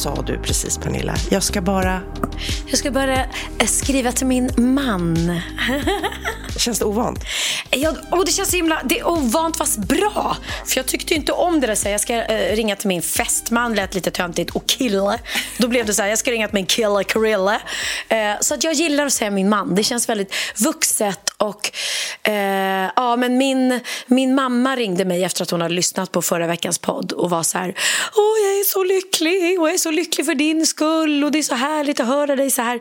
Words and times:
sa 0.00 0.22
du 0.22 0.38
precis 0.38 0.78
Pernilla? 0.78 1.14
Jag 1.30 1.42
ska 1.42 1.60
bara... 1.60 2.00
Jag 2.66 2.78
ska 2.78 2.90
bara 2.90 3.16
eh, 3.58 3.66
skriva 3.66 4.12
till 4.12 4.26
min 4.26 4.50
man. 4.56 5.40
Känns 6.56 6.78
det 6.78 6.84
ovant? 6.84 7.24
Ja, 7.70 7.94
och 8.10 8.24
det 8.24 8.32
känns 8.32 8.54
himla... 8.54 8.82
Det 8.84 8.98
är 8.98 9.08
ovant 9.08 9.56
fast 9.56 9.78
bra. 9.78 10.36
För 10.66 10.76
jag 10.76 10.86
tyckte 10.86 11.14
inte 11.14 11.32
om 11.32 11.60
det 11.60 11.66
där. 11.66 11.74
Så 11.74 11.88
jag 11.88 12.00
ska 12.00 12.14
eh, 12.14 12.56
ringa 12.56 12.76
till 12.76 12.88
min 12.88 13.02
fästman, 13.02 13.74
lät 13.74 13.94
lite 13.94 14.10
töntigt. 14.10 14.50
Och 14.50 14.66
kille. 14.66 15.18
Då 15.58 15.68
blev 15.68 15.86
det 15.86 15.94
så 15.94 16.02
här, 16.02 16.08
jag 16.08 16.18
ska 16.18 16.30
ringa 16.30 16.48
till 16.48 16.54
min 16.54 16.66
kille, 16.66 17.04
Krille. 17.04 17.60
Eh, 18.08 18.40
så 18.40 18.54
att 18.54 18.64
jag 18.64 18.72
gillar 18.72 19.06
att 19.06 19.12
säga 19.12 19.30
min 19.30 19.48
man. 19.48 19.74
Det 19.74 19.84
känns 19.84 20.08
väldigt 20.08 20.34
vuxet. 20.64 21.29
Och, 21.40 21.72
eh, 22.22 22.90
ja, 22.96 23.16
men 23.16 23.38
min, 23.38 23.80
min 24.06 24.34
mamma 24.34 24.76
ringde 24.76 25.04
mig 25.04 25.24
efter 25.24 25.42
att 25.42 25.50
hon 25.50 25.60
hade 25.60 25.74
lyssnat 25.74 26.12
på 26.12 26.22
förra 26.22 26.46
veckans 26.46 26.78
podd 26.78 27.12
och 27.12 27.30
var 27.30 27.42
så 27.42 27.58
här, 27.58 27.74
åh 28.16 28.38
jag 28.44 28.60
är 28.60 28.64
så 28.64 28.84
lycklig 28.84 29.60
och 29.60 29.68
jag 29.68 29.74
är 29.74 29.78
så 29.78 29.90
lycklig 29.90 30.26
för 30.26 30.34
din 30.34 30.66
skull 30.66 31.24
och 31.24 31.32
det 31.32 31.38
är 31.38 31.42
så 31.42 31.54
härligt 31.54 32.00
att 32.00 32.06
höra 32.06 32.36
dig 32.36 32.50
så 32.50 32.62
här 32.62 32.80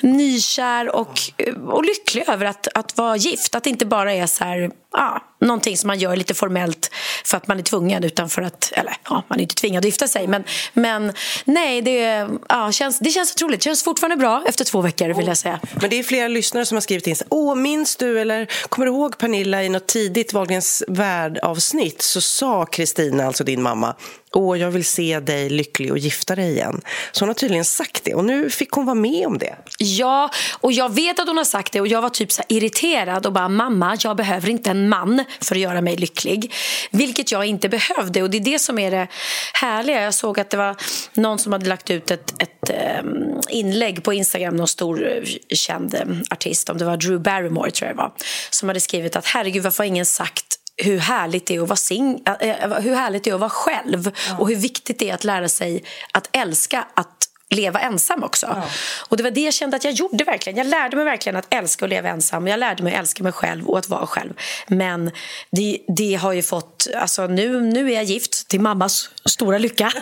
nykär 0.00 0.96
och, 0.96 1.20
och 1.68 1.84
lycklig 1.84 2.28
över 2.28 2.46
att, 2.46 2.68
att 2.74 2.96
vara 2.96 3.16
gift. 3.16 3.54
Att 3.54 3.64
det 3.64 3.70
inte 3.70 3.86
bara 3.86 4.14
är 4.14 4.26
så 4.26 4.44
här, 4.44 4.70
ja, 4.92 5.24
någonting 5.40 5.76
som 5.76 5.86
man 5.86 5.98
gör 5.98 6.16
lite 6.16 6.34
formellt 6.34 6.90
för 7.24 7.36
att 7.36 7.48
man 7.48 7.58
är 7.58 7.62
tvungen 7.62 8.04
utan 8.04 8.28
för 8.28 8.42
att, 8.42 8.72
eller 8.72 8.96
ja, 9.04 9.22
man 9.28 9.38
är 9.38 9.42
inte 9.42 9.54
tvingad 9.54 9.78
att 9.78 9.84
gifta 9.84 10.08
sig 10.08 10.26
men, 10.26 10.44
men 10.72 11.12
nej, 11.44 11.82
det, 11.82 12.28
ja, 12.48 12.72
känns, 12.72 12.98
det 12.98 13.10
känns 13.10 13.34
otroligt. 13.34 13.60
Det 13.60 13.64
känns 13.64 13.82
fortfarande 13.82 14.16
bra 14.16 14.44
efter 14.46 14.64
två 14.64 14.80
veckor 14.80 15.08
vill 15.08 15.26
jag 15.26 15.36
säga. 15.36 15.60
Oh, 15.62 15.68
men 15.80 15.90
det 15.90 15.98
är 15.98 16.02
flera 16.02 16.28
lyssnare 16.28 16.66
som 16.66 16.76
har 16.76 16.80
skrivit 16.80 17.06
in 17.06 17.16
Åh, 17.28 17.54
minns 17.54 17.96
du 17.96 18.20
eller 18.20 18.48
kommer 18.68 18.86
du 18.86 18.92
ihåg 18.92 19.18
Pernilla 19.18 19.62
i 19.62 19.68
något 19.68 19.86
tidigt 19.86 20.32
Wahlgrens 20.32 20.82
värld-avsnitt 20.88 22.02
så 22.02 22.20
sa 22.20 22.66
Kristina, 22.66 23.26
alltså 23.26 23.44
din 23.44 23.62
mamma, 23.62 23.94
Åh, 24.32 24.60
jag 24.60 24.70
vill 24.70 24.84
se 24.84 25.20
dig 25.20 25.50
lycklig 25.50 25.92
och 25.92 25.98
gifta 25.98 26.34
dig 26.34 26.50
igen. 26.50 26.80
Så 27.12 27.24
hon 27.24 27.28
har 27.28 27.34
tydligen 27.34 27.64
sagt 27.64 28.04
det 28.04 28.14
och 28.14 28.24
nu 28.24 28.50
fick 28.50 28.70
hon 28.70 28.86
vara 28.86 28.94
med 28.94 29.26
om 29.26 29.38
det. 29.38 29.56
Ja, 29.78 30.30
och 30.60 30.72
jag 30.72 30.94
vet 30.94 31.18
att 31.20 31.28
hon 31.28 31.36
har 31.36 31.44
sagt 31.44 31.72
det 31.72 31.80
och 31.80 31.88
jag 31.88 32.02
var 32.02 32.08
typ 32.08 32.32
så 32.32 32.42
irriterad 32.48 33.26
och 33.26 33.32
bara 33.32 33.48
mamma, 33.48 33.96
jag 34.00 34.16
behöver 34.16 34.48
inte 34.48 34.70
en 34.70 34.88
man 34.88 35.24
för 35.40 35.54
att 35.54 35.60
göra 35.60 35.80
mig 35.80 35.96
lycklig. 35.96 36.54
Vilket 36.90 37.32
jag 37.32 37.44
inte 37.44 37.68
behövde 37.68 38.22
och 38.22 38.30
det 38.30 38.36
är 38.38 38.40
det 38.40 38.58
som 38.58 38.78
är 38.78 38.90
det 38.90 39.08
härliga. 39.52 40.02
Jag 40.02 40.14
såg 40.14 40.40
att 40.40 40.50
det 40.50 40.56
var 40.56 40.76
någon 41.14 41.38
som 41.38 41.52
hade 41.52 41.68
lagt 41.68 41.90
ut 41.90 42.10
ett, 42.10 42.42
ett 42.42 42.70
um, 43.02 43.40
inlägg 43.48 44.02
på 44.02 44.12
Instagram, 44.12 44.56
någon 44.56 44.68
stor 44.68 45.02
uh, 45.02 45.24
känd 45.54 45.94
eh, 45.94 46.00
artist, 46.30 46.68
om 46.68 46.78
det 46.78 46.84
var 46.84 46.96
Drew 46.96 47.20
Barrymore 47.20 47.70
tror 47.70 47.88
jag 47.88 47.96
det 47.96 48.02
var, 48.02 48.12
som 48.50 48.68
hade 48.68 48.80
skrivit 48.80 49.16
att 49.16 49.26
herregud 49.26 49.62
varför 49.62 49.84
har 49.84 49.88
ingen 49.88 50.06
sagt 50.06 50.47
hur 50.78 50.98
härligt 50.98 51.46
det 51.46 51.56
är 51.56 51.62
att 51.62 51.68
vara, 51.68 51.76
sing 51.76 52.22
äh, 52.40 52.80
hur 52.80 52.94
härligt 52.94 53.24
det 53.24 53.30
är 53.30 53.34
att 53.34 53.40
vara 53.40 53.50
själv 53.50 54.10
ja. 54.28 54.38
och 54.38 54.48
hur 54.48 54.56
viktigt 54.56 54.98
det 54.98 55.10
är 55.10 55.14
att 55.14 55.24
lära 55.24 55.48
sig 55.48 55.84
att 56.12 56.28
älska 56.32 56.86
att 56.94 57.17
leva 57.50 57.80
ensam 57.80 58.24
också. 58.24 58.46
Ja. 58.46 58.62
Och 59.08 59.16
det 59.16 59.22
var 59.22 59.30
det 59.30 59.40
jag 59.40 59.54
kände 59.54 59.76
att 59.76 59.84
jag 59.84 59.92
gjorde 59.92 60.24
verkligen. 60.24 60.58
Jag 60.58 60.66
lärde 60.66 60.96
mig 60.96 61.04
verkligen 61.04 61.36
att 61.36 61.54
älska 61.54 61.84
och 61.84 61.88
leva 61.88 62.08
ensam. 62.08 62.46
Jag 62.46 62.60
lärde 62.60 62.82
mig 62.82 62.94
att 62.94 63.00
älska 63.00 63.22
mig 63.22 63.32
själv 63.32 63.68
och 63.68 63.78
att 63.78 63.88
vara 63.88 64.06
själv. 64.06 64.32
Men 64.66 65.10
det, 65.50 65.78
det 65.96 66.14
har 66.14 66.32
ju 66.32 66.42
fått, 66.42 66.86
alltså 66.96 67.26
nu, 67.26 67.60
nu 67.60 67.90
är 67.90 67.94
jag 67.94 68.04
gift 68.04 68.48
till 68.48 68.60
mammas 68.60 69.10
stora 69.24 69.58
lycka. 69.58 69.92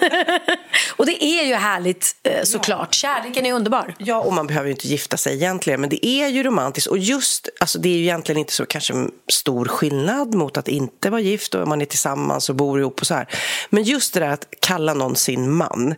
och 0.96 1.06
det 1.06 1.24
är 1.24 1.44
ju 1.44 1.54
härligt 1.54 2.16
eh, 2.22 2.42
såklart. 2.44 2.94
Kärleken 2.94 3.46
är 3.46 3.52
underbar. 3.52 3.94
Ja, 3.98 4.20
och 4.20 4.32
man 4.32 4.46
behöver 4.46 4.66
ju 4.66 4.72
inte 4.72 4.88
gifta 4.88 5.16
sig 5.16 5.34
egentligen. 5.34 5.80
Men 5.80 5.90
det 5.90 6.06
är 6.06 6.28
ju 6.28 6.42
romantiskt. 6.42 6.86
Och 6.86 6.98
just, 6.98 7.48
alltså 7.60 7.78
det 7.78 7.88
är 7.88 7.96
ju 7.96 8.02
egentligen 8.02 8.38
inte 8.38 8.52
så 8.52 8.66
kanske 8.66 8.94
stor 9.32 9.64
skillnad 9.64 10.34
mot 10.34 10.56
att 10.56 10.68
inte 10.68 11.10
vara 11.10 11.20
gift 11.20 11.54
och 11.54 11.68
man 11.68 11.80
är 11.80 11.86
tillsammans 11.86 12.48
och 12.48 12.54
bor 12.54 12.80
ihop 12.80 13.00
och 13.00 13.06
så 13.06 13.14
här. 13.14 13.28
Men 13.70 13.82
just 13.82 14.14
det 14.14 14.20
där 14.20 14.30
att 14.30 14.48
kalla 14.60 14.94
någon 14.94 15.16
sin 15.16 15.52
man 15.52 15.94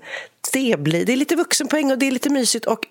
det 0.52 0.80
blir. 0.80 1.04
Det 1.04 1.12
är 1.12 1.16
lite 1.16 1.36
vuxenpoäng 1.36 1.92
och 1.92 1.98
det 1.98 2.06
är 2.06 2.10
lite 2.10 2.30
mysigt 2.30 2.66
och 2.66 2.86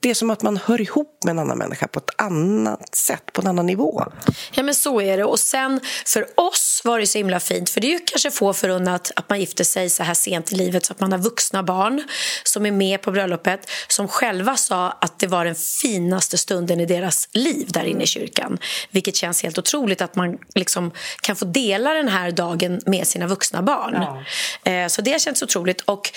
det 0.00 0.10
är 0.10 0.14
som 0.14 0.30
att 0.30 0.42
man 0.42 0.56
hör 0.56 0.80
ihop 0.80 1.24
med 1.24 1.30
en 1.30 1.38
annan 1.38 1.58
människa 1.58 1.86
på 1.86 1.98
ett 1.98 2.10
annat 2.16 2.94
sätt, 2.96 3.32
på 3.32 3.40
en 3.40 3.46
annan 3.46 3.66
nivå. 3.66 4.04
Ja, 4.52 4.62
men 4.62 4.74
så 4.74 5.00
är 5.00 5.16
det. 5.16 5.24
Och 5.24 5.40
sen 5.40 5.80
för 6.06 6.26
oss 6.36 6.82
var 6.84 6.98
det 6.98 7.06
så 7.06 7.18
himla 7.18 7.40
fint, 7.40 7.70
för 7.70 7.80
det 7.80 7.86
är 7.86 7.92
ju 7.92 7.98
kanske 7.98 8.30
få 8.30 8.52
förunnat 8.52 9.12
att 9.16 9.28
man 9.28 9.40
gifter 9.40 9.64
sig 9.64 9.90
så 9.90 10.02
här 10.02 10.14
sent 10.14 10.52
i 10.52 10.54
livet 10.54 10.84
så 10.84 10.92
att 10.92 11.00
man 11.00 11.12
har 11.12 11.18
vuxna 11.18 11.62
barn 11.62 12.02
som 12.44 12.66
är 12.66 12.70
med 12.70 13.02
på 13.02 13.10
bröllopet 13.10 13.70
som 13.88 14.08
själva 14.08 14.56
sa 14.56 14.90
att 14.90 15.18
det 15.18 15.26
var 15.26 15.44
den 15.44 15.54
finaste 15.54 16.38
stunden 16.38 16.80
i 16.80 16.86
deras 16.86 17.28
liv 17.32 17.68
där 17.70 17.84
inne 17.84 18.04
i 18.04 18.06
kyrkan. 18.06 18.58
Vilket 18.90 19.16
känns 19.16 19.42
helt 19.42 19.58
otroligt 19.58 20.02
att 20.02 20.16
man 20.16 20.38
liksom 20.54 20.90
kan 21.22 21.36
få 21.36 21.44
dela 21.44 21.94
den 21.94 22.08
här 22.08 22.30
dagen 22.30 22.80
med 22.86 23.06
sina 23.06 23.26
vuxna 23.26 23.62
barn. 23.62 23.94
Ja. 24.64 24.70
Eh, 24.70 24.88
så 24.88 25.02
det 25.02 25.22
känns 25.22 25.42
otroligt. 25.42 25.80
Och 25.80 26.10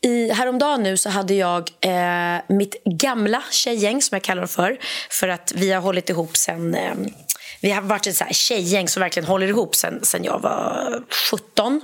i, 0.00 0.32
häromdagen 0.32 0.82
nu 0.82 0.96
så 0.96 1.10
hade 1.10 1.34
jag 1.34 1.70
eh, 1.80 2.42
mitt 2.48 2.84
gamla 2.84 3.11
tjejgäng 3.50 4.02
som 4.02 4.16
jag 4.16 4.22
kallar 4.22 4.42
dem 4.42 4.48
för. 4.48 4.78
För 5.10 5.28
att 5.28 5.52
vi 5.56 5.72
har 5.72 5.80
hållit 5.80 6.10
ihop 6.10 6.36
sen 6.36 6.74
eh, 6.74 6.94
vi 7.62 7.70
har 7.70 7.82
varit 7.82 8.06
ett 8.06 8.16
så 8.16 8.24
här 8.24 8.32
tjejgäng 8.32 8.88
som 8.88 9.00
verkligen 9.00 9.26
håller 9.28 9.46
ihop 9.46 9.74
sen, 9.74 10.00
sen 10.02 10.24
jag 10.24 10.38
var 10.38 11.02
17, 11.30 11.80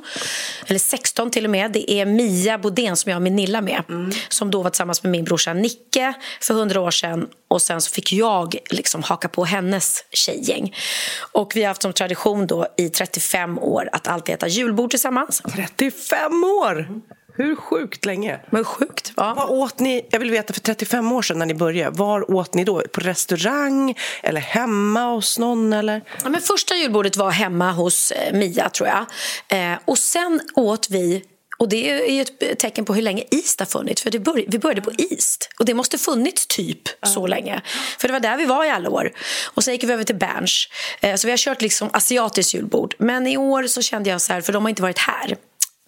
eller 0.66 0.78
16 0.78 1.30
till 1.30 1.44
och 1.44 1.50
med. 1.50 1.72
Det 1.72 1.92
är 1.92 2.06
Mia 2.06 2.58
Bodén 2.58 2.96
som 2.96 3.10
jag 3.10 3.16
har 3.16 3.20
min 3.20 3.36
Nilla 3.36 3.60
med, 3.60 3.82
mm. 3.88 4.10
som 4.28 4.50
då 4.50 4.62
var 4.62 4.70
tillsammans 4.70 5.02
med 5.02 5.12
min 5.12 5.24
brorsa 5.24 5.52
Nicke 5.52 6.14
för 6.40 6.54
hundra 6.54 6.80
år 6.80 6.90
sedan. 6.90 7.28
Och 7.48 7.62
sen 7.62 7.80
så 7.80 7.90
fick 7.90 8.12
jag 8.12 8.56
liksom 8.70 9.02
haka 9.02 9.28
på 9.28 9.44
hennes 9.44 10.04
tjejgäng. 10.10 10.74
Och 11.32 11.56
vi 11.56 11.62
har 11.62 11.68
haft 11.68 11.82
som 11.82 11.92
tradition 11.92 12.46
då 12.46 12.66
i 12.76 12.88
35 12.88 13.58
år 13.58 13.88
att 13.92 14.08
alltid 14.08 14.34
äta 14.34 14.48
julbord 14.48 14.90
tillsammans. 14.90 15.42
35 15.54 16.44
år! 16.44 16.88
Hur 17.38 17.56
sjukt 17.56 18.04
länge? 18.04 18.40
Men 18.50 18.64
sjukt, 18.64 19.12
va? 19.16 19.34
Vad 19.36 19.50
åt 19.50 19.80
ni, 19.80 20.08
jag 20.10 20.18
vill 20.18 20.30
veta, 20.30 20.52
för 20.52 20.60
35 20.60 21.12
år 21.12 21.22
sedan 21.22 21.38
när 21.38 21.46
ni 21.46 21.54
började, 21.54 21.98
var 21.98 22.30
åt 22.34 22.54
ni 22.54 22.64
då? 22.64 22.82
På 22.92 23.00
restaurang 23.00 23.94
eller 24.22 24.40
hemma 24.40 25.04
hos 25.04 25.38
någon? 25.38 25.72
Eller? 25.72 26.02
Ja, 26.22 26.28
men 26.28 26.40
första 26.40 26.74
julbordet 26.74 27.16
var 27.16 27.30
hemma 27.30 27.72
hos 27.72 28.10
eh, 28.10 28.32
Mia, 28.34 28.70
tror 28.70 28.88
jag. 28.88 29.06
Eh, 29.48 29.78
och 29.84 29.98
sen 29.98 30.40
åt 30.54 30.90
vi 30.90 31.22
och 31.58 31.68
Det 31.68 31.90
är 31.90 32.22
ett 32.22 32.58
tecken 32.58 32.84
på 32.84 32.94
hur 32.94 33.02
länge 33.02 33.24
East 33.30 33.60
har 33.60 33.66
funnits. 33.66 34.02
För 34.02 34.18
bör, 34.18 34.44
vi 34.48 34.58
började 34.58 34.80
på 34.80 34.92
East. 34.98 35.50
Och 35.58 35.64
det 35.64 35.74
måste 35.74 35.98
funnits 35.98 36.46
typ 36.46 36.82
så 37.02 37.26
länge. 37.26 37.62
För 37.98 38.08
det 38.08 38.12
var 38.12 38.20
där 38.20 38.36
vi 38.36 38.44
var 38.44 38.64
i 38.64 38.70
alla 38.70 38.90
år. 38.90 39.12
Och 39.54 39.64
Sen 39.64 39.74
gick 39.74 39.84
vi 39.84 39.92
över 39.92 40.04
till 40.04 40.16
Berns. 40.16 40.68
Eh, 41.00 41.14
så 41.14 41.26
vi 41.26 41.32
har 41.32 41.38
kört 41.38 41.62
liksom 41.62 41.90
asiatiskt 41.92 42.54
julbord. 42.54 42.94
Men 42.98 43.26
i 43.26 43.36
år 43.36 43.66
så 43.66 43.82
kände 43.82 44.10
jag 44.10 44.20
så 44.20 44.32
här, 44.32 44.40
för 44.40 44.52
de 44.52 44.64
har 44.64 44.68
inte 44.70 44.82
varit 44.82 44.98
här. 44.98 45.36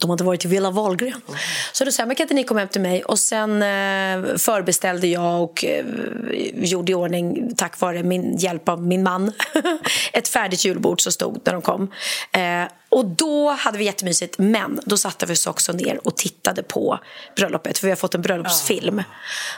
De 0.01 0.11
hade 0.11 0.25
varit 0.25 0.45
i 0.45 0.49
Villa 0.49 0.71
Wahlgren. 0.71 1.21
Mm. 1.29 1.41
Så 1.73 1.85
då 1.85 1.93
sa 1.93 2.03
jag, 2.03 2.17
kan 2.17 2.25
inte 2.25 2.35
ni 2.35 2.45
komma 2.45 2.61
hem 2.61 2.69
till 2.69 2.81
mig? 2.81 3.03
Och 3.05 3.19
sen 3.19 3.63
eh, 3.63 4.37
förbeställde 4.37 5.07
jag 5.07 5.43
och 5.43 5.65
eh, 5.65 5.85
gjorde 6.55 6.93
i 6.93 6.95
ordning, 6.95 7.55
tack 7.57 7.81
vare 7.81 8.03
min 8.03 8.37
hjälp 8.37 8.69
av 8.69 8.83
min 8.87 9.03
man, 9.03 9.33
ett 10.13 10.29
färdigt 10.29 10.65
julbord 10.65 11.01
som 11.01 11.13
stod 11.13 11.41
när 11.45 11.53
de 11.53 11.63
kom. 11.63 11.93
Eh, 12.33 12.69
Och 12.89 13.05
då 13.05 13.51
hade 13.51 13.79
vi 13.79 13.85
jättemysigt, 13.85 14.39
men 14.39 14.81
då 14.85 14.97
satte 14.97 15.27
vi 15.27 15.33
oss 15.33 15.47
också 15.47 15.73
ner 15.73 16.01
och 16.07 16.17
tittade 16.17 16.63
på 16.63 16.99
bröllopet, 17.37 17.79
för 17.79 17.87
vi 17.87 17.91
har 17.91 17.97
fått 17.97 18.15
en 18.15 18.23
bröllopsfilm. 18.23 18.99
Ja. 18.99 19.05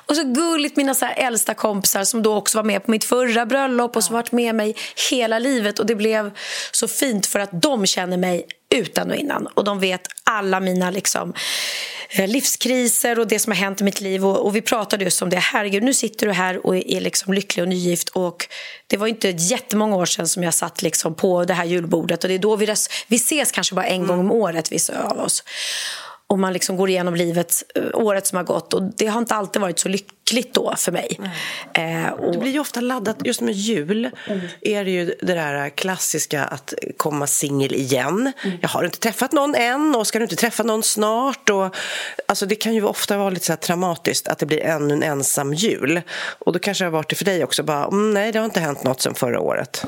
Och 0.06 0.16
så 0.16 0.22
gulligt, 0.24 0.76
mina 0.76 0.94
så 0.94 1.06
äldsta 1.06 1.54
kompisar 1.54 2.04
som 2.04 2.22
då 2.22 2.36
också 2.36 2.58
var 2.58 2.64
med 2.64 2.84
på 2.84 2.90
mitt 2.90 3.04
förra 3.04 3.46
bröllop 3.46 3.96
och 3.96 4.04
som 4.04 4.14
varit 4.14 4.32
med 4.32 4.54
mig 4.54 4.76
hela 5.10 5.38
livet. 5.38 5.78
Och 5.78 5.86
det 5.86 5.94
blev 5.94 6.30
så 6.72 6.88
fint 6.88 7.26
för 7.26 7.38
att 7.38 7.62
de 7.62 7.86
känner 7.86 8.16
mig 8.16 8.46
utan 8.72 9.10
och 9.10 9.16
innan. 9.16 9.46
Och 9.46 9.64
de 9.64 9.80
vet 9.80 10.02
alla 10.24 10.60
mina 10.60 10.90
liksom, 10.90 11.34
eh, 12.10 12.28
livskriser 12.28 13.18
och 13.18 13.26
det 13.26 13.38
som 13.38 13.52
har 13.52 13.58
hänt 13.58 13.80
i 13.80 13.84
mitt 13.84 14.00
liv. 14.00 14.26
Och, 14.26 14.46
och, 14.46 14.56
vi 14.56 14.62
pratade 14.62 15.04
just 15.04 15.22
om 15.22 15.30
det. 15.30 15.36
Herregud, 15.36 15.82
nu 15.82 15.94
sitter 15.94 16.26
du 16.26 16.32
här 16.32 16.66
och 16.66 16.76
är 16.76 17.00
liksom 17.00 17.32
lycklig 17.32 17.62
och 17.62 17.68
nygift. 17.68 18.08
Och 18.08 18.48
det 18.86 18.96
var 18.96 19.06
inte 19.06 19.28
jättemånga 19.28 19.96
år 19.96 20.06
sedan 20.06 20.28
som 20.28 20.42
jag 20.42 20.54
satt 20.54 20.82
liksom 20.82 21.14
på 21.14 21.44
det 21.44 21.54
här 21.54 21.64
julbordet. 21.64 22.24
Och 22.24 22.28
det 22.28 22.34
är 22.34 22.38
då 22.38 22.56
vi, 22.56 22.66
res- 22.66 22.88
vi 23.06 23.16
ses 23.16 23.52
kanske 23.52 23.74
bara 23.74 23.86
en 23.86 24.06
gång 24.06 24.20
om 24.20 24.30
året, 24.30 24.72
vissa 24.72 25.02
av 25.02 25.18
oss 25.18 25.44
och 26.32 26.38
man 26.38 26.52
liksom 26.52 26.76
går 26.76 26.90
igenom 26.90 27.14
livet, 27.14 27.62
eh, 27.74 27.82
året 27.94 28.26
som 28.26 28.36
har 28.36 28.44
gått. 28.44 28.74
Och 28.74 28.82
Det 28.82 29.06
har 29.06 29.18
inte 29.18 29.34
alltid 29.34 29.62
varit 29.62 29.78
så 29.78 29.88
lyckligt 29.88 30.54
då 30.54 30.74
för 30.76 30.92
mig. 30.92 31.20
Eh, 31.74 32.08
och... 32.08 32.32
Det 32.32 32.38
blir 32.38 32.52
ju 32.52 32.60
ofta 32.60 32.80
laddat, 32.80 33.16
just 33.24 33.40
med 33.40 33.54
jul 33.54 34.10
mm. 34.26 34.40
är 34.60 34.84
det 34.84 34.90
ju 34.90 35.04
det 35.04 35.34
där 35.34 35.68
klassiska 35.68 36.44
att 36.44 36.74
komma 36.96 37.26
singel 37.26 37.74
igen. 37.74 38.32
Mm. 38.44 38.58
Jag 38.62 38.68
har 38.68 38.84
inte 38.84 38.98
träffat 38.98 39.32
någon 39.32 39.54
än 39.54 39.94
och 39.94 40.06
ska 40.06 40.18
du 40.18 40.24
inte 40.24 40.36
träffa 40.36 40.62
någon 40.62 40.82
snart? 40.82 41.50
Och, 41.50 41.76
alltså 42.28 42.46
det 42.46 42.54
kan 42.54 42.74
ju 42.74 42.84
ofta 42.84 43.18
vara 43.18 43.30
lite 43.30 43.46
så 43.46 43.56
traumatiskt 43.56 44.28
att 44.28 44.38
det 44.38 44.46
blir 44.46 44.60
ännu 44.60 44.94
en 44.94 45.02
ensam 45.02 45.54
jul. 45.54 46.00
Och 46.38 46.52
då 46.52 46.58
kanske 46.58 46.84
det 46.84 46.86
har 46.86 46.92
varit 46.92 47.10
det 47.10 47.16
för 47.16 47.24
dig 47.24 47.44
också, 47.44 47.62
bara, 47.62 47.84
mm, 47.84 48.14
nej 48.14 48.32
det 48.32 48.38
har 48.38 48.44
inte 48.44 48.60
hänt 48.60 48.84
något 48.84 49.00
sen 49.00 49.14
förra 49.14 49.40
året. 49.40 49.84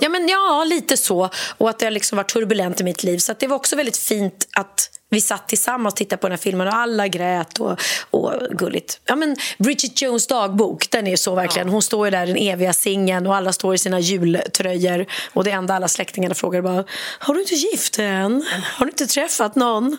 Ja, 0.00 0.08
men 0.08 0.28
ja, 0.28 0.64
lite 0.64 0.96
så. 0.96 1.30
Och 1.58 1.70
att 1.70 1.78
det 1.78 1.86
har 1.86 1.90
liksom 1.90 2.16
varit 2.16 2.32
turbulent 2.32 2.80
i 2.80 2.84
mitt 2.84 3.02
liv. 3.02 3.18
Så 3.18 3.34
det 3.38 3.46
var 3.46 3.56
också 3.56 3.76
väldigt 3.76 3.96
fint 3.96 4.48
att 4.52 4.90
vi 5.10 5.20
satt 5.20 5.48
tillsammans 5.48 5.92
och 5.92 5.96
tittade 5.96 6.20
på 6.20 6.26
den 6.26 6.32
här 6.32 6.42
filmen 6.42 6.68
och 6.68 6.74
alla 6.74 7.08
grät 7.08 7.60
och, 7.60 7.80
och 8.10 8.32
gulligt. 8.50 9.00
Ja, 9.04 9.16
men 9.16 9.36
Bridget 9.58 10.02
Jones 10.02 10.26
dagbok, 10.26 10.90
den 10.90 11.06
är 11.06 11.16
så 11.16 11.34
verkligen. 11.34 11.68
Hon 11.68 11.82
står 11.82 12.10
där 12.10 12.26
den 12.26 12.36
eviga 12.36 12.72
singeln 12.72 13.26
och 13.26 13.36
alla 13.36 13.52
står 13.52 13.74
i 13.74 13.78
sina 13.78 14.00
jultröjor 14.00 15.06
och 15.32 15.44
det 15.44 15.50
enda 15.50 15.74
alla 15.74 15.88
släktingarna 15.88 16.34
frågar 16.34 16.62
bara 16.62 16.84
Har 17.18 17.34
du 17.34 17.40
inte 17.40 17.54
gift 17.54 17.98
än? 17.98 18.44
Har 18.76 18.86
du 18.86 18.90
inte 18.90 19.06
träffat 19.06 19.54
någon? 19.54 19.96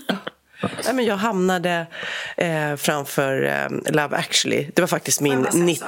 Nej, 0.62 0.94
men 0.94 1.06
jag 1.06 1.18
hamnade 1.18 1.88
eh, 2.38 2.76
framför 2.76 3.44
eh, 3.44 3.94
Love 3.94 4.18
actually. 4.18 4.68
Det 4.74 4.82
var 4.82 4.88
faktiskt 4.88 5.22
min... 5.22 5.48
Nitt... 5.54 5.84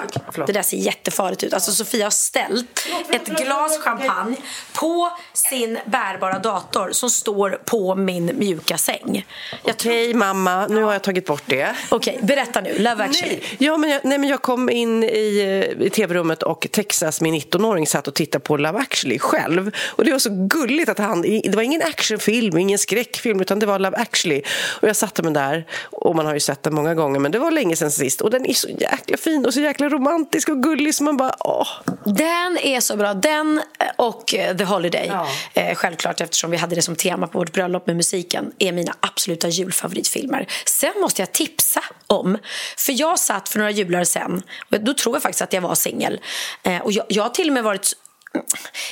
Det 0.47 0.53
där 0.53 0.61
ser 0.61 0.77
jättefarligt 0.77 1.43
ut. 1.43 1.53
Alltså, 1.53 1.71
Sofia 1.71 2.05
har 2.05 2.11
ställt 2.11 2.87
ett 3.09 3.25
glas 3.25 3.79
champagne 3.79 4.35
på 4.73 5.11
sin 5.33 5.79
bärbara 5.85 6.39
dator 6.39 6.89
som 6.91 7.09
står 7.09 7.49
på 7.65 7.95
min 7.95 8.31
mjuka 8.39 8.77
säng. 8.77 9.25
Okej, 9.63 9.73
okay, 9.73 10.13
mamma. 10.13 10.67
Nu 10.67 10.83
har 10.83 10.93
jag 10.93 11.01
tagit 11.01 11.25
bort 11.25 11.43
det. 11.45 11.75
Okej, 11.89 12.13
okay, 12.13 12.27
berätta 12.27 12.61
nu. 12.61 12.77
Love 12.77 13.03
actually. 13.03 13.35
Nej, 13.35 13.55
ja, 13.57 13.77
men 13.77 13.89
jag, 13.89 14.01
nej, 14.03 14.17
men 14.17 14.29
jag 14.29 14.41
kom 14.41 14.69
in 14.69 15.03
i, 15.03 15.39
eh, 15.79 15.85
i 15.85 15.89
tv-rummet 15.89 16.43
och 16.43 16.67
Texas, 16.71 17.21
min 17.21 17.35
19-åring, 17.35 17.87
satt 17.87 18.07
och 18.07 18.13
tittade 18.13 18.43
på 18.43 18.57
Love 18.57 18.79
actually 18.79 19.19
själv. 19.19 19.71
Och 19.87 20.05
Det 20.05 20.11
var 20.11 20.19
så 20.19 20.47
gulligt 20.47 20.89
att 20.89 20.99
han... 20.99 21.21
Det 21.21 21.55
var 21.55 21.63
ingen 21.63 21.81
actionfilm, 21.81 22.57
ingen 22.57 22.79
skräckfilm, 22.79 23.41
utan 23.41 23.59
det 23.59 23.65
var 23.65 23.79
Love 23.79 23.97
actually. 23.97 24.41
Och 24.81 24.87
jag 24.87 24.95
satte 24.95 25.23
mig 25.23 25.33
där, 25.33 25.65
och 25.91 26.15
man 26.15 26.25
har 26.25 26.33
ju 26.33 26.39
sett 26.39 26.63
den 26.63 26.75
många 26.75 26.95
gånger, 26.95 27.19
men 27.19 27.31
det 27.31 27.39
var 27.39 27.51
länge 27.51 27.75
sedan 27.75 27.91
sist. 27.91 28.21
Och 28.21 28.31
den 28.31 28.45
är 28.45 28.53
så 28.53 28.69
jäkla 28.69 29.17
fin 29.17 29.45
och 29.45 29.53
så 29.53 29.59
jäkla 29.59 29.89
romantisk 29.89 30.49
och 30.49 30.63
gullig 30.63 30.95
så 30.95 31.03
man 31.03 31.17
bara, 31.17 31.35
åh. 31.39 31.67
Den 32.05 32.57
är 32.57 32.79
så 32.79 32.95
bra. 32.97 33.13
Den 33.13 33.61
och 33.95 34.25
The 34.27 34.63
Holiday, 34.63 35.07
ja. 35.07 35.27
eh, 35.53 35.75
självklart 35.75 36.21
eftersom 36.21 36.51
vi 36.51 36.57
hade 36.57 36.75
det 36.75 36.81
som 36.81 36.95
tema 36.95 37.27
på 37.27 37.39
vårt 37.39 37.53
bröllop 37.53 37.87
med 37.87 37.95
musiken, 37.95 38.51
är 38.59 38.71
mina 38.71 38.95
absoluta 38.99 39.47
julfavoritfilmer. 39.47 40.47
Sen 40.65 40.93
måste 41.01 41.21
jag 41.21 41.31
tipsa 41.31 41.83
om, 42.07 42.37
för 42.77 42.99
jag 42.99 43.19
satt 43.19 43.49
för 43.49 43.59
några 43.59 43.71
jular 43.71 44.03
sen, 44.03 44.43
och 44.71 44.81
då 44.81 44.93
tror 44.93 45.15
jag 45.15 45.23
faktiskt 45.23 45.41
att 45.41 45.53
jag 45.53 45.61
var 45.61 45.75
singel. 45.75 46.19
Eh, 46.63 46.77
och 46.77 46.91
jag, 46.91 47.05
jag 47.09 47.23
har 47.23 47.29
till 47.29 47.47
och 47.47 47.53
med 47.53 47.63
varit 47.63 47.93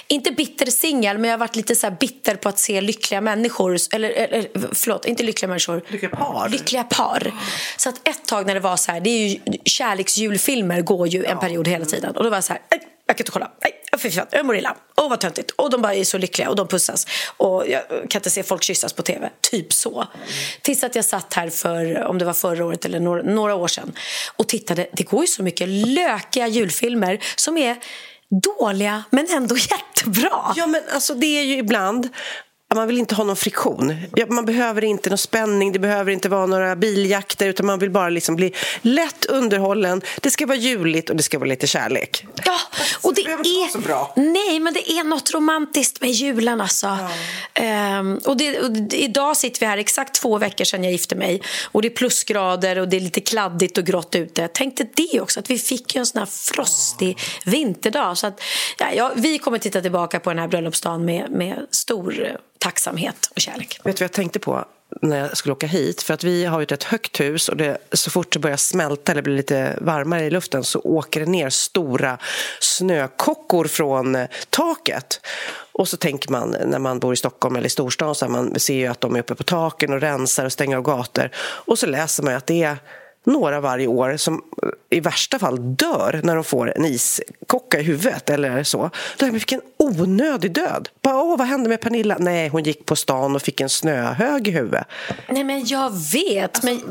inte 0.07 0.31
bitter 0.31 0.65
singel, 0.65 1.17
men 1.17 1.29
jag 1.29 1.33
har 1.33 1.39
varit 1.39 1.55
lite 1.55 1.75
så 1.75 1.91
bitter 1.91 2.35
på 2.35 2.49
att 2.49 2.59
se 2.59 2.81
lyckliga 2.81 3.21
människor, 3.21 3.77
eller, 3.91 4.09
eller 4.09 4.49
förlåt, 4.73 5.05
inte 5.05 5.23
lyckliga 5.23 5.49
människor. 5.49 5.83
Lyckliga 5.87 6.15
par. 6.15 6.49
Lyckliga 6.49 6.83
par. 6.83 7.33
Så 7.77 7.89
att 7.89 8.07
ett 8.07 8.25
tag 8.25 8.47
när 8.47 8.53
det 8.53 8.59
var 8.59 8.77
så 8.77 8.91
här, 8.91 8.99
det 8.99 9.09
är 9.09 9.27
ju 9.27 9.39
kärleksjulfilmer 9.65 10.81
går 10.81 11.07
ju 11.07 11.25
en 11.25 11.39
period 11.39 11.67
hela 11.67 11.85
tiden. 11.85 12.15
Och 12.15 12.23
då 12.23 12.29
var 12.29 12.37
jag 12.37 12.43
så 12.43 12.53
här, 12.53 12.61
jag 13.07 13.17
kan 13.17 13.23
inte 13.23 13.31
kolla. 13.31 13.51
Nej, 13.63 13.99
fy 13.99 14.11
fan, 14.11 14.27
jag 14.31 14.45
mår 14.45 14.57
illa. 14.57 14.75
Åh, 14.95 15.09
vad 15.09 15.19
töntigt. 15.19 15.51
Och 15.51 15.69
de 15.69 15.81
bara 15.81 15.93
är 15.93 16.03
så 16.03 16.17
lyckliga 16.17 16.49
och 16.49 16.55
de 16.55 16.67
pussas. 16.67 17.07
Och 17.37 17.63
jag 17.67 17.81
kan 17.89 18.19
inte 18.19 18.29
se 18.29 18.43
folk 18.43 18.63
kyssas 18.63 18.93
på 18.93 19.01
tv. 19.01 19.29
Typ 19.51 19.73
så. 19.73 19.95
Mm. 19.95 20.07
Tills 20.61 20.83
att 20.83 20.95
jag 20.95 21.05
satt 21.05 21.33
här 21.33 21.49
för, 21.49 22.03
om 22.03 22.17
det 22.17 22.25
var 22.25 22.33
förra 22.33 22.65
året 22.65 22.85
eller 22.85 22.99
några, 22.99 23.21
några 23.21 23.55
år 23.55 23.67
sedan 23.67 23.93
och 24.35 24.47
tittade. 24.47 24.87
Det 24.93 25.03
går 25.03 25.21
ju 25.21 25.27
så 25.27 25.43
mycket 25.43 25.67
lökiga 25.67 26.47
julfilmer 26.47 27.19
som 27.35 27.57
är 27.57 27.77
dåliga 28.29 29.03
men 29.09 29.27
ändå 29.29 29.55
jättebra. 29.71 30.53
Ja, 30.55 30.67
men 30.67 30.81
alltså 30.93 31.13
det 31.13 31.39
är 31.39 31.43
ju 31.43 31.57
ibland 31.57 32.09
man 32.75 32.87
vill 32.87 32.97
inte 32.97 33.15
ha 33.15 33.23
någon 33.23 33.35
friktion. 33.35 33.95
Man 34.29 34.45
behöver 34.45 34.83
inte 34.83 35.09
någon 35.09 35.17
spänning, 35.17 35.71
det 35.71 35.79
behöver 35.79 36.11
inte 36.11 36.29
vara 36.29 36.45
några 36.45 36.75
biljakter 36.75 37.47
utan 37.47 37.65
man 37.65 37.79
vill 37.79 37.91
bara 37.91 38.09
liksom 38.09 38.35
bli 38.35 38.53
lätt 38.81 39.25
underhållen. 39.25 40.01
Det 40.21 40.31
ska 40.31 40.45
vara 40.45 40.57
juligt 40.57 41.09
och 41.09 41.15
det 41.15 41.23
ska 41.23 41.39
vara 41.39 41.49
lite 41.49 41.67
kärlek. 41.67 42.25
Ja, 42.45 42.57
och 43.01 43.15
det, 43.15 43.21
det 43.23 43.49
är... 43.49 43.67
så 43.67 43.79
bra. 43.79 44.13
Nej, 44.15 44.59
men 44.59 44.73
det 44.73 44.91
är 44.91 45.03
något 45.03 45.33
romantiskt 45.33 46.01
med 46.01 46.11
julen 46.11 46.61
alltså. 46.61 46.87
Ja. 46.87 47.09
Ehm, 47.53 48.19
och, 48.25 48.37
det, 48.37 48.59
och 48.59 48.71
det, 48.71 48.97
idag 48.97 49.37
sitter 49.37 49.59
vi 49.59 49.65
här 49.65 49.77
exakt 49.77 50.15
två 50.15 50.37
veckor 50.37 50.65
sedan 50.65 50.83
jag 50.83 50.91
gifte 50.91 51.15
mig 51.15 51.41
och 51.63 51.81
det 51.81 51.87
är 51.87 51.95
plusgrader 51.95 52.79
och 52.79 52.87
det 52.87 52.97
är 52.97 53.01
lite 53.01 53.21
kladdigt 53.21 53.77
och 53.77 53.83
grått 53.83 54.15
ute. 54.15 54.41
Jag 54.41 54.53
tänkte 54.53 54.87
det 54.93 55.21
också, 55.21 55.39
att 55.39 55.49
vi 55.49 55.57
fick 55.57 55.95
en 55.95 56.05
sån 56.05 56.19
här 56.19 56.25
frostig 56.25 57.17
ja. 57.19 57.51
vinterdag. 57.51 58.17
Så 58.17 58.27
att, 58.27 58.41
ja, 58.95 59.11
vi 59.15 59.39
kommer 59.39 59.57
titta 59.57 59.81
tillbaka 59.81 60.19
på 60.19 60.29
den 60.29 60.39
här 60.39 60.47
bröllopsdagen 60.47 61.05
med, 61.05 61.31
med 61.31 61.67
stor 61.71 62.37
tacksamhet 62.59 63.31
och 63.35 63.41
kärlek. 63.41 63.79
Vet 63.83 63.97
du 63.97 64.03
vad 64.03 64.09
jag 64.09 64.11
tänkte 64.11 64.39
på 64.39 64.65
när 65.01 65.17
jag 65.17 65.37
skulle 65.37 65.53
åka 65.53 65.67
hit? 65.67 66.01
För 66.01 66.13
att 66.13 66.23
vi 66.23 66.45
har 66.45 66.59
ju 66.59 66.63
ett 66.63 66.83
högt 66.83 67.19
hus 67.19 67.49
och 67.49 67.57
det, 67.57 67.77
så 67.91 68.11
fort 68.11 68.31
det 68.31 68.39
börjar 68.39 68.57
smälta 68.57 69.11
eller 69.11 69.21
blir 69.21 69.35
lite 69.35 69.77
varmare 69.81 70.25
i 70.25 70.29
luften 70.29 70.63
så 70.63 70.79
åker 70.79 71.19
det 71.19 71.25
ner 71.25 71.49
stora 71.49 72.17
snökockor 72.59 73.65
från 73.65 74.15
eh, 74.15 74.27
taket. 74.49 75.21
Och 75.71 75.87
så 75.87 75.97
tänker 75.97 76.31
man 76.31 76.55
när 76.65 76.79
man 76.79 76.99
bor 76.99 77.13
i 77.13 77.17
Stockholm 77.17 77.55
eller 77.55 77.67
i 77.67 77.69
storstan 77.69 78.15
så 78.15 78.29
man 78.29 78.59
ser 78.59 78.75
ju 78.75 78.87
att 78.87 79.01
de 79.01 79.15
är 79.15 79.19
uppe 79.19 79.35
på 79.35 79.43
taken 79.43 79.93
och 79.93 80.01
rensar 80.01 80.45
och 80.45 80.51
stänger 80.51 80.77
av 80.77 80.83
gator. 80.83 81.29
Och 81.37 81.79
så 81.79 81.85
läser 81.87 82.23
man 82.23 82.33
ju 82.33 82.37
att 82.37 82.47
det 82.47 82.63
är 82.63 82.77
några 83.27 83.59
varje 83.59 83.87
år 83.87 84.17
som 84.17 84.43
eh, 84.63 84.69
i 84.97 84.99
värsta 84.99 85.39
fall 85.39 85.75
dör 85.75 86.21
när 86.23 86.35
de 86.35 86.43
får 86.43 86.77
en 86.77 86.85
iskocka 86.85 87.79
i 87.79 87.83
huvudet 87.83 88.29
eller 88.29 88.63
så. 88.63 88.89
Då 89.17 89.25
är 89.25 89.31
vilken 89.31 89.61
onödig 89.87 90.51
död. 90.51 90.89
Bara, 91.01 91.21
Åh, 91.21 91.37
vad 91.37 91.47
hände 91.47 91.69
med 91.69 91.81
Pernilla? 91.81 92.17
Nej, 92.19 92.47
hon 92.47 92.63
gick 92.63 92.85
på 92.85 92.95
stan 92.95 93.35
och 93.35 93.41
fick 93.41 93.61
en 93.61 93.69
snöhög 93.69 94.47
i 94.47 94.51
huvudet. 94.51 94.87
Nej, 95.29 95.43
men 95.43 95.65
jag 95.65 95.91
vet. 96.13 96.43
Alltså, 96.43 96.65
men 96.65 96.81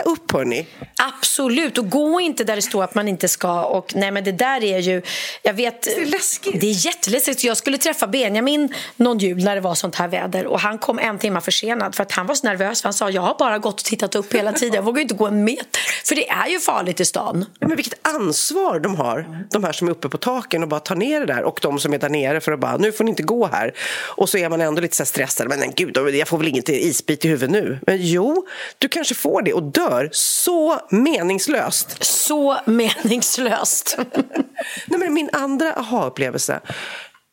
titta 0.00 0.10
upp 0.10 0.32
hörni. 0.32 0.66
Absolut, 0.98 1.78
och 1.78 1.90
gå 1.90 2.20
inte 2.20 2.44
där 2.44 2.56
det 2.56 2.62
står 2.62 2.84
att 2.84 2.94
man 2.94 3.08
inte 3.08 3.28
ska. 3.28 3.62
Och, 3.64 3.92
nej 3.94 4.10
men 4.10 4.24
det 4.24 4.32
där 4.32 4.64
är 4.64 4.78
ju, 4.78 5.02
jag 5.42 5.52
vet. 5.52 5.82
Det 5.82 6.02
är 6.02 6.06
läskigt. 6.06 6.60
Det 6.60 6.66
är 6.66 6.86
jätteläskigt. 6.86 7.44
Jag 7.44 7.56
skulle 7.56 7.78
träffa 7.78 8.06
Benjamin 8.06 8.74
någon 8.96 9.18
jul 9.18 9.44
när 9.44 9.54
det 9.54 9.60
var 9.60 9.74
sånt 9.74 9.94
här 9.94 10.08
väder 10.08 10.46
och 10.46 10.60
han 10.60 10.78
kom 10.78 10.98
en 10.98 11.18
timme 11.18 11.40
försenad 11.40 11.94
för 11.94 12.02
att 12.02 12.12
han 12.12 12.26
var 12.26 12.34
så 12.34 12.46
nervös. 12.46 12.82
För 12.82 12.86
han 12.86 12.94
sa 12.94 13.10
jag 13.10 13.22
har 13.22 13.36
bara 13.38 13.58
gått 13.58 13.80
och 13.80 13.84
tittat 13.84 14.14
upp 14.14 14.34
hela 14.34 14.52
tiden. 14.52 14.74
Jag 14.74 14.82
vågar 14.82 15.02
inte 15.02 15.14
gå 15.14 15.26
en 15.26 15.44
meter. 15.44 15.80
För 16.04 16.14
det 16.14 16.28
är 16.28 16.48
ju 16.48 16.60
farligt 16.60 17.00
i 17.00 17.04
stan. 17.04 17.44
Men 17.60 17.76
vilket 17.76 18.06
ansvar 18.06 18.80
de 18.80 18.96
har, 18.96 19.44
de 19.50 19.64
här 19.64 19.72
som 19.72 19.88
är 19.88 19.92
uppe 19.92 20.08
på 20.08 20.18
taken 20.18 20.62
och 20.62 20.68
bara 20.68 20.80
tar 20.80 20.96
ner 20.96 21.20
det 21.20 21.26
där 21.26 21.42
och 21.42 21.58
de 21.62 21.78
som 21.78 21.94
är 21.94 21.98
där 21.98 22.08
nere 22.08 22.40
för 22.40 22.52
att 22.52 22.60
bara 22.60 22.76
nu 22.76 22.92
får 22.92 23.04
ni 23.04 23.10
inte 23.10 23.22
gå 23.22 23.46
här. 23.46 23.74
Och 24.16 24.28
så 24.28 24.38
är 24.38 24.48
man 24.48 24.60
ändå 24.60 24.82
lite 24.82 24.96
så 24.96 25.04
stressad. 25.04 25.48
Men 25.48 25.72
gud, 25.76 25.96
jag 25.96 26.28
får 26.28 26.38
väl 26.38 26.48
inget 26.48 26.68
isbit 26.68 27.24
i 27.24 27.28
huvudet 27.28 27.50
nu. 27.50 27.78
Men 27.86 27.96
jo, 28.00 28.46
du 28.78 28.88
kanske 28.88 29.14
får 29.14 29.42
det 29.42 29.52
och 29.52 29.62
dör 29.90 30.08
så 30.12 30.80
meningslöst. 30.90 32.04
Så 32.04 32.60
meningslöst. 32.64 33.96
Nej, 34.86 34.98
men 34.98 35.14
min 35.14 35.30
andra 35.32 35.72
aha-upplevelse 35.72 36.60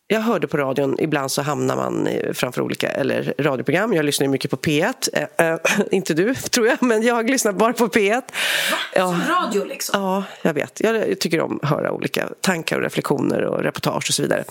jag 0.10 0.20
hörde 0.20 0.48
på 0.48 0.58
radion, 0.58 0.96
ibland 1.00 1.32
så 1.32 1.42
hamnar 1.42 1.76
man 1.76 2.10
framför 2.34 2.62
olika 2.62 2.90
eller 2.90 3.34
radioprogram. 3.38 3.94
Jag 3.94 4.06
lyssnar 4.06 4.28
mycket 4.28 4.52
på 4.52 4.58
P1. 4.58 5.10
Äh, 5.14 5.48
äh, 5.48 5.58
inte 5.92 6.14
du, 6.14 6.36
tror 6.36 6.68
jag, 6.68 6.84
men 6.84 7.04
jag 7.04 7.30
lyssnar 7.30 7.52
bara 7.52 7.74
på 7.74 7.88
P1. 7.88 8.14
Va? 8.16 8.22
Ja. 8.96 9.08
Som 9.08 9.22
radio 9.36 9.66
liksom? 9.66 10.02
Ja, 10.02 10.24
jag 10.42 10.54
vet. 10.54 10.82
Jag 10.82 11.20
tycker 11.20 11.42
om 11.42 11.60
att 11.62 11.70
höra 11.70 11.92
olika 11.92 12.30
tankar 12.42 12.76
och 12.76 12.82
reflektioner 12.82 13.42
och 13.42 13.64
reportage 13.64 14.10
och 14.10 14.14
så 14.14 14.22
vidare. 14.22 14.44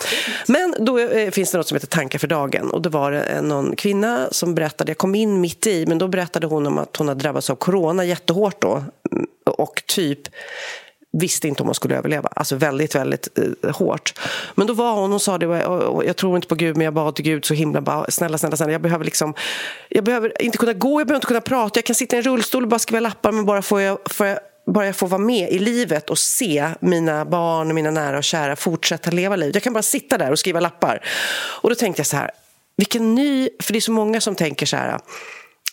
Men 0.47 0.75
då 0.79 0.99
äh, 0.99 1.31
finns 1.31 1.53
det 1.53 1.59
något 1.59 1.69
som 1.69 1.77
heter 1.77 1.87
Tankar 1.87 2.19
för 2.19 2.29
dagen. 2.29 2.71
Och 2.71 2.83
då 2.83 2.91
var 2.91 3.13
det 3.13 3.43
någon 3.43 3.77
kvinna 3.77 4.29
som 4.31 4.55
berättade, 4.55 4.91
jag 4.91 4.99
kom 4.99 5.15
in 5.15 5.41
mitt 5.41 5.67
i, 5.67 5.87
men 5.87 5.99
då 5.99 6.09
berättade 6.09 6.47
hon 6.47 6.67
om 6.67 6.79
att 6.79 6.97
hon 6.97 7.09
hade 7.09 7.21
drabbats 7.21 7.51
av 7.51 7.57
corona 7.57 8.05
jättehårt 8.05 8.61
då. 8.61 8.85
Och 9.45 9.83
typ 9.87 10.29
visste 11.21 11.49
inte 11.49 11.63
om 11.63 11.69
hon 11.69 11.75
skulle 11.75 11.97
överleva. 11.97 12.29
Alltså 12.37 12.57
väldigt, 12.57 12.95
väldigt 12.95 13.29
eh, 13.39 13.71
hårt. 13.77 14.19
Men 14.55 14.67
då 14.67 14.73
var 14.73 14.93
hon, 14.93 15.13
och 15.13 15.23
sa 15.23 15.39
det, 15.39 15.67
och, 15.67 16.05
jag 16.05 16.17
tror 16.17 16.37
inte 16.37 16.49
på 16.49 16.55
Gud, 16.55 16.77
men 16.77 16.85
jag 16.85 16.95
bad 16.95 17.15
till 17.15 17.25
Gud 17.25 17.45
så 17.45 17.55
himla 17.55 17.81
bara, 17.81 18.11
snälla, 18.11 18.39
snälla, 18.39 18.57
snälla, 18.57 18.73
jag 18.73 18.83
behöver 18.83 19.05
liksom, 19.05 19.35
jag 19.89 20.05
behöver 20.05 20.43
inte 20.43 20.59
kunna 20.59 20.73
gå, 20.73 21.01
jag 21.01 21.07
behöver 21.07 21.17
inte 21.17 21.27
kunna 21.27 21.41
prata, 21.41 21.79
jag 21.79 21.85
kan 21.85 21.95
sitta 21.95 22.17
i 22.17 22.19
en 22.19 22.23
rullstol 22.23 22.63
och 22.63 22.69
bara 22.69 22.79
skriva 22.79 23.01
lappar, 23.01 23.33
men 23.33 23.45
bara 23.45 23.63
får 23.63 23.81
jag, 23.81 23.99
får 24.11 24.27
jag 24.27 24.39
bara 24.67 24.87
jag 24.87 24.97
får 24.97 25.09
vara 25.09 25.19
med 25.19 25.51
i 25.51 25.59
livet 25.59 26.11
och 26.11 26.19
se 26.19 26.69
mina 26.81 27.25
barn 27.25 27.69
och 27.69 27.75
mina 27.75 27.91
nära 27.91 28.19
och 28.19 28.25
kära 28.25 28.57
fortsätta 28.57 29.11
leva 29.11 29.37
livet. 29.37 29.55
Jag 29.55 29.63
kan 29.63 29.73
bara 29.73 29.83
sitta 29.83 30.19
där 30.19 30.31
och 30.31 30.39
skriva 30.39 30.61
lappar. 30.61 31.05
Och 31.63 31.69
då 31.69 31.75
tänkte 31.75 32.01
jag 32.01 32.07
så 32.07 32.17
här, 32.17 32.31
vilken 32.77 33.15
ny... 33.15 33.49
För 33.63 33.73
det 33.73 33.79
är 33.79 33.81
så 33.81 33.93
många 33.93 34.21
som 34.21 34.35
tänker 34.35 34.67
så 34.67 34.77
här 34.77 34.99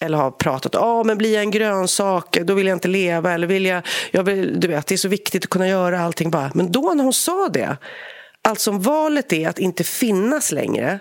eller 0.03 0.17
har 0.17 0.31
pratat 0.31 0.75
om 0.75 0.83
oh, 0.83 1.05
men 1.05 1.17
blir 1.17 1.33
jag 1.33 1.43
en 1.43 1.51
grönsak, 1.51 2.37
då 2.41 2.53
vill 2.53 2.67
jag 2.67 2.75
inte 2.75 2.87
leva. 2.87 3.31
Eller 3.31 3.47
vill 3.47 3.65
jag, 3.65 3.87
jag 4.11 4.23
vill, 4.23 4.59
du 4.59 4.67
vet, 4.67 4.87
det 4.87 4.95
är 4.95 4.97
så 4.97 5.07
viktigt 5.07 5.43
att 5.43 5.49
kunna 5.49 5.67
göra 5.67 5.99
allting. 5.99 6.31
bara. 6.31 6.51
Men 6.53 6.71
då 6.71 6.93
när 6.93 7.03
hon 7.03 7.13
sa 7.13 7.49
det, 7.49 7.77
alltså 8.41 8.71
om 8.71 8.81
valet 8.81 9.33
är 9.33 9.49
att 9.49 9.59
inte 9.59 9.83
finnas 9.83 10.51
längre 10.51 10.99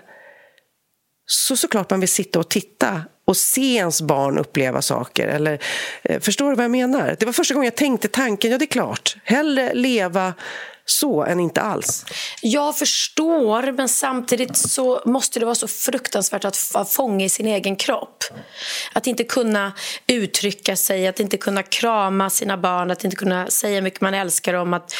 så 1.25 1.55
såklart 1.55 1.89
man 1.89 1.99
vill 1.99 2.09
sitta 2.09 2.39
och 2.39 2.49
titta 2.49 3.01
och 3.25 3.37
se 3.37 3.75
ens 3.75 4.01
barn 4.01 4.37
uppleva 4.37 4.81
saker. 4.81 5.27
Eller, 5.27 5.59
eh, 6.03 6.19
förstår 6.19 6.49
du 6.49 6.55
vad 6.55 6.63
jag 6.63 6.71
menar? 6.71 7.15
Det 7.19 7.25
var 7.25 7.33
första 7.33 7.53
gången 7.53 7.65
jag 7.65 7.75
tänkte 7.75 8.07
tanken, 8.07 8.51
ja 8.51 8.57
det 8.57 8.65
är 8.65 8.67
klart, 8.67 9.15
hellre 9.23 9.73
leva 9.73 10.33
så 10.85 11.23
än 11.23 11.39
inte 11.39 11.61
alls. 11.61 12.05
Jag 12.41 12.77
förstår, 12.77 13.71
men 13.71 13.89
samtidigt 13.89 14.57
så 14.57 15.01
måste 15.05 15.39
det 15.39 15.45
vara 15.45 15.55
så 15.55 15.67
fruktansvärt 15.67 16.45
att 16.45 16.71
vara 16.73 16.85
fånga 16.85 17.25
i 17.25 17.29
sin 17.29 17.47
egen 17.47 17.75
kropp. 17.75 18.23
Att 18.93 19.07
inte 19.07 19.23
kunna 19.23 19.73
uttrycka 20.07 20.75
sig, 20.75 21.07
att 21.07 21.19
inte 21.19 21.37
kunna 21.37 21.63
krama 21.63 22.29
sina 22.29 22.57
barn, 22.57 22.91
att 22.91 23.03
inte 23.03 23.15
kunna 23.15 23.49
säga 23.49 23.75
hur 23.75 23.81
mycket 23.81 24.01
man 24.01 24.13
älskar 24.13 24.53
dem. 24.53 24.73
Att, 24.73 24.95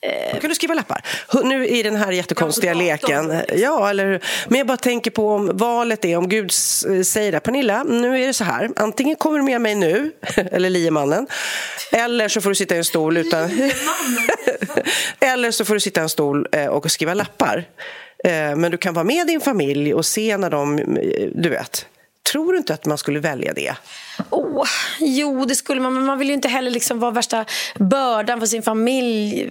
eh... 0.00 0.40
Kan 0.40 0.48
du 0.48 0.54
skriva 0.54 0.74
lappar? 0.74 1.04
Nu 1.44 1.66
i 1.66 1.82
den 1.82 1.96
här 1.96 2.12
jättekonstiga 2.12 2.72
ja, 2.72 2.78
leken. 2.78 3.42
Ja, 3.54 3.90
eller 3.90 4.24
Men 4.48 4.58
jag 4.58 4.66
bara 4.66 4.76
tänker 4.76 5.10
på 5.10 5.30
om 5.30 5.56
valet 5.56 6.04
är, 6.04 6.16
om 6.16 6.28
Gud 6.28 6.52
säger 6.52 7.32
det, 7.32 7.40
Pernilla, 7.40 7.82
nu 7.82 8.22
är 8.22 8.26
det 8.26 8.34
så 8.34 8.44
här, 8.44 8.70
antingen 8.76 9.16
kommer 9.16 9.38
du 9.38 9.44
med 9.44 9.60
mig 9.60 9.74
nu, 9.74 10.12
eller 10.36 10.70
liemannen, 10.70 11.26
eller 11.92 12.28
så 12.28 12.40
får 12.40 12.48
du 12.48 12.54
sitta 12.54 12.74
i 12.74 12.78
en 12.78 12.84
stol 12.84 13.16
utan... 13.16 13.50
Eller 15.26 15.50
så 15.50 15.64
får 15.64 15.74
du 15.74 15.80
sitta 15.80 16.00
i 16.00 16.02
en 16.02 16.08
stol 16.08 16.48
eh, 16.52 16.66
och 16.66 16.90
skriva 16.90 17.14
lappar. 17.14 17.64
Eh, 18.24 18.56
men 18.56 18.70
du 18.70 18.76
kan 18.76 18.94
vara 18.94 19.04
med 19.04 19.26
din 19.26 19.40
familj 19.40 19.94
och 19.94 20.06
se 20.06 20.36
när 20.36 20.50
de... 20.50 20.78
Eh, 20.78 21.28
du 21.34 21.48
vet. 21.48 21.86
Tror 22.32 22.52
du 22.52 22.58
inte 22.58 22.74
att 22.74 22.86
man 22.86 22.98
skulle 22.98 23.20
välja 23.20 23.52
det? 23.52 23.74
Oh, 24.30 24.66
jo, 25.00 25.44
det 25.44 25.54
skulle 25.54 25.80
man, 25.80 25.94
men 25.94 26.04
man 26.04 26.18
vill 26.18 26.28
ju 26.28 26.34
inte 26.34 26.48
heller 26.48 26.70
liksom 26.70 26.98
vara 26.98 27.10
värsta 27.10 27.44
bördan 27.78 28.40
för 28.40 28.46
sin 28.46 28.62
familj. 28.62 29.50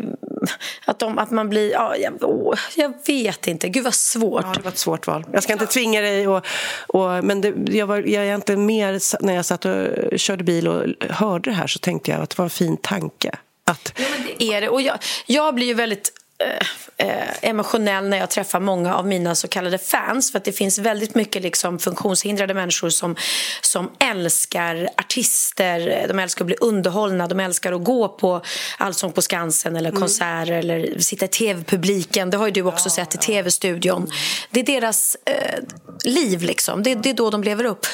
Att, 0.86 1.00
de, 1.00 1.18
att 1.18 1.32
man 1.32 1.50
blir... 1.50 1.72
Ja, 1.72 1.96
jag, 1.96 2.24
oh, 2.24 2.60
jag 2.76 2.94
vet 3.08 3.48
inte. 3.48 3.70
Gud, 3.70 3.84
vad 3.84 3.94
svårt. 3.94 4.44
Ja, 4.46 4.54
det 4.56 4.62
var 4.62 4.72
ett 4.72 4.78
svårt 4.78 5.08
val. 5.08 5.26
Jag 5.32 5.44
ska 5.44 5.54
inte 5.54 5.66
tvinga 5.66 6.02
dig. 6.02 6.28
Och, 6.28 6.46
och, 6.88 7.24
men 7.24 7.42
det, 7.42 7.54
jag 7.68 7.88
var 7.88 7.98
jag 7.98 8.26
egentligen 8.26 8.66
mer... 8.66 9.24
När 9.26 9.34
jag 9.36 9.46
satt 9.46 9.66
och 9.66 9.88
körde 10.20 10.44
bil 10.44 10.68
och 10.68 10.84
hörde 11.10 11.50
det 11.50 11.56
här 11.56 11.68
så 11.68 11.80
tänkte 11.80 12.12
jag 12.12 12.22
att 12.22 12.30
det 12.30 12.38
var 12.38 12.46
en 12.46 12.50
fin 12.50 12.78
tanke. 12.78 13.32
Att... 13.72 13.94
Ja, 13.98 14.06
men 14.18 14.28
det 14.28 14.44
är 14.44 14.62
det. 14.62 14.70
Och 14.70 14.82
jag, 14.82 14.98
jag 15.26 15.56
blir 15.56 15.68
ju 15.68 15.74
väldigt 15.74 16.12
eh, 16.44 17.08
eh, 17.08 17.50
emotionell 17.50 18.10
när 18.10 18.18
jag 18.18 18.30
träffar 18.30 18.60
många 18.60 18.96
av 18.96 19.08
mina 19.08 19.36
så 19.36 19.48
kallade 19.48 19.78
fans. 19.78 20.32
För 20.32 20.38
att 20.38 20.46
Det 20.46 20.52
finns 20.52 20.80
väldigt 20.80 21.16
mycket 21.16 21.42
liksom, 21.42 21.80
funktionshindrade 21.80 22.54
människor 22.54 22.90
som, 22.90 23.16
som 23.62 23.92
älskar 24.00 24.90
artister. 24.98 26.06
De 26.08 26.20
älskar 26.20 26.44
att 26.44 26.48
bli 26.48 26.56
underhållna, 26.62 27.28
de 27.28 27.40
älskar 27.40 27.74
att 27.74 27.84
gå 27.84 28.08
på 28.08 28.42
Allsång 28.78 29.12
på 29.12 29.22
Skansen 29.22 29.76
eller 29.76 29.90
mm. 29.90 30.02
konserter 30.02 30.54
eller 30.54 31.00
sitta 31.00 31.26
i 31.26 31.28
tv-publiken. 31.28 32.30
Det 32.30 32.38
har 32.38 32.52
du 32.52 32.62
också 32.62 32.90
ja, 32.90 32.94
sett 32.94 33.16
i 33.16 33.18
tv-studion. 33.18 33.98
Mm. 33.98 34.12
Det 34.52 34.60
är 34.60 34.64
deras 34.64 35.18
eh, 35.26 35.60
liv. 36.04 36.42
Liksom. 36.42 36.84
Det, 36.84 36.96
det 36.96 37.10
är 37.10 37.14
då 37.14 37.30
de 37.30 37.44
lever 37.44 37.64
upp. 37.64 37.88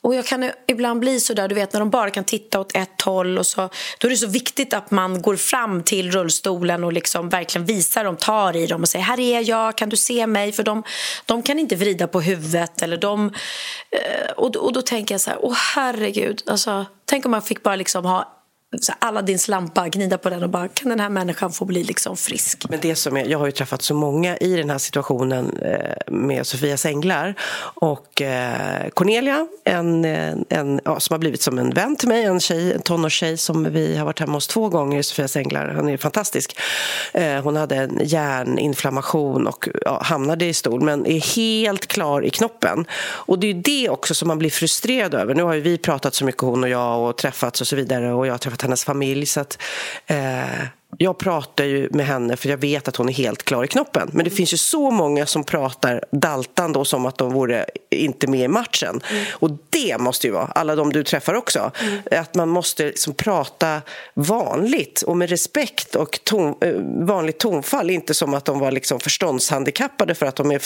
Och 0.00 0.14
jag 0.14 0.26
kan 0.26 0.50
ibland 0.66 1.00
bli 1.00 1.20
så 1.20 1.34
där, 1.34 1.48
du 1.48 1.54
vet 1.54 1.72
när 1.72 1.80
de 1.80 1.90
bara 1.90 2.10
kan 2.10 2.24
titta 2.24 2.60
åt 2.60 2.76
ett 2.76 3.02
håll 3.02 3.38
och 3.38 3.46
så, 3.46 3.68
då 3.98 4.08
är 4.08 4.10
det 4.10 4.16
så 4.16 4.26
viktigt 4.26 4.74
att 4.74 4.90
man 4.90 5.22
går 5.22 5.36
fram 5.36 5.82
till 5.82 6.10
rullstolen 6.10 6.84
och 6.84 6.92
liksom 6.92 7.28
verkligen 7.28 7.64
visar 7.64 8.04
dem, 8.04 8.16
tar 8.16 8.56
i 8.56 8.66
dem 8.66 8.82
och 8.82 8.88
säger 8.88 9.04
här 9.04 9.20
är 9.20 9.48
jag, 9.48 9.76
kan 9.76 9.88
du 9.88 9.96
se 9.96 10.26
mig? 10.26 10.52
För 10.52 10.62
de, 10.62 10.82
de 11.26 11.42
kan 11.42 11.58
inte 11.58 11.76
vrida 11.76 12.06
på 12.06 12.20
huvudet 12.20 12.82
eller 12.82 12.96
de... 12.96 13.26
Eh, 13.90 14.30
och, 14.36 14.56
och 14.56 14.72
då 14.72 14.82
tänker 14.82 15.14
jag 15.14 15.20
så 15.20 15.30
här, 15.30 15.38
åh 15.42 15.56
herregud, 15.74 16.42
alltså, 16.46 16.86
tänk 17.04 17.24
om 17.24 17.30
man 17.30 17.42
fick 17.42 17.62
bara 17.62 17.76
liksom 17.76 18.04
ha 18.04 18.35
Aladdins 18.98 19.48
lampa, 19.48 19.88
gnida 19.88 20.18
på 20.18 20.30
den 20.30 20.42
och 20.42 20.50
bara 20.50 20.68
kan 20.68 20.88
den 20.88 21.00
här 21.00 21.08
människan 21.08 21.52
få 21.52 21.64
bli 21.64 21.84
liksom 21.84 22.16
frisk? 22.16 22.64
Men 22.68 22.80
det 22.82 22.94
som 22.94 23.16
är, 23.16 23.24
jag 23.24 23.38
har 23.38 23.46
ju 23.46 23.52
träffat 23.52 23.82
så 23.82 23.94
många 23.94 24.36
i 24.36 24.56
den 24.56 24.70
här 24.70 24.78
situationen 24.78 25.58
eh, 25.58 26.12
med 26.12 26.46
Sofias 26.46 26.86
änglar 26.86 27.34
och 27.74 28.22
eh, 28.22 28.88
Cornelia, 28.94 29.46
en, 29.64 30.04
en, 30.04 30.80
ja, 30.84 31.00
som 31.00 31.14
har 31.14 31.18
blivit 31.18 31.42
som 31.42 31.58
en 31.58 31.70
vän 31.70 31.96
till 31.96 32.08
mig, 32.08 32.24
en, 32.24 32.40
tjej, 32.40 32.72
en 32.72 32.80
tonårstjej 32.82 33.36
som 33.36 33.64
vi 33.64 33.96
har 33.96 34.04
varit 34.04 34.20
hemma 34.20 34.32
hos 34.32 34.46
två 34.46 34.68
gånger 34.68 35.02
Sofias 35.02 35.36
änglar. 35.36 35.74
Hon 35.76 35.88
är 35.88 35.96
fantastisk. 35.96 36.58
Eh, 37.12 37.42
hon 37.42 37.56
hade 37.56 37.76
en 37.76 38.00
hjärninflammation 38.02 39.46
och 39.46 39.68
ja, 39.84 40.02
hamnade 40.02 40.44
i 40.44 40.54
stol 40.54 40.80
men 40.80 41.06
är 41.06 41.36
helt 41.36 41.86
klar 41.86 42.24
i 42.24 42.30
knoppen. 42.30 42.86
Och 43.00 43.38
det 43.38 43.50
är 43.50 43.54
det 43.54 43.88
också 43.88 44.14
som 44.14 44.28
man 44.28 44.38
blir 44.38 44.50
frustrerad 44.50 45.14
över. 45.14 45.34
Nu 45.34 45.42
har 45.42 45.54
ju 45.54 45.60
vi 45.60 45.78
pratat 45.78 46.14
så 46.14 46.24
mycket 46.24 46.42
hon 46.42 46.64
och 46.64 46.70
jag 46.70 47.08
och 47.08 47.16
träffats 47.16 47.60
och 47.60 47.66
så 47.66 47.76
vidare 47.76 48.12
och 48.12 48.26
jag 48.26 48.32
har 48.32 48.38
träffat 48.56 48.62
hennes 48.62 48.84
familj. 48.84 49.26
Så 49.26 49.40
att, 49.40 49.58
eh, 50.06 50.66
jag 50.98 51.18
pratar 51.18 51.64
ju 51.64 51.88
med 51.90 52.06
henne 52.06 52.36
för 52.36 52.48
jag 52.48 52.56
vet 52.56 52.88
att 52.88 52.96
hon 52.96 53.08
är 53.08 53.12
helt 53.12 53.42
klar 53.42 53.64
i 53.64 53.68
knoppen. 53.68 54.10
Men 54.12 54.24
det 54.24 54.30
finns 54.30 54.52
ju 54.52 54.56
så 54.56 54.90
många 54.90 55.26
som 55.26 55.44
pratar 55.44 56.04
daltande 56.10 56.78
och 56.78 56.86
som 56.86 57.06
att 57.06 57.18
de 57.18 57.32
vore 57.32 57.66
inte 57.90 58.26
med 58.26 58.40
i 58.40 58.48
matchen. 58.48 59.00
Mm. 59.10 59.24
Och 59.32 59.50
det 59.70 59.98
måste 59.98 60.26
ju 60.26 60.32
vara, 60.32 60.46
alla 60.46 60.74
de 60.74 60.92
du 60.92 61.04
träffar 61.04 61.34
också, 61.34 61.70
mm. 61.80 62.22
att 62.22 62.34
man 62.34 62.48
måste 62.48 62.84
liksom 62.84 63.14
prata 63.14 63.82
vanligt 64.14 65.02
och 65.02 65.16
med 65.16 65.30
respekt 65.30 65.94
och 65.94 66.20
ton, 66.24 66.54
eh, 66.60 66.72
vanligt 67.06 67.38
tonfall. 67.38 67.90
Inte 67.90 68.14
som 68.14 68.34
att 68.34 68.44
de 68.44 68.58
var 68.58 68.70
liksom 68.70 69.00
förståndshandikappade 69.00 70.14
för 70.14 70.26
att 70.26 70.36
de 70.36 70.50
är 70.50 70.62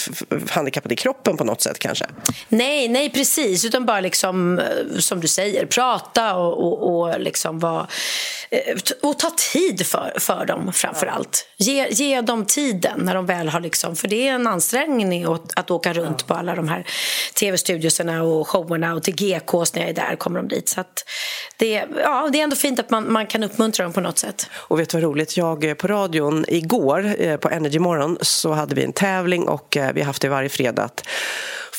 handikappade 0.51 0.95
i 0.95 0.97
kroppen 0.97 1.37
på 1.37 1.45
något 1.45 1.63
sätt 1.63 1.79
kanske. 1.79 2.07
Nej, 2.49 2.89
nej 2.89 3.11
precis. 3.11 3.65
Utan 3.65 3.87
bara 3.87 4.01
liksom, 4.01 4.59
eh, 4.59 4.65
som 4.99 5.21
du 5.21 5.29
säger, 5.29 5.67
prata 5.67 6.37
och, 6.37 6.59
och, 6.65 7.01
och 7.01 7.21
liksom 7.21 7.59
vara 7.59 7.87
Eh, 8.51 8.77
och 9.03 9.19
ta 9.19 9.31
tid 9.53 9.87
för, 9.87 10.13
för 10.21 10.47
dem 10.47 10.73
framför 10.73 11.07
allt. 11.07 11.47
Ge, 11.57 11.89
ge 11.91 12.21
dem 12.21 12.45
tiden 12.45 13.00
när 13.03 13.15
de 13.15 13.27
väl 13.27 13.49
har 13.49 13.61
liksom, 13.61 13.97
för 13.97 14.09
det 14.09 14.29
är 14.29 14.35
en 14.35 14.47
ansträngning 14.47 15.25
att, 15.25 15.59
att 15.59 15.71
åka 15.71 15.93
runt 15.93 16.27
på 16.27 16.35
alla 16.35 16.55
de 16.55 16.69
här 16.69 16.87
tv-studioserna 17.35 18.23
och 18.23 18.49
showerna 18.49 18.95
och 18.95 19.03
till 19.03 19.15
GKs 19.15 19.75
när 19.75 19.81
jag 19.81 19.91
är 19.91 19.95
där 19.95 20.17
kommer 20.17 20.41
de 20.41 20.49
dit. 20.49 20.69
Så 20.69 20.85
det, 21.57 21.85
ja, 22.03 22.29
det 22.33 22.41
är 22.41 22.45
ändå 22.45 22.57
fint 22.57 22.81
att 22.81 22.91
man, 22.91 23.12
man 23.12 23.27
kan 23.27 23.43
uppmuntra 23.43 23.85
dem 23.85 23.93
på 23.93 24.00
något 24.00 24.19
sätt. 24.19 24.50
Och 24.53 24.81
vet 24.81 24.89
du 24.89 24.97
vad 24.97 25.05
roligt? 25.05 25.37
Jag 25.37 25.65
eh, 25.65 25.75
på 25.75 25.87
radion 25.87 26.45
igår 26.49 27.15
eh, 27.19 27.37
på 27.37 27.49
Energy 27.49 27.79
Morgon 27.79 28.19
så 28.21 28.53
hade 28.53 28.75
vi 28.75 28.85
en 28.85 28.93
tävling 28.93 29.49
och 29.49 29.77
eh, 29.77 29.93
vi 29.93 30.00
har 30.00 30.07
haft 30.07 30.23
det 30.23 30.29
varje 30.29 30.49
fredag 30.49 30.91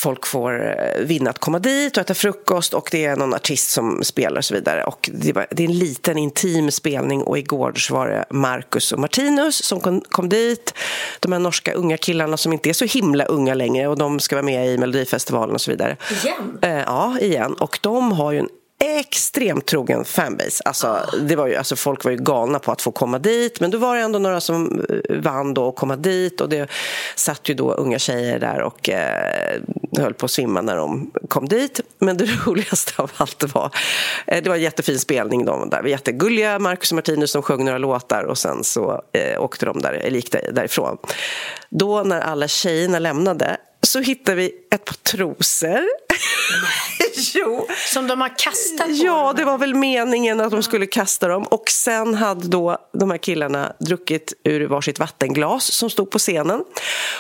folk 0.01 0.25
får 0.25 0.77
eh, 0.79 1.01
vinna 1.05 1.29
att 1.29 1.39
komma 1.39 1.60
dit 1.60 1.98
och 1.98 2.01
äta 2.01 2.13
frukost 2.13 2.74
och 2.74 2.89
det 2.91 3.05
är 3.05 3.15
någon 3.15 3.34
artist 3.34 3.72
som 3.72 4.03
spelar 4.03 4.38
och 4.38 4.46
så 4.46 4.53
vidare. 4.53 4.84
Och 4.84 5.10
det, 5.13 5.34
var, 5.34 5.48
det 5.51 5.63
är 5.63 5.67
en 5.67 5.79
liten 5.79 6.17
intim 6.17 6.72
spelning 6.72 7.24
och 7.24 7.38
igår 7.38 7.74
så 7.75 7.93
var 7.93 8.08
det 8.08 8.25
Marcus 8.29 8.91
och 8.91 9.00
Martinus 9.00 9.63
som 9.63 9.79
kom, 9.79 10.01
kom 10.01 10.29
dit. 10.29 10.74
De 11.20 11.31
här 11.31 11.39
norska 11.39 11.74
unga 11.74 11.98
killarna 11.98 12.38
som 12.38 12.53
inte 12.53 12.70
är 12.70 12.74
så 12.74 12.86
himla 12.86 13.25
unga 13.25 13.53
längre 13.53 13.88
och 13.88 13.98
de 13.98 14.20
ska 14.20 14.36
vara 14.36 14.46
med 14.46 14.67
i 14.67 14.77
Melodifestivalen 14.77 15.55
och 15.55 15.62
så 15.62 15.72
vidare. 15.72 15.98
Igen? 16.24 16.60
Eh, 16.62 16.84
ja, 16.86 17.20
igen. 17.20 17.53
Och 17.53 17.79
de 17.81 18.12
har 18.12 18.31
ju 18.31 18.39
en 18.39 18.50
extremt 18.81 19.65
trogen 19.65 20.05
fanbase. 20.05 20.63
Alltså, 20.65 21.00
det 21.21 21.35
var 21.35 21.47
ju, 21.47 21.55
alltså, 21.55 21.75
folk 21.75 22.03
var 22.03 22.11
ju 22.11 22.17
galna 22.17 22.59
på 22.59 22.71
att 22.71 22.81
få 22.81 22.91
komma 22.91 23.19
dit 23.19 23.59
men 23.59 23.71
då 23.71 23.77
var 23.77 23.95
det 23.95 24.01
ändå 24.01 24.19
några 24.19 24.41
som 24.41 24.85
eh, 24.89 25.15
vann 25.17 25.53
då 25.53 25.69
att 25.69 25.75
komma 25.75 25.95
dit 25.95 26.41
och 26.41 26.50
det 26.50 26.69
satt 27.15 27.50
ju 27.50 27.53
då 27.53 27.71
unga 27.71 28.00
tjejer 28.00 28.39
där 28.39 28.61
och 28.61 28.89
eh, 28.89 29.61
höll 29.97 30.13
på 30.13 30.25
att 30.25 30.31
svimma 30.31 30.61
när 30.61 30.75
de 30.75 31.11
kom 31.27 31.47
dit. 31.47 31.79
Men 32.00 32.17
det 32.17 32.25
roligaste 32.45 33.01
av 33.01 33.11
allt 33.17 33.53
var, 33.53 33.71
eh, 34.27 34.43
det 34.43 34.50
var 34.50 34.55
en 34.55 34.61
jättefin 34.61 35.00
spelning. 35.00 35.45
De 35.45 35.69
där 35.69 35.81
var 35.81 35.89
jättegulliga, 35.89 36.59
Marcus 36.59 36.91
och 36.91 36.95
Martinus 36.95 37.31
som 37.31 37.41
sjöng 37.41 37.65
några 37.65 37.77
låtar 37.77 38.23
och 38.23 38.38
sen 38.38 38.63
så 38.63 39.01
eh, 39.11 39.43
åkte 39.43 39.65
de 39.65 39.81
där, 39.81 40.09
gick 40.09 40.31
därifrån. 40.31 40.97
Då 41.69 42.03
när 42.03 42.21
alla 42.21 42.47
tjejerna 42.47 43.00
lämnade 43.00 43.57
så 43.81 44.00
hittade 44.00 44.38
vi 44.38 44.51
ett 44.71 44.85
par 44.85 44.93
trosor. 44.93 45.81
Jo. 47.33 47.67
Som 47.93 48.07
de 48.07 48.21
har 48.21 48.39
kastat 48.39 48.87
på 48.87 48.93
Ja, 48.93 49.25
dem. 49.27 49.35
det 49.35 49.43
var 49.45 49.57
väl 49.57 49.75
meningen 49.75 50.39
att 50.41 50.51
de 50.51 50.63
skulle 50.63 50.85
kasta 50.85 51.27
dem. 51.27 51.43
Och 51.43 51.69
sen 51.69 52.13
hade 52.15 52.47
då 52.47 52.77
de 52.93 53.11
här 53.11 53.17
killarna 53.17 53.73
druckit 53.79 54.33
ur 54.43 54.67
varsitt 54.67 54.99
vattenglas 54.99 55.71
som 55.71 55.89
stod 55.89 56.11
på 56.11 56.19
scenen. 56.19 56.63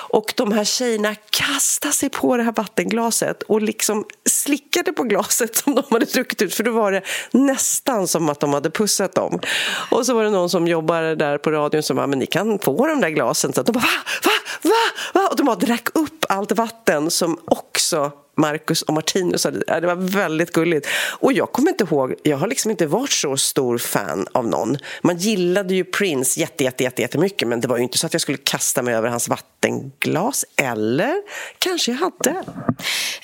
Och 0.09 0.33
de 0.37 0.51
här 0.51 0.63
tjejerna 0.63 1.15
kastade 1.29 1.93
sig 1.93 2.09
på 2.09 2.37
det 2.37 2.43
här 2.43 2.51
vattenglaset 2.51 3.43
och 3.43 3.61
liksom 3.61 4.05
slickade 4.29 4.93
på 4.93 5.03
glaset 5.03 5.55
som 5.55 5.75
de 5.75 5.83
hade 5.89 6.05
druckit 6.05 6.41
ut. 6.41 6.55
För 6.55 6.63
då 6.63 6.71
var 6.71 6.91
det 6.91 7.01
nästan 7.31 8.07
som 8.07 8.29
att 8.29 8.39
de 8.39 8.53
hade 8.53 8.69
pussat 8.69 9.15
dem. 9.15 9.39
Och 9.89 10.05
så 10.05 10.13
var 10.13 10.23
det 10.23 10.29
någon 10.29 10.49
som 10.49 10.67
jobbade 10.67 11.15
där 11.15 11.37
på 11.37 11.51
radion 11.51 11.83
som 11.83 11.97
sa, 11.97 12.07
men 12.07 12.19
ni 12.19 12.25
kan 12.25 12.59
få 12.59 12.87
de 12.87 13.01
där 13.01 13.09
glasen. 13.09 13.53
Så 13.53 13.63
de 13.63 13.71
bara, 13.71 13.79
va, 13.79 13.87
va, 14.23 14.31
va, 14.61 14.71
va? 15.13 15.27
Och 15.27 15.35
de 15.35 15.45
bara 15.45 15.55
drack 15.55 15.89
upp 15.93 16.25
allt 16.29 16.51
vatten 16.51 17.11
som 17.11 17.39
också 17.45 18.11
Marcus 18.37 18.81
och 18.81 18.93
Martinus 18.93 19.43
hade. 19.43 19.79
Det 19.79 19.87
var 19.87 19.95
väldigt 19.95 20.51
gulligt. 20.51 20.87
Och 21.19 21.33
jag 21.33 21.51
kommer 21.51 21.69
inte 21.69 21.83
ihåg, 21.83 22.15
jag 22.23 22.37
har 22.37 22.47
liksom 22.47 22.71
inte 22.71 22.85
varit 22.85 23.11
så 23.11 23.37
stor 23.37 23.77
fan 23.77 24.27
av 24.31 24.47
någon. 24.47 24.77
Man 25.01 25.17
gillade 25.17 25.73
ju 25.73 25.83
Prince 25.83 26.39
jätte, 26.39 26.63
jätte, 26.63 26.83
jätte, 26.83 27.01
jättemycket 27.01 27.47
men 27.47 27.61
det 27.61 27.67
var 27.67 27.77
ju 27.77 27.83
inte 27.83 27.97
så 27.97 28.05
att 28.05 28.13
jag 28.13 28.21
skulle 28.21 28.37
kasta 28.37 28.81
mig 28.81 28.93
över 28.93 29.09
hans 29.09 29.27
vattenglas. 29.27 30.45
Eller 30.55 31.13
kanske 31.59 31.91
jag 31.91 31.97
hade. 31.97 32.29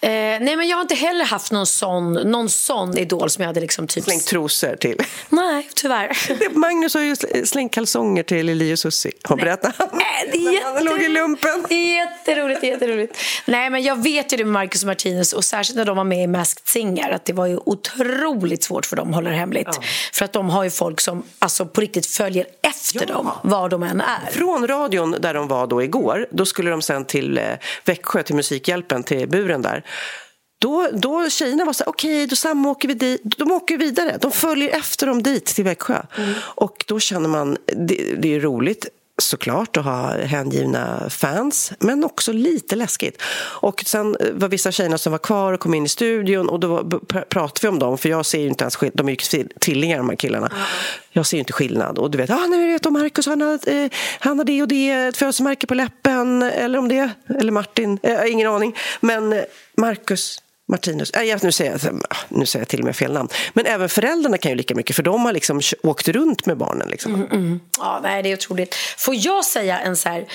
Eh, 0.02 0.10
nej, 0.42 0.56
men 0.56 0.68
jag 0.68 0.78
har 0.78 0.82
inte 0.82 0.96
heller 0.96 1.26
haft 1.26 1.52
någon 1.52 1.66
sån, 1.66 2.14
någon 2.14 2.50
sån 2.50 2.98
idol 2.98 3.30
som 3.30 3.42
jag 3.42 3.48
hade 3.48 3.60
liksom 3.60 3.88
typ... 3.88 4.04
Slängt 4.04 4.26
trosor 4.26 4.76
till. 4.76 4.98
Nej, 5.30 5.70
tyvärr. 5.76 6.18
Magnus 6.58 6.94
har 6.94 7.02
ju 7.02 7.16
slängt 7.46 7.74
kalsonger 7.74 8.24
till 8.24 8.50
Eli 8.50 8.74
och 8.74 8.80
Susie. 8.80 9.12
Har 9.24 9.38
berättat. 9.38 9.80
Äh, 9.80 9.88
det 10.32 10.38
är 10.38 10.84
han 11.22 11.32
låg 11.32 11.38
i 11.38 11.52
lumpen. 11.52 11.78
Jätteroligt, 11.78 12.64
jätteroligt. 12.64 13.18
Nej, 13.46 13.70
men 13.70 13.84
jag 13.84 14.04
vet 14.04 14.34
ju 14.34 14.38
det 14.38 14.44
med 14.44 14.54
Marcus 14.54 14.84
och 14.84 14.88
Martinus 14.88 15.34
och 15.34 15.46
särskilt 15.46 15.78
när 15.78 15.86
de 15.86 15.98
var 15.98 16.04
med 16.04 16.24
i 16.24 16.28
Masked 16.28 16.68
Singer 16.68 17.12
att 17.12 17.26
det 17.26 17.34
var 17.34 17.46
ju 17.46 17.58
otroligt 17.66 18.64
svårt 18.64 18.86
för 18.86 18.96
dem 18.96 19.10
att 19.10 19.16
hålla 19.16 19.30
det 19.30 19.36
hemligt. 19.36 19.80
För 20.14 20.26
att 20.26 20.34
de 20.34 20.50
har 20.50 20.64
ju 20.64 20.70
folk 20.70 21.02
som 21.02 21.24
alltså, 21.40 21.66
på 21.66 21.82
riktigt 21.82 22.06
följer 22.06 22.46
efter 22.62 23.06
dem, 23.06 23.32
var 23.44 23.70
de 23.70 23.84
än 23.84 24.02
är. 24.02 24.32
Från 24.32 24.68
radion 24.68 25.16
där 25.20 25.34
de 25.34 25.48
var 25.48 25.68
då 25.68 25.84
igår, 25.84 26.28
då 26.32 26.46
skulle 26.46 26.70
de 26.70 26.82
sen 26.82 27.06
till 27.06 27.38
eh, 27.38 27.44
Växjö, 27.86 28.24
till 28.24 28.36
Musikhjälpen, 28.36 29.04
till 29.04 29.30
buren 29.30 29.62
där. 29.62 29.84
Då, 30.60 30.90
då 30.94 31.30
tjejerna 31.30 31.66
var 31.66 31.74
så 31.74 31.84
här, 31.84 31.90
okej, 31.90 32.28
då 32.28 32.36
samåker 32.36 32.88
vi 32.88 32.94
dit. 32.94 33.22
De 33.24 33.52
åker 33.52 33.78
vidare. 33.78 34.18
De 34.22 34.32
följer 34.32 34.70
efter 34.70 35.08
dem 35.08 35.24
dit 35.24 35.46
till 35.46 35.64
Växjö. 35.64 36.02
Och 36.40 36.86
då 36.88 37.00
känner 37.00 37.30
man, 37.30 37.58
det, 37.66 38.16
det 38.18 38.36
är 38.36 38.40
roligt 38.40 38.88
såklart 39.22 39.78
att 39.78 39.86
ha 39.86 40.18
hängivna 40.18 41.10
fans, 41.10 41.72
men 41.80 42.04
också 42.04 42.32
lite 42.34 42.76
läskigt. 42.76 43.22
Och 43.62 43.84
sen 43.88 44.18
var 44.34 44.48
vissa 44.50 44.72
tjejerna 44.72 44.98
som 44.98 45.12
var 45.12 45.20
kvar 45.20 45.54
och 45.54 45.60
kom 45.60 45.74
in 45.74 45.86
i 45.86 45.90
studion 45.90 46.50
och 46.50 46.60
då 46.60 46.84
pratade 47.30 47.60
vi 47.62 47.68
om 47.68 47.80
dem, 47.80 47.98
för 47.98 48.10
jag 48.10 48.26
ser 48.26 48.40
ju 48.40 48.48
inte 48.48 48.64
ens 48.64 48.76
skill- 48.76 48.92
de 48.94 49.08
är 49.08 49.12
ju 49.12 49.16
tvill- 49.16 49.52
tvillingar 49.60 49.98
de 49.98 50.10
här 50.10 50.16
killarna. 50.16 50.52
Jag 51.12 51.26
ser 51.26 51.38
ju 51.38 51.40
inte 51.40 51.54
skillnad. 51.54 51.98
Och 51.98 52.12
du 52.12 52.18
vet, 52.18 52.30
ah, 52.30 52.48
nej, 52.48 52.72
vet 52.74 52.86
om 52.86 52.94
Marcus, 52.94 53.26
han 53.28 53.42
har, 53.42 53.70
eh, 53.70 53.90
han 54.20 54.38
har 54.38 54.46
det 54.46 54.62
och 54.62 54.68
det, 54.68 54.90
ett 54.92 55.18
födelsemärke 55.18 55.68
på 55.68 55.74
läppen, 55.74 56.44
eller 56.44 56.80
om 56.80 56.88
det, 56.88 57.10
eller 57.40 57.52
Martin, 57.52 58.00
eh, 58.04 58.32
ingen 58.32 58.48
aning. 58.48 58.76
Men 59.02 59.34
eh, 59.34 59.44
Marcus 59.78 60.40
Martinus, 60.68 61.10
äh, 61.12 61.24
jag- 61.24 61.44
nu, 61.44 61.52
säger 61.52 61.80
jag, 61.84 62.02
nu 62.30 62.46
säger 62.46 62.62
jag 62.62 62.68
till 62.70 62.80
och 62.80 62.86
med 62.86 62.96
fel 62.96 63.14
namn. 63.14 63.30
Men 63.54 63.66
även 63.66 63.90
föräldrarna 63.90 64.38
kan 64.38 64.52
ju 64.52 64.56
lika 64.58 64.76
mycket 64.76 64.96
för 64.96 65.04
de 65.04 65.26
har 65.26 65.34
liksom 65.34 65.62
åkt 65.84 66.08
runt 66.08 66.46
med 66.46 66.58
barnen. 66.58 66.88
Liksom. 66.90 67.60
Ja, 67.80 68.00
nej, 68.04 68.24
det 68.24 68.30
är 68.32 68.34
otroligt. 68.34 68.76
Får 68.98 69.16
jag 69.16 69.46
säga 69.46 69.80
en 69.80 69.96
så 69.96 70.10
här... 70.10 70.26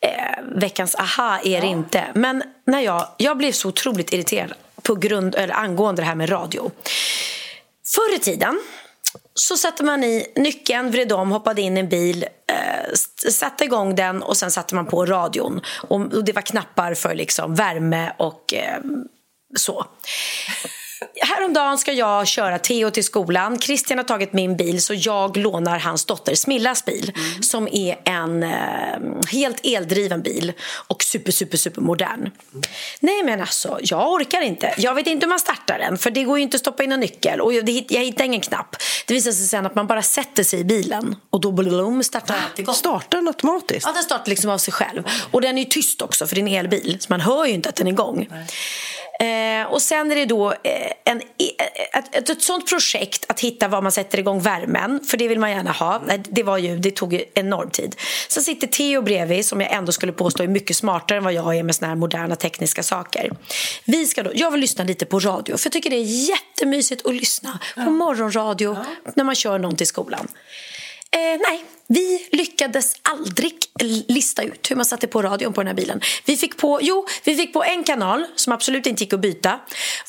Eh, 0.00 0.44
veckans 0.60 0.94
aha 0.94 1.38
är 1.44 1.60
det 1.60 1.66
inte. 1.66 2.04
Men 2.14 2.42
när 2.66 2.80
jag, 2.80 3.06
jag 3.16 3.36
blev 3.36 3.52
så 3.52 3.68
otroligt 3.68 4.12
irriterad 4.12 4.52
på 4.82 4.94
grund, 4.94 5.34
eller 5.34 5.54
angående 5.54 6.02
det 6.02 6.06
här 6.06 6.14
med 6.14 6.30
radio. 6.32 6.70
Förr 7.94 8.14
i 8.16 8.18
tiden 8.18 8.60
så 9.34 9.56
satte 9.56 9.84
man 9.84 10.04
i 10.04 10.26
nyckeln, 10.36 10.90
vred 10.90 11.12
om, 11.12 11.30
hoppade 11.30 11.62
in 11.62 11.76
i 11.76 11.80
en 11.80 11.88
bil, 11.88 12.24
eh, 12.24 12.94
satte 13.30 13.64
igång 13.64 13.94
den 13.94 14.22
och 14.22 14.36
sen 14.36 14.50
satte 14.50 14.74
man 14.74 14.86
på 14.86 15.06
radion. 15.06 15.60
Och, 15.88 16.00
och 16.14 16.24
det 16.24 16.32
var 16.32 16.42
knappar 16.42 16.94
för 16.94 17.14
liksom 17.14 17.54
värme 17.54 18.12
och 18.18 18.54
eh, 18.54 18.78
så. 19.56 19.86
Häromdagen 21.20 21.78
ska 21.78 21.92
jag 21.92 22.26
köra 22.26 22.58
Theo 22.58 22.90
till 22.90 23.04
skolan. 23.04 23.60
Christian 23.60 23.98
har 23.98 24.04
tagit 24.04 24.32
min 24.32 24.56
bil 24.56 24.82
så 24.82 24.94
jag 24.94 25.36
lånar 25.36 25.78
hans 25.78 26.04
dotter 26.04 26.34
Smillas 26.34 26.84
bil 26.84 27.12
som 27.40 27.68
är 27.72 28.00
en 28.04 28.42
eh, 28.42 28.48
helt 29.28 29.60
eldriven 29.66 30.22
bil 30.22 30.52
och 30.88 31.02
super, 31.02 31.32
super, 31.32 31.58
super 31.58 31.80
modern. 31.80 32.30
Nej 33.00 33.22
men 33.24 33.40
alltså, 33.40 33.78
jag 33.82 34.12
orkar 34.12 34.40
inte. 34.40 34.74
Jag 34.78 34.94
vet 34.94 35.06
inte 35.06 35.26
hur 35.26 35.30
man 35.30 35.40
startar 35.40 35.78
den 35.78 35.98
för 35.98 36.10
det 36.10 36.24
går 36.24 36.38
ju 36.38 36.42
inte 36.42 36.54
att 36.54 36.60
stoppa 36.60 36.84
in 36.84 36.92
en 36.92 37.00
nyckel 37.00 37.40
och 37.40 37.52
jag, 37.52 37.68
jag 37.68 38.04
hittar 38.04 38.24
ingen 38.24 38.40
knapp. 38.40 38.76
Det 39.06 39.14
visar 39.14 39.32
sig 39.32 39.46
sen 39.46 39.66
att 39.66 39.74
man 39.74 39.86
bara 39.86 40.02
sätter 40.02 40.44
sig 40.44 40.60
i 40.60 40.64
bilen 40.64 41.16
och 41.30 41.40
då 41.40 41.52
blum, 41.52 42.02
startar 42.02 42.34
allt 42.34 42.58
igång. 42.58 42.74
Startar 42.74 43.18
den 43.18 43.28
automatiskt? 43.28 43.86
Ja, 43.86 43.92
den 43.92 44.02
startar 44.02 44.30
liksom 44.30 44.50
av 44.50 44.58
sig 44.58 44.72
själv. 44.72 45.02
Och 45.30 45.40
den 45.40 45.58
är 45.58 45.64
tyst 45.64 46.02
också 46.02 46.26
för 46.26 46.34
det 46.34 46.40
är 46.40 46.42
en 46.42 46.54
elbil. 46.54 46.96
Så 47.00 47.06
man 47.12 47.20
hör 47.20 47.46
ju 47.46 47.52
inte 47.52 47.68
att 47.68 47.76
den 47.76 47.86
är 47.86 47.92
igång. 47.92 48.28
Eh, 49.20 49.66
och 49.66 49.82
sen 49.82 50.10
är 50.10 50.16
det 50.16 50.24
då 50.24 50.52
eh, 50.52 50.87
en, 51.04 51.20
ett, 51.92 52.14
ett, 52.16 52.30
ett 52.30 52.42
sånt 52.42 52.68
projekt 52.68 53.24
att 53.28 53.40
hitta 53.40 53.68
var 53.68 53.82
man 53.82 53.92
sätter 53.92 54.18
igång 54.18 54.40
värmen. 54.40 55.00
För 55.06 55.16
det 55.16 55.28
vill 55.28 55.38
man 55.38 55.50
gärna 55.50 55.72
ha. 55.72 56.02
Nej, 56.06 56.22
Det, 56.28 56.42
var 56.42 56.58
ju, 56.58 56.78
det 56.78 56.90
tog 56.90 57.12
ju 57.12 57.24
enorm 57.34 57.70
tid. 57.70 57.96
Sen 58.28 58.42
sitter 58.42 58.66
Theo 58.66 59.02
bredvid 59.02 59.46
som 59.46 59.60
jag 59.60 59.72
ändå 59.72 59.92
skulle 59.92 60.12
påstå 60.12 60.42
är 60.42 60.48
mycket 60.48 60.76
smartare 60.76 61.18
än 61.18 61.24
vad 61.24 61.32
jag 61.32 61.56
är 61.56 61.62
med 61.62 61.74
såna 61.74 61.94
moderna 61.94 62.36
tekniska 62.36 62.82
saker. 62.82 63.30
Vi 63.84 64.06
ska 64.06 64.22
då, 64.22 64.30
jag 64.34 64.50
vill 64.50 64.60
lyssna 64.60 64.84
lite 64.84 65.06
på 65.06 65.18
radio 65.18 65.56
för 65.56 65.66
jag 65.66 65.72
tycker 65.72 65.90
det 65.90 65.96
är 65.96 66.28
jättemysigt 66.30 67.06
att 67.06 67.14
lyssna 67.14 67.58
på 67.74 67.90
morgonradio 67.90 68.76
när 69.14 69.24
man 69.24 69.34
kör 69.34 69.58
någon 69.58 69.76
till 69.76 69.86
skolan. 69.86 70.28
Eh, 71.10 71.20
nej, 71.20 71.64
vi 71.88 72.28
lyckades 72.32 72.94
aldrig 73.02 73.54
lista 74.08 74.42
ut 74.42 74.70
hur 74.70 74.76
man 74.76 74.84
satte 74.84 75.06
på 75.06 75.22
radion 75.22 75.52
på 75.52 75.60
den 75.60 75.66
här 75.66 75.74
bilen. 75.74 76.00
Vi 76.26 76.36
fick 76.36 76.56
på, 76.56 76.78
jo, 76.82 77.06
vi 77.24 77.36
fick 77.36 77.52
på 77.52 77.64
en 77.64 77.84
kanal 77.84 78.26
som 78.36 78.52
absolut 78.52 78.86
inte 78.86 79.04
gick 79.04 79.12
att 79.12 79.20
byta. 79.20 79.60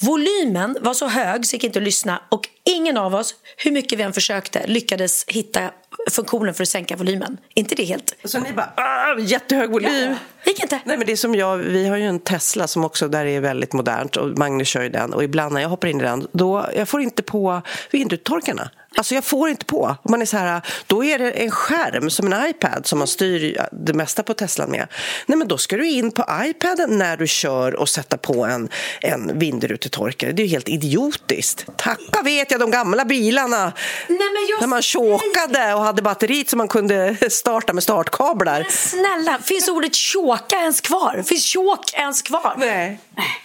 Volymen 0.01 0.77
var 0.81 0.93
så 0.93 1.07
hög 1.07 1.45
så 1.45 1.51
det 1.51 1.55
gick 1.55 1.63
inte 1.63 1.79
att 1.79 1.83
lyssna 1.83 2.21
och 2.29 2.47
ingen 2.63 2.97
av 2.97 3.15
oss, 3.15 3.35
hur 3.57 3.71
mycket 3.71 3.99
vi 3.99 4.03
än 4.03 4.13
försökte, 4.13 4.67
lyckades 4.67 5.25
hitta 5.27 5.71
funktionen 6.11 6.53
för 6.53 6.63
att 6.63 6.69
sänka 6.69 6.95
volymen. 6.95 7.37
inte 7.53 7.75
det 7.75 7.83
helt... 7.83 8.15
Så 8.23 8.39
ni 8.39 8.53
bara, 8.53 8.73
ah, 8.75 9.19
jättehög 9.19 9.71
volym. 9.71 10.15
Gick 10.45 10.61
inte. 10.61 10.79
Nej, 10.83 10.97
men 10.97 11.07
det 11.07 11.11
är 11.11 11.15
som 11.15 11.35
jag, 11.35 11.57
vi 11.57 11.87
har 11.87 11.97
ju 11.97 12.03
en 12.03 12.19
Tesla 12.19 12.67
som 12.67 12.85
också 12.85 13.07
där 13.07 13.25
är 13.25 13.39
väldigt 13.39 13.73
modernt 13.73 14.17
och 14.17 14.37
Magnus 14.37 14.67
kör 14.67 14.81
ju 14.81 14.89
den 14.89 15.13
och 15.13 15.23
ibland 15.23 15.53
när 15.53 15.61
jag 15.61 15.69
hoppar 15.69 15.87
in 15.87 15.99
i 15.99 16.03
den 16.03 16.27
då 16.31 16.69
jag 16.75 16.89
får 16.89 17.01
inte 17.01 17.23
på 17.23 17.61
vindrutetorkarna. 17.91 18.69
Alltså 18.95 19.15
jag 19.15 19.23
får 19.23 19.49
inte 19.49 19.65
på. 19.65 19.95
Man 20.09 20.21
är 20.21 20.25
så 20.25 20.37
här, 20.37 20.61
då 20.87 21.03
är 21.03 21.19
det 21.19 21.31
en 21.31 21.51
skärm 21.51 22.09
som 22.09 22.33
en 22.33 22.49
iPad 22.49 22.87
som 22.87 22.99
man 22.99 23.07
styr 23.07 23.67
det 23.71 23.93
mesta 23.93 24.23
på 24.23 24.33
Teslan 24.33 24.71
med. 24.71 24.87
Nej 25.25 25.37
men 25.37 25.47
då 25.47 25.57
ska 25.57 25.77
du 25.77 25.89
in 25.89 26.11
på 26.11 26.25
iPaden 26.43 26.97
när 26.97 27.17
du 27.17 27.27
kör 27.27 27.75
och 27.75 27.89
sätta 27.89 28.17
på 28.17 28.45
en, 28.45 28.69
en 29.01 29.39
vindrutetorkare. 29.39 30.31
Det 30.31 30.41
är 30.41 30.43
ju 30.43 30.51
helt 30.51 30.69
idiotiskt. 30.69 31.65
Tacka 31.77 32.21
vet 32.23 32.51
jag 32.51 32.59
de 32.59 32.71
gamla 32.71 33.05
bilarna. 33.05 33.73
Nej, 34.07 34.17
men 34.17 34.47
jag 34.49 34.61
när 34.61 34.67
man 34.67 34.81
chokade 34.81 35.73
och 35.73 35.81
hade 35.81 36.01
batteriet 36.01 36.49
som 36.49 36.57
man 36.57 36.67
kunde 36.67 37.29
starta 37.29 37.73
med 37.73 37.83
startkablar. 37.83 38.67
Snälla, 38.69 39.39
finns 39.43 39.69
ordet 39.69 39.95
tjåka 39.95 40.55
ens 40.55 40.81
kvar? 40.81 41.23
Finns 41.25 41.43
tjåk 41.43 41.93
ens 41.93 42.21
kvar? 42.21 42.55
Nej. 42.57 42.99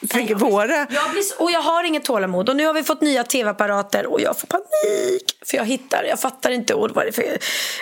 Tänker 0.09 0.35
våra. 0.35 0.77
Jag 0.77 1.11
blir, 1.11 1.23
och 1.39 1.51
jag 1.51 1.61
har 1.61 1.85
inget 1.85 2.05
tålamod. 2.05 2.49
Och 2.49 2.57
nu 2.57 2.67
har 2.67 2.75
vi 2.75 2.83
fått 2.83 3.01
nya 3.01 3.25
tv-apparater 3.25 4.07
och 4.07 4.21
jag 4.21 4.41
får 4.41 4.47
panik. 4.47 5.35
För 5.47 5.57
jag 5.57 5.65
hittar, 5.65 6.05
jag 6.05 6.21
fattar 6.21 6.51
inte. 6.51 6.75
Och 6.75 6.91
vad 6.91 7.03
är 7.03 7.07
det, 7.07 7.13
för, 7.13 7.23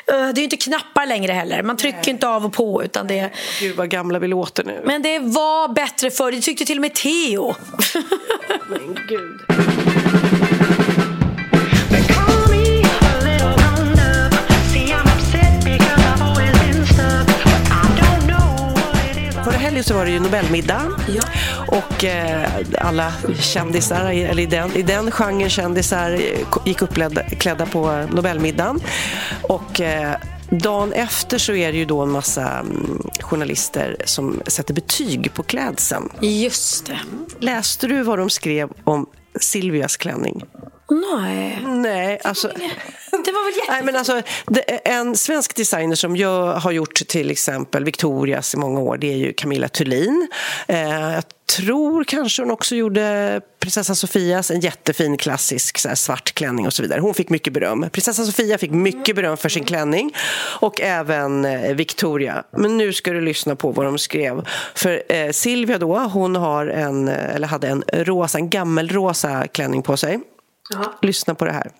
Eh, 0.06 0.14
det 0.14 0.14
är 0.14 0.36
ju 0.36 0.44
inte 0.44 0.56
knappar 0.56 1.06
längre 1.06 1.32
heller. 1.32 1.62
Man 1.62 1.76
trycker 1.76 2.10
inte 2.10 2.28
av 2.28 2.44
och 2.46 2.52
på. 2.52 2.84
Utan 2.84 3.06
det, 3.06 3.30
Gud 3.60 3.76
vad 3.76 3.88
gamla 3.88 4.18
vi 4.18 4.28
låter 4.28 4.64
nu. 4.64 4.80
men 4.84 5.02
det 5.02 5.18
var 5.18 5.68
bättre 5.68 6.10
förr. 6.10 6.32
Det 6.32 6.40
tyckte 6.40 6.64
till 6.64 6.78
och 6.78 6.82
med 6.82 6.94
Theo. 6.94 7.54
Men 8.68 8.98
gud. 9.08 9.40
Förra 19.44 19.56
helgen 19.56 19.84
så 19.84 19.94
var 19.94 20.04
det 20.04 20.10
ju 20.10 20.20
Nobelmiddag. 20.20 20.82
Ja. 21.14 21.22
Och 21.66 22.04
eh, 22.04 22.50
alla 22.78 23.12
kändisar, 23.40 24.12
eller 24.12 24.42
i 24.42 24.46
den, 24.46 24.76
i 24.76 24.82
den 24.82 25.10
genren 25.10 25.50
kändisar, 25.50 26.10
eh, 26.10 26.46
gick 26.64 26.82
uppklädda 26.82 27.22
klädda 27.22 27.66
på 27.66 28.06
Nobelmiddagen. 28.10 28.80
Och 29.42 29.80
eh, 29.80 30.16
dagen 30.50 30.92
efter 30.92 31.38
så 31.38 31.54
är 31.54 31.72
det 31.72 31.78
ju 31.78 31.84
då 31.84 32.00
en 32.00 32.10
massa 32.10 32.58
mm, 32.58 33.02
journalister 33.20 33.96
som 34.04 34.42
sätter 34.46 34.74
betyg 34.74 35.34
på 35.34 35.42
klädseln. 35.42 36.08
Just 36.20 36.86
det. 36.86 36.98
Läste 37.40 37.86
du 37.86 38.02
vad 38.02 38.18
de 38.18 38.30
skrev 38.30 38.68
om 38.84 39.06
Silvias 39.40 39.96
klänning? 39.96 40.44
Nej. 40.92 41.58
Nej, 41.66 42.20
alltså... 42.24 42.48
det 42.48 43.32
var 43.32 43.44
väl 43.44 43.54
jättefint? 43.54 43.68
Nej, 43.68 43.82
men 43.84 43.96
alltså, 43.96 44.22
en 44.84 45.16
svensk 45.16 45.56
designer 45.56 45.96
som 45.96 46.16
jag 46.16 46.54
har 46.54 46.72
gjort 46.72 46.94
till 46.94 47.30
exempel 47.30 47.84
Victorias 47.84 48.54
i 48.54 48.56
många 48.56 48.80
år, 48.80 48.96
det 48.96 49.12
är 49.12 49.16
ju 49.16 49.32
Camilla 49.32 49.68
Thulin. 49.68 50.28
Eh, 50.68 51.12
jag 51.14 51.24
tror 51.56 52.04
kanske 52.04 52.42
hon 52.42 52.50
också 52.50 52.74
gjorde 52.74 53.40
prinsessan 53.60 53.96
Sofias, 53.96 54.50
en 54.50 54.60
jättefin 54.60 55.16
klassisk 55.16 55.78
så 55.78 55.96
svart 55.96 56.32
klänning 56.34 56.66
och 56.66 56.72
så 56.72 56.82
vidare. 56.82 57.00
Hon 57.00 57.14
fick 57.14 57.30
mycket 57.30 57.52
beröm. 57.52 57.86
Prinsessan 57.92 58.26
Sofia 58.26 58.58
fick 58.58 58.70
mycket 58.70 59.16
beröm 59.16 59.36
för 59.36 59.48
sin 59.48 59.64
klänning 59.64 60.14
och 60.60 60.80
även 60.80 61.44
eh, 61.44 61.74
Victoria. 61.74 62.44
Men 62.56 62.76
nu 62.76 62.92
ska 62.92 63.12
du 63.12 63.20
lyssna 63.20 63.56
på 63.56 63.70
vad 63.70 63.86
de 63.86 63.98
skrev. 63.98 64.46
För 64.74 65.02
eh, 65.08 65.30
Silvia 65.30 65.78
då, 65.78 65.98
hon 65.98 66.36
har 66.36 66.66
en, 66.66 67.08
eh, 67.08 67.34
eller 67.34 67.48
hade 67.48 67.68
en 67.68 67.84
rosa, 67.92 68.38
en 68.38 68.50
gammelrosa 68.50 69.46
klänning 69.46 69.82
på 69.82 69.96
sig. 69.96 70.20
Lyssna 71.02 71.34
på 71.34 71.44
det 71.44 71.52
här. 71.52 71.72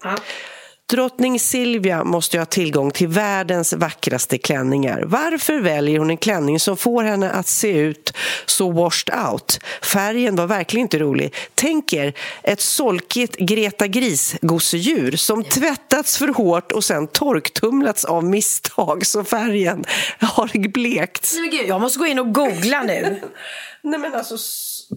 Drottning 0.93 1.41
Silvia 1.41 2.05
måste 2.05 2.37
ju 2.37 2.41
ha 2.41 2.47
tillgång 2.47 2.91
till 2.91 3.09
världens 3.09 3.73
vackraste 3.73 4.39
klänningar. 4.39 5.03
Varför 5.07 5.61
väljer 5.61 5.99
hon 5.99 6.11
en 6.11 6.17
klänning 6.17 6.61
som 6.61 6.77
får 6.77 7.03
henne 7.05 7.31
att 7.31 7.47
se 7.47 7.69
ut 7.69 8.13
så 8.47 8.71
washed 8.71 9.15
out? 9.31 9.61
Färgen 9.83 10.37
var 10.37 10.47
verkligen 10.47 10.83
inte 10.83 10.99
rolig. 10.99 11.35
Tänk 11.55 11.93
er 11.93 12.15
ett 12.43 12.61
solkigt 12.61 13.37
Greta 13.37 13.87
Gris-gosedjur 13.87 15.17
som 15.17 15.45
tvättats 15.45 16.19
för 16.19 16.29
hårt 16.29 16.73
och 16.73 16.85
sen 16.85 17.07
torktumlats 17.07 18.05
av 18.05 18.25
misstag 18.25 19.07
så 19.07 19.25
färgen 19.25 19.85
har 20.19 20.69
blekt. 20.69 21.31
Nej, 21.35 21.43
men 21.43 21.51
gud, 21.51 21.69
jag 21.69 21.81
måste 21.81 21.99
gå 21.99 22.07
in 22.07 22.19
och 22.19 22.35
googla 22.35 22.83
nu. 22.83 23.21
Nej 23.83 24.01
men 24.01 24.15
alltså 24.15 24.39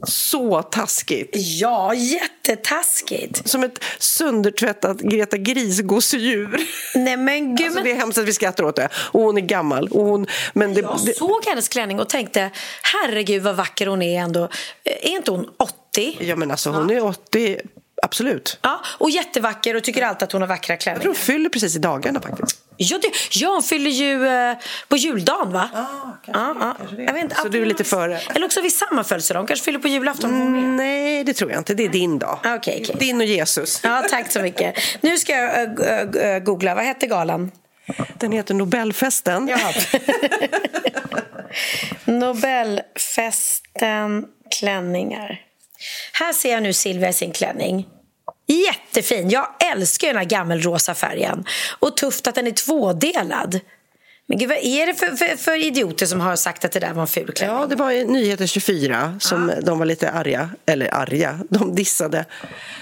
så 0.03 0.62
taskigt. 0.62 1.29
Ja, 1.34 1.93
jättetaskigt. 1.93 3.49
Som 3.49 3.63
ett 3.63 3.84
söndertvättat 3.99 4.97
Greta 4.99 5.38
Gris-gosedjur. 5.38 6.58
Nej 6.95 7.17
men 7.17 7.55
gud, 7.55 7.67
Alltså, 7.67 7.84
det 7.84 7.91
är 7.91 7.95
hemskt 7.95 8.17
att 8.17 8.25
vi 8.25 8.34
skrattar 8.34 8.63
åt 8.63 8.75
det. 8.75 8.89
Och 8.95 9.21
hon 9.21 9.38
är 9.38 9.41
gammal. 9.41 9.88
Och 9.88 10.03
hon, 10.03 10.27
men 10.53 10.73
det, 10.73 10.81
jag 10.81 10.99
det, 11.05 11.17
såg 11.17 11.45
hennes 11.45 11.67
klänning 11.67 11.99
och 11.99 12.10
tänkte 12.10 12.51
herregud 12.81 13.43
vad 13.43 13.55
vacker 13.55 13.88
hon 13.88 14.01
är 14.01 14.21
ändå. 14.21 14.49
Är 14.84 15.08
inte 15.10 15.31
hon 15.31 15.49
80? 15.58 16.17
ja, 16.19 16.36
men 16.36 16.51
alltså, 16.51 16.69
hon 16.69 16.89
är 16.89 17.03
80, 17.05 17.60
absolut. 18.03 18.60
Ja, 18.62 18.81
och 18.86 19.10
jättevacker 19.10 19.75
och 19.75 19.84
tycker 19.84 20.01
alltid 20.01 20.23
att 20.23 20.31
hon 20.31 20.41
har 20.41 20.47
vackra 20.47 20.73
Jag 20.73 20.79
tror 20.81 20.93
klänningar. 20.93 21.08
hon 21.08 21.15
fyller 21.15 21.49
precis 21.49 21.75
i 21.75 21.79
dagarna 21.79 22.21
faktiskt. 22.21 22.64
Ja, 22.77 22.97
det, 22.97 23.07
ja, 23.31 23.49
hon 23.49 23.63
fyller 23.63 23.91
ju 23.91 24.27
eh, 24.27 24.57
på 24.88 24.97
juldagen 24.97 25.51
va? 25.51 25.69
Ah, 25.73 25.85
kanske 26.25 26.43
det, 26.43 26.59
ja. 26.59 26.75
kanske 26.77 26.95
det. 26.95 27.03
Jag 27.03 27.13
vet 27.13 27.23
inte, 27.23 27.35
Så 27.35 27.47
du 27.47 27.61
är 27.61 27.65
lite 27.65 27.83
före. 27.83 28.19
Eller 28.35 28.45
också 28.45 28.61
vid 28.61 28.73
samma 28.73 29.03
födelsedag. 29.03 29.39
Hon 29.39 29.47
kanske 29.47 29.65
fyller 29.65 29.79
på 29.79 29.88
julafton. 29.88 30.41
Mm. 30.41 30.75
Nej, 30.75 31.23
det 31.23 31.33
tror 31.33 31.51
jag 31.51 31.59
inte. 31.59 31.73
Det 31.73 31.85
är 31.85 31.89
din 31.89 32.19
dag. 32.19 32.39
Okej, 32.45 32.83
okej. 32.83 32.95
Din 32.99 33.17
och 33.17 33.25
Jesus. 33.25 33.79
Ja, 33.83 34.03
tack 34.09 34.31
så 34.31 34.41
mycket. 34.41 34.75
Nu 35.01 35.17
ska 35.17 35.33
jag 35.33 35.79
äh, 35.79 36.31
äh, 36.31 36.39
googla. 36.39 36.75
Vad 36.75 36.83
hette 36.83 37.07
galan? 37.07 37.51
Den 38.19 38.31
heter 38.31 38.53
Nobelfesten. 38.53 39.45
Nobelfesten 42.05 44.25
klänningar. 44.59 45.41
Här 46.13 46.33
ser 46.33 46.51
jag 46.51 46.63
nu 46.63 46.73
Silvia 46.73 47.09
i 47.09 47.13
sin 47.13 47.31
klänning. 47.31 47.88
Jättefin. 48.47 49.29
Jag 49.29 49.47
älskar 49.71 50.08
den 50.08 50.17
här 50.17 50.25
gammelrosa 50.25 50.93
färgen. 50.93 51.45
Och 51.79 51.97
tufft 51.97 52.27
att 52.27 52.36
den 52.36 52.47
är 52.47 52.51
tvådelad. 52.51 53.60
Men 54.27 54.38
gud, 54.38 54.49
vad 54.49 54.58
är 54.58 54.88
det 54.88 54.93
för, 54.93 55.08
för, 55.08 55.38
för 55.38 55.65
idioter 55.65 56.05
som 56.05 56.19
har 56.19 56.36
sagt 56.36 56.65
att 56.65 56.71
det 56.71 56.79
där 56.79 56.93
var 56.93 57.01
en 57.01 57.08
ful 57.08 57.31
klänning? 57.31 57.58
Ja, 57.58 57.67
det 57.67 57.75
var 57.75 57.91
i 57.91 58.05
Nyheter 58.05 58.45
24 58.45 59.17
som 59.19 59.51
de 59.63 59.79
var 59.79 59.86
lite 59.86 60.12
arga, 60.12 60.49
eller 60.65 60.93
arga, 60.93 61.39
de 61.49 61.75
dissade 61.75 62.25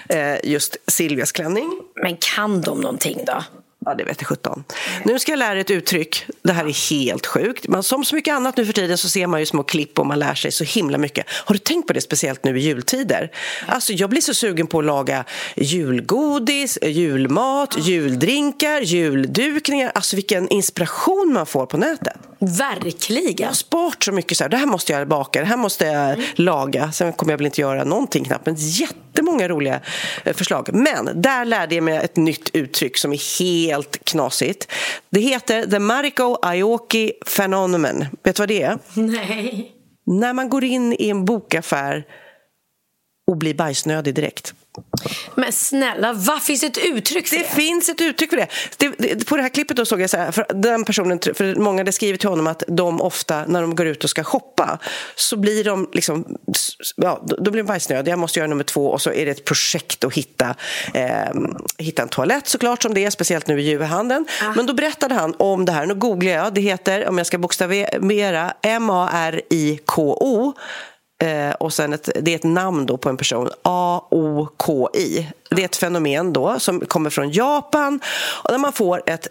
eh, 0.09 0.35
just 0.43 0.77
Silvias 0.87 1.31
klänning. 1.31 1.81
Men 1.95 2.17
kan 2.35 2.61
de 2.61 2.81
någonting 2.81 3.19
då? 3.25 3.43
Ja, 3.85 3.95
det 3.95 4.03
vet 4.03 4.21
jag 4.21 4.27
sjutton. 4.27 4.63
Nu 5.03 5.19
ska 5.19 5.31
jag 5.31 5.39
lära 5.39 5.55
er 5.57 5.61
ett 5.61 5.71
uttryck. 5.71 6.25
Det 6.41 6.51
här 6.51 6.65
är 6.65 6.89
helt 6.89 7.25
sjukt. 7.25 7.67
Men 7.67 7.83
som 7.83 8.05
så 8.05 8.15
mycket 8.15 8.33
annat 8.33 8.57
nu 8.57 8.65
för 8.65 8.73
tiden 8.73 8.97
så 8.97 9.09
ser 9.09 9.27
man 9.27 9.39
ju 9.39 9.45
små 9.45 9.63
klipp 9.63 9.99
och 9.99 10.07
man 10.07 10.19
lär 10.19 10.35
sig 10.35 10.51
så 10.51 10.63
himla 10.63 10.97
mycket. 10.97 11.25
Har 11.29 11.53
du 11.53 11.59
tänkt 11.59 11.87
på 11.87 11.93
det 11.93 12.01
speciellt 12.01 12.43
nu 12.43 12.59
i 12.59 12.61
jultider? 12.61 13.31
Alltså, 13.67 13.93
jag 13.93 14.09
blir 14.09 14.21
så 14.21 14.33
sugen 14.33 14.67
på 14.67 14.79
att 14.79 14.85
laga 14.85 15.25
julgodis, 15.55 16.79
julmat, 16.81 17.77
juldrinkar, 17.77 18.81
juldukningar. 18.81 19.91
Alltså 19.95 20.15
vilken 20.15 20.49
inspiration 20.49 21.33
man 21.33 21.45
får 21.45 21.65
på 21.65 21.77
nätet. 21.77 22.17
Verkligen. 22.45 23.35
Jag 23.37 23.47
har 23.47 23.53
sparat 23.53 24.03
så 24.03 24.11
mycket. 24.11 24.37
Så 24.37 24.43
här, 24.43 24.49
det 24.49 24.57
här 24.57 24.65
måste 24.65 24.93
jag 24.93 25.07
baka, 25.07 25.39
det 25.39 25.45
här 25.45 25.57
måste 25.57 25.85
jag 25.85 26.23
laga. 26.35 26.91
Sen 26.91 27.13
kommer 27.13 27.33
jag 27.33 27.37
väl 27.37 27.45
inte 27.45 27.61
göra 27.61 27.83
någonting 27.83 28.23
knappt. 28.23 28.45
Men 28.45 28.55
jättemånga 28.57 29.47
roliga 29.47 29.81
eh, 30.23 30.35
förslag. 30.35 30.69
Men 30.73 31.21
där 31.21 31.45
lärde 31.45 31.75
jag 31.75 31.83
mig 31.83 31.97
ett 31.97 32.15
nytt 32.15 32.49
uttryck 32.53 32.97
som 32.97 33.13
är 33.13 33.39
helt 33.39 34.05
knasigt. 34.05 34.71
Det 35.09 35.19
heter 35.19 35.65
the 35.65 35.79
Mariko 35.79 36.35
Aoki 36.41 37.11
phenomenon. 37.37 38.05
Vet 38.23 38.35
du 38.35 38.41
vad 38.41 38.49
det 38.49 38.61
är? 38.61 38.77
Nej. 38.93 39.71
När 40.05 40.33
man 40.33 40.49
går 40.49 40.63
in 40.63 40.93
i 40.93 41.09
en 41.09 41.25
bokaffär 41.25 42.05
och 43.31 43.37
blir 43.37 43.53
bajsnödig 43.53 44.15
direkt. 44.15 44.53
Men 45.35 45.51
snälla, 45.51 46.13
vad 46.13 46.43
finns 46.43 46.63
ett 46.63 46.77
uttryck 46.77 47.27
för 47.27 47.35
Det 47.35 47.41
det? 47.43 47.49
finns 47.49 47.89
ett 47.89 48.01
uttryck 48.01 48.29
för 48.29 48.37
det. 48.37 48.47
det, 48.77 48.89
det 48.97 49.25
på 49.25 49.35
det 49.37 49.41
här 49.41 49.49
klippet 49.49 49.77
då 49.77 49.85
såg 49.85 50.01
jag 50.01 50.09
så 50.09 50.17
här, 50.17 50.31
för 50.31 50.45
den 50.53 50.85
personen, 50.85 51.19
för 51.33 51.55
många 51.55 51.79
hade 51.79 51.91
skrivit 51.91 52.19
till 52.19 52.29
honom 52.29 52.47
att 52.47 52.63
de 52.67 53.01
ofta 53.01 53.45
när 53.45 53.61
de 53.61 53.75
går 53.75 53.87
ut 53.87 54.03
och 54.03 54.09
ska 54.09 54.23
shoppa 54.23 54.79
så 55.15 55.37
blir 55.37 55.63
de 55.63 55.89
liksom, 55.93 56.37
ja, 56.95 57.23
då 57.25 57.51
blir 57.51 57.63
de 57.63 57.67
bajsnödiga, 57.67 58.11
jag 58.11 58.19
måste 58.19 58.39
göra 58.39 58.49
nummer 58.49 58.63
två 58.63 58.87
och 58.87 59.01
så 59.01 59.11
är 59.11 59.25
det 59.25 59.31
ett 59.31 59.45
projekt 59.45 60.03
att 60.03 60.13
hitta, 60.13 60.55
eh, 60.93 61.31
hitta 61.77 62.01
en 62.01 62.09
toalett 62.09 62.47
såklart 62.47 62.83
som 62.83 62.93
det 62.93 63.05
är, 63.05 63.09
speciellt 63.09 63.47
nu 63.47 63.61
i 63.61 63.63
julhandeln. 63.63 64.25
Men 64.55 64.65
då 64.65 64.73
berättade 64.73 65.15
han 65.15 65.35
om 65.39 65.65
det 65.65 65.71
här, 65.71 65.85
nu 65.85 65.95
googlar 65.95 66.31
jag, 66.31 66.53
det 66.53 66.61
heter, 66.61 67.07
om 67.07 67.17
jag 67.17 67.27
ska 67.27 67.37
bokstavera, 67.37 68.53
M-A-R-I-K-O 68.61 70.53
Eh, 71.21 71.51
och 71.51 71.73
sen 71.73 71.93
ett, 71.93 72.09
det 72.21 72.31
är 72.31 72.35
ett 72.35 72.43
namn 72.43 72.85
då 72.85 72.97
på 72.97 73.09
en 73.09 73.17
person, 73.17 73.49
A-O-K-I. 73.61 75.29
Det 75.49 75.61
är 75.61 75.65
ett 75.65 75.75
fenomen 75.75 76.33
då 76.33 76.59
som 76.59 76.79
kommer 76.79 77.09
från 77.09 77.31
Japan 77.31 77.99
och 78.43 78.51
när 78.51 78.57
man 78.57 78.73
får 78.73 79.03
ett 79.05 79.27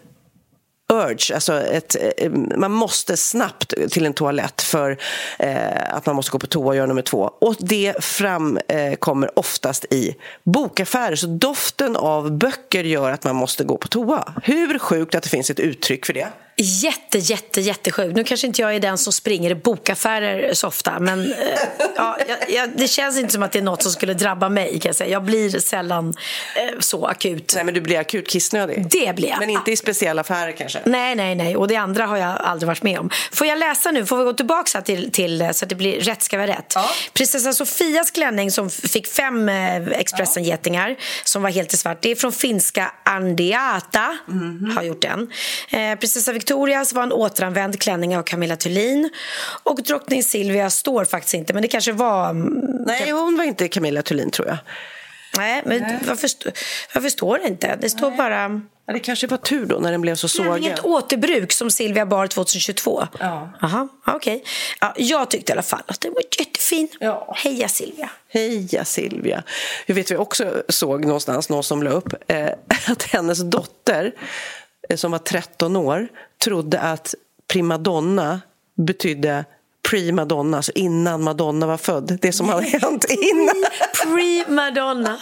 urge, 0.93 1.33
alltså 1.33 1.61
ett, 1.61 1.95
eh, 2.17 2.31
man 2.31 2.71
måste 2.71 3.17
snabbt 3.17 3.73
till 3.91 4.05
en 4.05 4.13
toalett 4.13 4.61
för 4.61 4.97
eh, 5.39 5.95
att 5.95 6.05
man 6.05 6.15
måste 6.15 6.31
gå 6.31 6.39
på 6.39 6.47
toa 6.47 6.67
och 6.67 6.75
göra 6.75 6.85
nummer 6.85 7.01
två. 7.01 7.31
Och 7.41 7.55
det 7.59 8.03
framkommer 8.03 9.27
eh, 9.27 9.31
oftast 9.35 9.85
i 9.85 10.15
bokaffärer, 10.43 11.15
så 11.15 11.27
doften 11.27 11.95
av 11.95 12.31
böcker 12.31 12.83
gör 12.83 13.11
att 13.11 13.23
man 13.23 13.35
måste 13.35 13.63
gå 13.63 13.77
på 13.77 13.87
toa. 13.87 14.33
Hur 14.43 14.79
sjukt 14.79 15.15
att 15.15 15.23
det 15.23 15.29
finns 15.29 15.49
ett 15.49 15.59
uttryck 15.59 16.05
för 16.05 16.13
det? 16.13 16.27
Jätte, 16.55 17.17
jätte, 17.17 17.61
jättesjukt. 17.61 18.15
Nu 18.15 18.23
kanske 18.23 18.47
inte 18.47 18.61
jag 18.61 18.75
är 18.75 18.79
den 18.79 18.97
som 18.97 19.13
springer 19.13 19.51
i 19.51 19.55
bokaffärer 19.55 20.53
så 20.53 20.67
ofta 20.67 20.99
men 20.99 21.33
eh, 21.33 21.37
ja, 21.95 22.17
jag, 22.49 22.69
det 22.77 22.87
känns 22.87 23.17
inte 23.17 23.33
som 23.33 23.43
att 23.43 23.51
det 23.51 23.59
är 23.59 23.63
något 23.63 23.83
som 23.83 23.91
skulle 23.91 24.13
drabba 24.13 24.49
mig. 24.49 24.79
Kan 24.79 24.89
jag, 24.89 24.95
säga. 24.95 25.09
jag 25.09 25.23
blir 25.23 25.59
sällan 25.59 26.13
eh, 26.55 26.79
så 26.79 27.05
akut. 27.05 27.51
Nej, 27.55 27.63
men 27.63 27.73
du 27.73 27.81
blir 27.81 27.99
akut 27.99 28.27
kissnödig. 28.27 28.87
Det 28.89 29.15
blir 29.15 29.29
jag. 29.29 29.39
Men 29.39 29.49
inte 29.49 29.71
i 29.71 29.75
speciella 29.75 30.21
affärer 30.21 30.51
kanske? 30.51 30.79
Nej, 30.85 31.15
nej, 31.15 31.35
nej. 31.35 31.55
Och 31.55 31.67
det 31.67 31.75
andra 31.75 32.05
har 32.05 32.17
jag 32.17 32.37
aldrig 32.41 32.67
varit 32.67 32.83
med 32.83 32.99
om. 32.99 33.09
Får 33.31 33.47
jag 33.47 33.59
läsa 33.59 33.91
nu? 33.91 34.05
Får 34.05 34.17
vi 34.17 34.23
gå 34.23 34.33
tillbaka 34.33 34.81
till, 34.81 35.11
till 35.11 35.49
så 35.53 35.65
att 35.65 35.69
det 35.69 35.75
blir 35.75 35.99
rätt 35.99 36.21
ska 36.21 36.37
vara 36.37 36.47
rätt? 36.47 36.71
Ja. 36.75 36.89
Prinsessa 37.13 37.53
Sofias 37.53 38.11
klänning 38.11 38.51
som 38.51 38.69
fick 38.69 39.07
fem 39.07 39.49
eh, 39.49 39.87
Expressen-getingar 39.87 40.95
som 41.23 41.41
var 41.41 41.49
helt 41.49 41.73
i 41.73 41.77
svart. 41.77 42.01
Det 42.01 42.11
är 42.11 42.15
från 42.15 42.31
finska 42.31 42.91
Andiata. 43.03 44.17
Har 44.75 44.83
gjort 44.83 45.01
den. 45.01 45.31
Eh, 45.69 45.99
prinsessa 45.99 46.33
Victorias 46.47 46.93
var 46.93 47.03
en 47.03 47.11
återanvänd 47.11 47.79
klänning 47.81 48.17
av 48.17 48.23
Camilla 48.23 48.55
Thulin. 48.55 49.09
Och 49.63 49.83
drottning 49.83 50.23
Silvia 50.23 50.69
står 50.69 51.05
faktiskt 51.05 51.33
inte, 51.33 51.53
men 51.53 51.61
det 51.61 51.67
kanske 51.67 51.91
var... 51.91 52.29
mm, 52.29 52.53
Nej, 52.85 53.11
hon 53.11 53.37
var 53.37 53.43
inte 53.43 53.67
Camilla 53.67 54.01
Thulin 54.01 54.31
tror 54.31 54.47
jag. 54.47 54.57
Nej, 55.37 55.61
men 55.65 55.83
varför, 56.07 56.25
st- 56.25 56.51
varför 56.93 57.09
står 57.09 57.37
det 57.37 57.47
inte? 57.47 57.77
Det 57.81 57.89
står 57.89 58.11
bara... 58.11 58.61
Ja, 58.85 58.93
det 58.93 58.99
kanske 58.99 59.27
var 59.27 59.37
tur 59.37 59.65
då 59.65 59.79
när 59.79 59.91
den 59.91 60.01
blev 60.01 60.15
så 60.15 60.27
sågad. 60.27 60.57
Inget 60.57 60.79
återbruk 60.85 61.51
som 61.51 61.71
Silvia 61.71 62.05
bar 62.05 62.27
2022. 62.27 63.07
Ja. 63.19 63.49
Aha, 63.61 63.87
okej. 64.07 64.43
Ja, 64.81 64.93
jag 64.97 65.29
tyckte 65.29 65.51
i 65.51 65.53
alla 65.53 65.61
fall 65.61 65.81
att 65.87 66.01
den 66.01 66.13
var 66.13 66.23
jättefin. 66.39 66.87
Ja. 66.99 67.33
Heja 67.37 67.67
Silvia. 67.67 68.09
Heja 68.33 68.85
Silvia! 68.85 69.43
Jag 69.85 69.95
vet 69.95 70.11
vi 70.11 70.15
också 70.15 70.63
såg 70.69 71.05
någonstans, 71.05 71.49
någon 71.49 71.63
som 71.63 71.83
la 71.83 71.89
upp, 71.89 72.13
eh, 72.31 72.47
att 72.87 73.03
hennes 73.03 73.39
dotter 73.39 74.11
som 74.95 75.11
var 75.11 75.19
13 75.19 75.75
år 75.75 76.07
trodde 76.43 76.79
att 76.79 77.15
primadonna 77.47 78.41
betydde 78.75 79.45
pre-madonna, 79.89 80.57
alltså 80.57 80.71
innan 80.75 81.23
Madonna 81.23 81.67
var 81.67 81.77
född. 81.77 82.17
Det 82.21 82.31
som 82.31 82.49
hade 82.49 82.67
hänt 82.67 83.05
innan. 83.09 83.55
Pre-Madonna. 84.03 85.17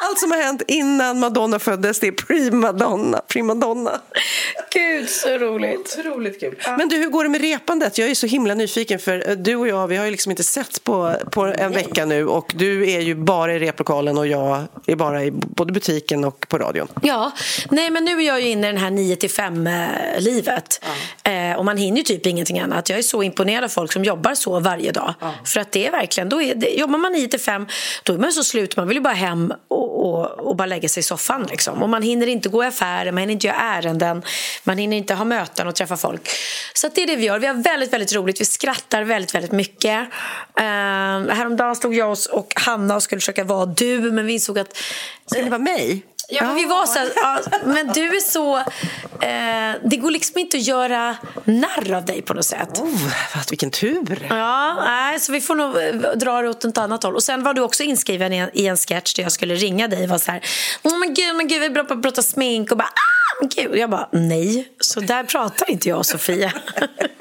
Allt 0.00 0.18
som 0.18 0.30
har 0.30 0.38
hänt 0.38 0.62
innan 0.66 1.20
Madonna 1.20 1.58
föddes, 1.58 2.00
det 2.00 2.06
är 2.06 2.12
pre-Madonna. 2.12 3.20
Primadonna. 3.28 4.00
gud, 4.72 5.08
så 5.08 5.28
roligt. 5.28 5.96
Otroligt 5.98 6.40
kul. 6.40 6.62
Men 6.78 6.88
du, 6.88 6.96
hur 6.96 7.08
går 7.08 7.24
det 7.24 7.30
med 7.30 7.40
repandet? 7.40 7.98
Jag 7.98 8.10
är 8.10 8.14
så 8.14 8.26
himla 8.26 8.54
nyfiken 8.54 8.98
för 8.98 9.30
eh, 9.30 9.36
du 9.36 9.56
och 9.56 9.68
jag, 9.68 9.88
vi 9.88 9.96
har 9.96 10.04
ju 10.04 10.10
liksom 10.10 10.30
inte 10.30 10.44
setts 10.44 10.78
på, 10.78 11.14
på 11.32 11.44
en 11.44 11.72
vecka 11.72 12.04
nu 12.04 12.26
och 12.26 12.52
du 12.54 12.90
är 12.90 13.00
ju 13.00 13.14
bara 13.14 13.54
i 13.54 13.58
replokalen 13.58 14.18
och 14.18 14.26
jag 14.26 14.64
är 14.86 14.96
bara 14.96 15.24
i 15.24 15.30
både 15.30 15.72
butiken 15.72 16.24
och 16.24 16.46
på 16.48 16.58
radion. 16.58 16.88
Ja, 17.02 17.32
nej 17.70 17.90
men 17.90 18.04
nu 18.04 18.22
är 18.22 18.26
jag 18.26 18.40
ju 18.40 18.48
inne 18.48 18.68
i 18.68 18.72
den 18.72 18.80
här 18.80 18.90
9 18.90 19.16
till 19.16 19.30
5 19.30 19.68
livet 20.18 20.84
eh, 21.22 21.58
och 21.58 21.64
man 21.64 21.76
hinner 21.76 21.96
ju 21.96 22.02
typ 22.02 22.26
ingenting 22.26 22.58
annat. 22.58 22.88
Jag 22.88 22.98
är 22.98 23.02
så 23.02 23.22
imponerad 23.22 23.64
av 23.64 23.68
folk 23.68 23.92
som 23.92 24.04
jobbar 24.04 24.34
så 24.34 24.60
varje 24.60 24.92
dag. 24.92 25.14
För 25.44 25.60
att 25.60 25.72
det 25.72 25.86
är 25.86 25.90
verkligen, 25.90 26.28
då 26.28 26.42
är 26.42 26.54
det, 26.54 26.68
jobbar 26.68 26.98
man 26.98 27.12
9 27.12 27.28
till 27.28 27.40
5 27.40 27.66
då 28.02 28.14
är 28.14 28.18
man 28.18 28.32
så 28.32 28.44
slut, 28.44 28.76
man 28.76 28.88
vill 28.88 28.96
ju 28.96 29.02
bara 29.02 29.14
hem 29.14 29.52
och, 29.68 29.87
och, 29.88 30.48
och 30.48 30.56
bara 30.56 30.66
lägga 30.66 30.88
sig 30.88 31.00
i 31.00 31.04
soffan 31.04 31.46
liksom. 31.50 31.82
Och 31.82 31.88
man 31.88 32.02
hinner 32.02 32.26
inte 32.26 32.48
gå 32.48 32.64
i 32.64 32.66
affärer, 32.66 33.12
man 33.12 33.20
hinner 33.20 33.32
inte 33.32 33.46
göra 33.46 33.56
ärenden, 33.56 34.22
man 34.64 34.78
hinner 34.78 34.96
inte 34.96 35.14
ha 35.14 35.24
möten 35.24 35.66
och 35.66 35.74
träffa 35.74 35.96
folk. 35.96 36.30
Så 36.74 36.86
att 36.86 36.94
det 36.94 37.02
är 37.02 37.06
det 37.06 37.16
vi 37.16 37.24
gör. 37.24 37.38
Vi 37.38 37.46
har 37.46 37.54
väldigt, 37.54 37.92
väldigt 37.92 38.14
roligt, 38.14 38.40
vi 38.40 38.44
skrattar 38.44 39.02
väldigt, 39.02 39.34
väldigt 39.34 39.52
mycket. 39.52 40.00
Eh, 40.58 40.64
häromdagen 41.34 41.76
stod 41.76 41.94
jag 41.94 42.16
och, 42.32 42.52
Hanna 42.56 42.96
och 42.96 43.02
skulle 43.02 43.20
försöka 43.20 43.44
vara 43.44 43.66
du, 43.66 43.98
men 43.98 44.26
vi 44.26 44.32
insåg 44.32 44.58
att 44.58 44.76
Ska 45.26 45.42
det 45.42 45.50
vara 45.50 45.58
mig? 45.58 46.02
Ja, 46.30 46.44
men 46.44 46.54
vi 46.54 46.64
var 46.64 46.86
så 46.86 46.98
här, 46.98 47.12
ja, 47.16 47.40
men 47.64 47.92
du 47.92 48.16
är 48.16 48.20
så... 48.20 48.56
Eh, 48.58 49.88
det 49.90 49.96
går 49.96 50.10
liksom 50.10 50.38
inte 50.38 50.56
att 50.56 50.62
göra 50.62 51.16
narr 51.44 51.92
av 51.92 52.04
dig 52.04 52.22
på 52.22 52.34
något 52.34 52.44
sätt. 52.44 52.78
Oh, 52.78 53.12
vilken 53.50 53.70
tur! 53.70 54.26
Ja, 54.30 54.74
nej, 54.84 55.20
så 55.20 55.32
vi 55.32 55.40
får 55.40 55.54
nog 55.54 55.76
eh, 55.76 56.12
dra 56.16 56.42
det 56.42 56.48
åt 56.48 56.64
ett 56.64 56.78
annat 56.78 57.02
håll. 57.02 57.14
Och 57.14 57.22
sen 57.22 57.42
var 57.42 57.54
du 57.54 57.60
också 57.60 57.82
inskriven 57.82 58.32
i 58.32 58.36
en, 58.36 58.50
i 58.52 58.66
en 58.66 58.76
sketch 58.76 59.14
där 59.14 59.22
jag 59.22 59.32
skulle 59.32 59.54
ringa 59.54 59.88
dig 59.88 60.02
och 60.02 60.08
var 60.08 60.18
så 60.18 60.30
här, 60.30 60.42
åh 60.82 60.98
men 60.98 61.14
gud, 61.14 61.36
men 61.36 61.48
gud, 61.48 61.60
vi 61.60 61.66
är 61.66 61.70
bra 61.70 61.84
på 61.84 61.94
att 61.94 62.02
prata 62.02 62.22
smink 62.22 62.70
och 62.70 62.76
bara, 62.76 62.88
ah, 62.88 63.40
men 63.40 63.48
gud. 63.48 63.76
Jag 63.76 63.90
bara, 63.90 64.08
nej, 64.12 64.68
så 64.80 65.00
där 65.00 65.24
pratar 65.24 65.70
inte 65.70 65.88
jag 65.88 65.98
och 65.98 66.06
Sofia. 66.06 66.52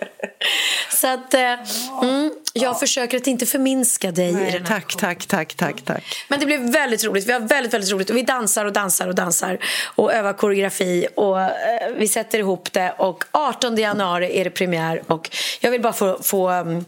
så 0.89 1.07
att, 1.07 1.33
eh, 1.33 1.53
mm, 2.01 2.31
jag 2.53 2.79
försöker 2.79 3.17
att 3.17 3.27
inte 3.27 3.45
förminska 3.45 4.11
dig 4.11 4.29
i 4.29 4.33
Nej, 4.33 4.51
den 4.51 4.65
här 4.65 4.79
tack, 4.79 4.95
tack, 4.95 5.25
tack, 5.25 5.53
tack, 5.53 5.81
tack. 5.81 6.03
men 6.27 6.39
det 6.39 6.45
blev 6.45 6.71
väldigt 6.71 7.03
roligt. 7.03 7.27
Vi 7.27 7.31
har 7.31 7.39
väldigt, 7.39 7.73
väldigt 7.73 7.91
roligt. 7.91 8.09
Och 8.09 8.17
vi 8.17 8.21
dansar 8.21 8.65
och 8.65 8.73
dansar 8.73 9.07
och 9.07 9.15
dansar 9.15 9.57
och 9.95 10.13
övar 10.13 10.33
koreografi 10.33 11.07
och 11.15 11.41
eh, 11.41 11.49
vi 11.97 12.07
sätter 12.07 12.39
ihop 12.39 12.73
det. 12.73 12.93
Och 12.97 13.23
18 13.31 13.77
januari 13.77 14.39
är 14.39 14.43
det 14.43 14.49
premiär 14.49 15.03
och 15.07 15.29
jag 15.59 15.71
vill 15.71 15.81
bara 15.81 15.93
få, 15.93 16.19
få 16.23 16.49
mm, 16.49 16.85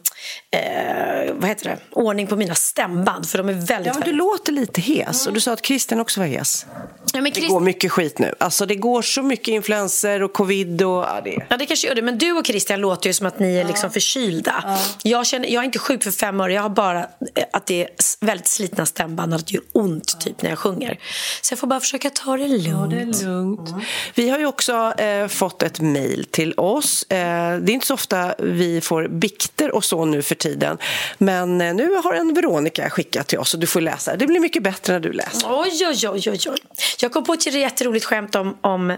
eh, 0.51 1.33
vad 1.33 1.49
heter 1.49 1.65
det? 1.65 1.77
ordning 1.91 2.27
på 2.27 2.35
mina 2.35 2.55
stämband 2.55 3.29
för 3.29 3.37
de 3.37 3.49
är 3.49 3.53
väldigt... 3.53 3.69
Ja, 3.69 3.77
men 3.79 3.93
du 3.93 3.99
väldigt... 3.99 4.15
låter 4.15 4.51
lite 4.51 4.81
hes 4.81 5.27
och 5.27 5.33
du 5.33 5.39
sa 5.41 5.53
att 5.53 5.65
Christian 5.65 5.99
också 5.99 6.19
var 6.19 6.27
hes. 6.27 6.65
Ja, 7.13 7.21
men 7.21 7.23
Det 7.23 7.39
Christ- 7.39 7.49
går 7.49 7.59
mycket 7.59 7.91
skit 7.91 8.19
nu. 8.19 8.35
Alltså 8.39 8.65
det 8.65 8.75
går 8.75 9.01
så 9.01 9.21
mycket 9.21 9.47
influenser 9.47 10.23
och 10.23 10.33
covid 10.33 10.81
och... 10.81 11.03
Ja, 11.03 11.21
det... 11.23 11.45
Ja, 11.49 11.57
det 11.57 11.65
kanske 11.65 11.87
gör 11.87 11.95
det. 11.95 12.01
Men 12.01 12.17
du 12.17 12.31
och 12.31 12.45
Christian 12.45 12.81
låter 12.81 13.09
ju 13.09 13.13
som 13.13 13.27
att 13.27 13.39
ni 13.39 13.57
är 13.57 13.65
liksom 13.65 13.91
förkylda. 13.91 14.77
Jag, 15.03 15.25
känner, 15.27 15.49
jag 15.49 15.61
är 15.61 15.65
inte 15.65 15.79
sjuk 15.79 16.03
för 16.03 16.11
fem 16.11 16.41
öre. 16.41 16.53
Jag 16.53 16.61
har 16.61 16.69
bara 16.69 16.99
eh, 16.99 17.05
att 17.53 17.65
det 17.65 17.83
är 17.83 17.89
väldigt 18.25 18.47
slitna 18.47 18.85
stämband 18.85 19.33
och 19.33 19.39
att 19.39 19.47
det 19.47 19.53
gör 19.53 19.63
ont 19.71 20.19
typ 20.19 20.41
när 20.41 20.49
jag 20.49 20.59
sjunger. 20.59 20.99
Så 21.41 21.51
jag 21.51 21.59
får 21.59 21.67
bara 21.67 21.79
försöka 21.79 22.09
ta 22.09 22.37
det 22.37 22.47
lugnt. 22.47 23.21
lugnt. 23.21 23.69
Vi 24.15 24.29
har 24.29 24.39
ju 24.39 24.45
också 24.45 24.93
eh, 24.97 25.27
fått 25.27 25.63
ett 25.63 25.79
mejl 25.79 26.25
till 26.31 26.53
oss. 26.57 27.03
Eh, 27.03 27.17
det 27.59 27.71
är 27.71 27.73
inte 27.73 27.87
så 27.87 27.93
ofta 27.93 28.35
vi 28.39 28.81
får 28.81 29.07
bikter 29.07 29.75
och 29.75 29.85
så 29.85 30.05
nu 30.05 30.21
för 30.21 30.35
tiden. 30.39 30.77
Men 31.17 31.61
eh, 31.61 31.73
nu 31.73 31.95
har 31.95 32.13
en 32.13 32.33
Veronica 32.33 32.89
skickat 32.89 33.27
till 33.27 33.39
oss 33.39 33.53
och 33.53 33.59
du 33.59 33.67
får 33.67 33.81
läsa. 33.81 34.15
Det 34.15 34.27
blir 34.27 34.39
mycket 34.39 34.63
bättre 34.63 34.93
när 34.93 34.99
du 34.99 35.11
läser. 35.11 35.47
Oj, 35.49 35.85
oj, 35.87 36.09
oj, 36.09 36.29
oj, 36.29 36.39
oj. 36.49 36.57
Jag 37.01 37.11
kom 37.11 37.23
på 37.23 37.33
ett 37.33 37.53
jätteroligt 37.53 38.05
skämt 38.05 38.35
om... 38.35 38.57
om 38.61 38.89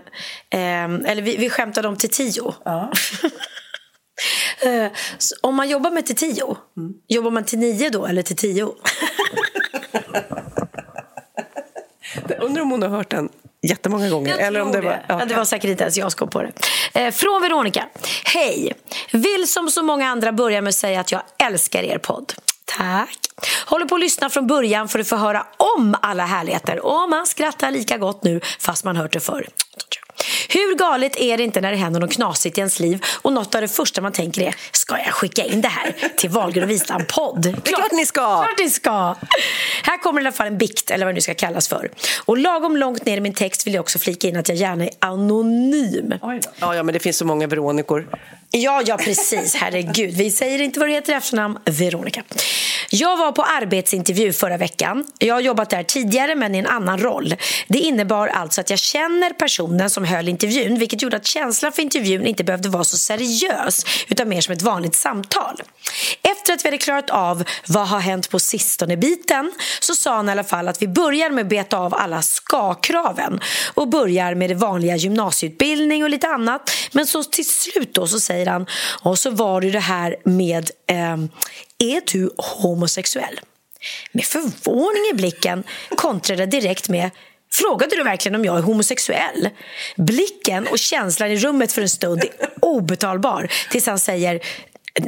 ehm, 0.49 1.05
eller 1.05 1.21
vi, 1.21 1.37
vi 1.37 1.49
skämtade 1.49 1.87
om 1.87 1.95
till 1.95 2.09
tio. 2.09 2.53
Eh, 4.61 4.91
så 5.17 5.35
om 5.41 5.55
man 5.55 5.69
jobbar 5.69 5.91
med 5.91 6.05
till 6.05 6.15
tio, 6.15 6.57
jobbar 7.07 7.31
man 7.31 7.43
till 7.43 7.59
nio 7.59 7.89
då 7.89 8.05
eller 8.05 8.21
till 8.21 8.35
tio? 8.35 8.67
Undrar 12.39 12.61
om 12.61 12.71
hon 12.71 12.81
har 12.81 12.89
hört 12.89 13.11
den 13.11 13.29
jättemånga 13.61 14.09
gånger. 14.09 14.29
Jag 14.29 14.41
eller 14.41 14.61
om 14.61 14.71
det 14.71 14.81
var, 14.81 15.05
Ja, 15.07 15.25
det 15.25 15.35
var 15.35 15.45
säkert 15.45 15.69
inte 15.69 15.83
ens 15.83 15.97
jag 15.97 16.11
som 16.11 16.19
kom 16.19 16.29
på 16.29 16.41
det. 16.41 16.51
Eh, 16.93 17.11
från 17.11 17.41
Veronica. 17.41 17.85
Hej! 18.25 18.73
Vill 19.11 19.47
som 19.47 19.69
så 19.69 19.83
många 19.83 20.09
andra 20.09 20.31
börja 20.31 20.61
med 20.61 20.69
att 20.69 20.75
säga 20.75 20.99
att 20.99 21.11
jag 21.11 21.21
älskar 21.37 21.83
er 21.83 21.97
podd. 21.97 22.33
Tack. 22.77 23.17
Håller 23.65 23.85
på 23.85 23.95
att 23.95 24.01
lyssna 24.01 24.29
från 24.29 24.47
början 24.47 24.87
för 24.87 24.99
att 24.99 25.07
få 25.07 25.15
höra 25.15 25.45
om 25.57 25.95
alla 26.01 26.25
härligheter. 26.25 26.85
Och 26.85 27.09
man 27.09 27.27
skrattar 27.27 27.71
lika 27.71 27.97
gott 27.97 28.23
nu 28.23 28.41
fast 28.59 28.83
man 28.83 28.95
hört 28.95 29.13
det 29.13 29.19
förr. 29.19 29.47
Hur 30.49 30.75
galet 30.75 31.19
är 31.19 31.37
det 31.37 31.43
inte 31.43 31.61
när 31.61 31.71
det 31.71 31.77
händer 31.77 31.99
något 31.99 32.13
knasigt 32.13 32.57
i 32.57 32.61
ens 32.61 32.79
liv 32.79 33.03
och 33.21 33.33
något 33.33 33.55
av 33.55 33.61
det 33.61 33.67
första 33.67 34.01
man 34.01 34.11
tänker 34.11 34.41
är 34.41 34.55
ska 34.71 34.97
jag 34.97 35.13
skicka 35.13 35.43
in 35.43 35.61
det 35.61 35.67
här 35.67 35.95
till 36.17 36.29
Wahlgren 36.29 36.63
och 36.63 36.69
Wistam 36.69 37.01
podd? 37.07 37.45
Är 37.45 37.61
klart 37.61 37.91
ni 37.91 38.05
ska! 38.05 38.43
Klart 38.43 38.59
ni 38.59 38.69
ska! 38.69 39.15
Här 39.83 39.97
kommer 39.97 40.21
i 40.21 40.23
alla 40.23 40.31
fall 40.31 40.47
en 40.47 40.57
bikt, 40.57 40.91
eller 40.91 41.05
vad 41.05 41.13
det 41.13 41.15
nu 41.15 41.21
ska 41.21 41.33
kallas 41.33 41.67
för. 41.67 41.91
Och 42.25 42.37
lagom 42.37 42.77
långt 42.77 43.05
ner 43.05 43.17
i 43.17 43.21
min 43.21 43.33
text 43.33 43.67
vill 43.67 43.73
jag 43.73 43.81
också 43.81 43.99
flika 43.99 44.27
in 44.27 44.37
att 44.37 44.49
jag 44.49 44.57
gärna 44.57 44.83
är 44.83 44.91
anonym. 44.99 46.13
Ja, 46.59 46.75
ja, 46.75 46.83
men 46.83 46.93
det 46.93 46.99
finns 46.99 47.17
så 47.17 47.25
många 47.25 47.47
Veronicor. 47.47 48.07
Ja, 48.53 48.81
ja, 48.85 48.97
precis. 48.97 49.55
Herregud. 49.55 50.13
Vi 50.13 50.31
säger 50.31 50.61
inte 50.61 50.79
vad 50.79 50.89
du 50.89 50.93
heter 50.93 51.13
i 51.13 51.15
efternamn. 51.15 51.59
Veronica. 51.65 52.23
Jag 52.89 53.17
var 53.17 53.31
på 53.31 53.43
arbetsintervju 53.43 54.33
förra 54.33 54.57
veckan. 54.57 55.05
Jag 55.19 55.35
har 55.35 55.41
jobbat 55.41 55.69
där 55.69 55.83
tidigare, 55.83 56.35
men 56.35 56.55
i 56.55 56.57
en 56.57 56.67
annan 56.67 56.99
roll. 56.99 57.35
Det 57.67 57.77
innebar 57.77 58.27
alltså 58.27 58.61
att 58.61 58.69
jag 58.69 58.79
känner 58.79 59.29
personen 59.29 59.89
som 59.89 60.03
höll 60.11 60.29
intervjun 60.29 60.79
vilket 60.79 61.01
gjorde 61.01 61.17
att 61.17 61.27
känslan 61.27 61.71
för 61.71 61.81
intervjun 61.81 62.25
inte 62.25 62.43
behövde 62.43 62.69
vara 62.69 62.83
så 62.83 62.97
seriös 62.97 63.85
utan 64.07 64.29
mer 64.29 64.41
som 64.41 64.53
ett 64.53 64.61
vanligt 64.61 64.95
samtal. 64.95 65.61
Efter 66.31 66.53
att 66.53 66.65
vi 66.65 66.67
hade 66.67 66.77
klarat 66.77 67.09
av 67.09 67.43
vad 67.67 67.87
har 67.87 67.99
hänt 67.99 68.29
på 68.29 68.39
sistone-biten 68.39 69.51
så 69.79 69.95
sa 69.95 70.15
han 70.15 70.29
i 70.29 70.31
alla 70.31 70.43
fall 70.43 70.67
att 70.67 70.81
vi 70.81 70.87
börjar 70.87 71.29
med 71.29 71.41
att 71.41 71.49
beta 71.49 71.77
av 71.77 71.95
alla 71.95 72.21
ska-kraven 72.21 73.39
och 73.73 73.87
börjar 73.87 74.35
med 74.35 74.49
det 74.49 74.55
vanliga 74.55 74.95
gymnasieutbildning 74.95 76.03
och 76.03 76.09
lite 76.09 76.27
annat. 76.27 76.71
Men 76.91 77.07
så 77.07 77.23
till 77.23 77.47
slut 77.47 77.93
då 77.93 78.07
så 78.07 78.19
säger 78.19 78.45
han 78.45 78.65
och 79.01 79.19
så 79.19 79.29
var 79.29 79.61
det 79.61 79.71
det 79.71 79.79
här 79.79 80.15
med 80.25 80.71
eh, 80.87 81.17
är 81.77 82.11
du 82.11 82.29
homosexuell? 82.37 83.39
Med 84.11 84.23
förvåning 84.25 85.11
i 85.11 85.15
blicken 85.15 85.63
kontrade 85.95 86.45
direkt 86.45 86.89
med 86.89 87.11
Frågade 87.53 87.95
du 87.95 88.03
verkligen 88.03 88.35
om 88.35 88.45
jag 88.45 88.57
är 88.57 88.61
homosexuell? 88.61 89.49
Blicken 89.95 90.67
och 90.67 90.79
känslan 90.79 91.31
i 91.31 91.37
rummet 91.37 91.71
för 91.71 91.81
en 91.81 91.89
stund 91.89 92.23
är 92.23 92.49
obetalbar 92.61 93.51
tills 93.71 93.87
han 93.87 93.99
säger 93.99 94.39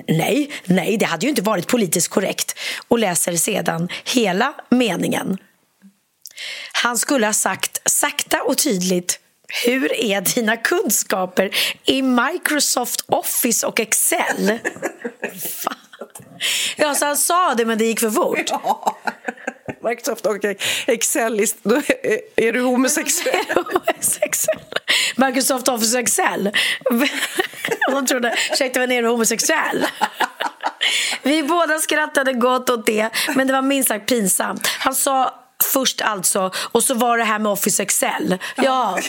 Nej, 0.08 0.52
nej, 0.66 0.98
det 0.98 1.06
hade 1.06 1.26
ju 1.26 1.30
inte 1.30 1.42
varit 1.42 1.68
politiskt 1.68 2.08
korrekt 2.08 2.60
och 2.88 3.00
läser 3.00 3.36
sedan 3.36 3.90
hela 4.06 4.54
meningen. 4.70 5.38
Han 6.74 6.98
skulle 6.98 7.26
ha 7.26 7.34
sagt 7.34 7.82
sakta 7.86 8.42
och 8.42 8.58
tydligt 8.58 9.20
hur 9.66 9.94
är 9.94 10.22
dina 10.36 10.58
kunskaper 10.58 11.50
i 11.86 12.02
Microsoft 12.02 13.06
Office 13.08 13.68
och 13.68 13.80
Excel? 13.80 14.48
Fan. 15.50 15.76
Ja, 16.76 16.96
så 16.96 17.06
han 17.06 17.18
sa 17.18 17.54
det, 17.56 17.66
men 17.66 17.78
det 17.78 17.86
gick 17.86 18.00
för 18.00 18.10
fort. 18.10 18.52
Microsoft 19.84 20.26
och 20.26 20.46
Excel, 20.88 21.46
då 21.64 21.76
är, 22.36 22.52
du 22.52 22.62
homosexuell? 22.62 23.46
Excel. 24.22 24.60
Microsoft 25.16 25.68
Office 25.68 26.00
Excel. 26.00 26.52
Hon 27.92 28.06
trodde, 28.06 28.36
ursäkta 28.52 28.80
men 28.80 28.92
är 28.92 29.02
du 29.02 29.08
homosexuell? 29.08 29.86
Vi 31.24 31.44
båda 31.44 31.80
skrattade 31.80 32.34
gott 32.34 32.70
åt 32.70 32.86
det, 32.86 33.10
men 33.36 33.48
det 33.48 33.54
var 33.54 33.62
minst 33.62 33.88
sagt 33.90 34.10
pinsamt. 34.10 34.68
Han 34.68 34.96
sa 34.96 35.34
först 35.74 36.02
alltså, 36.02 36.52
och 36.72 36.84
så 36.84 36.94
var 36.94 37.18
det 37.18 37.24
här 37.24 37.40
med 37.40 37.52
Office 37.52 37.84
Excel. 37.84 38.38
Ja. 38.56 39.00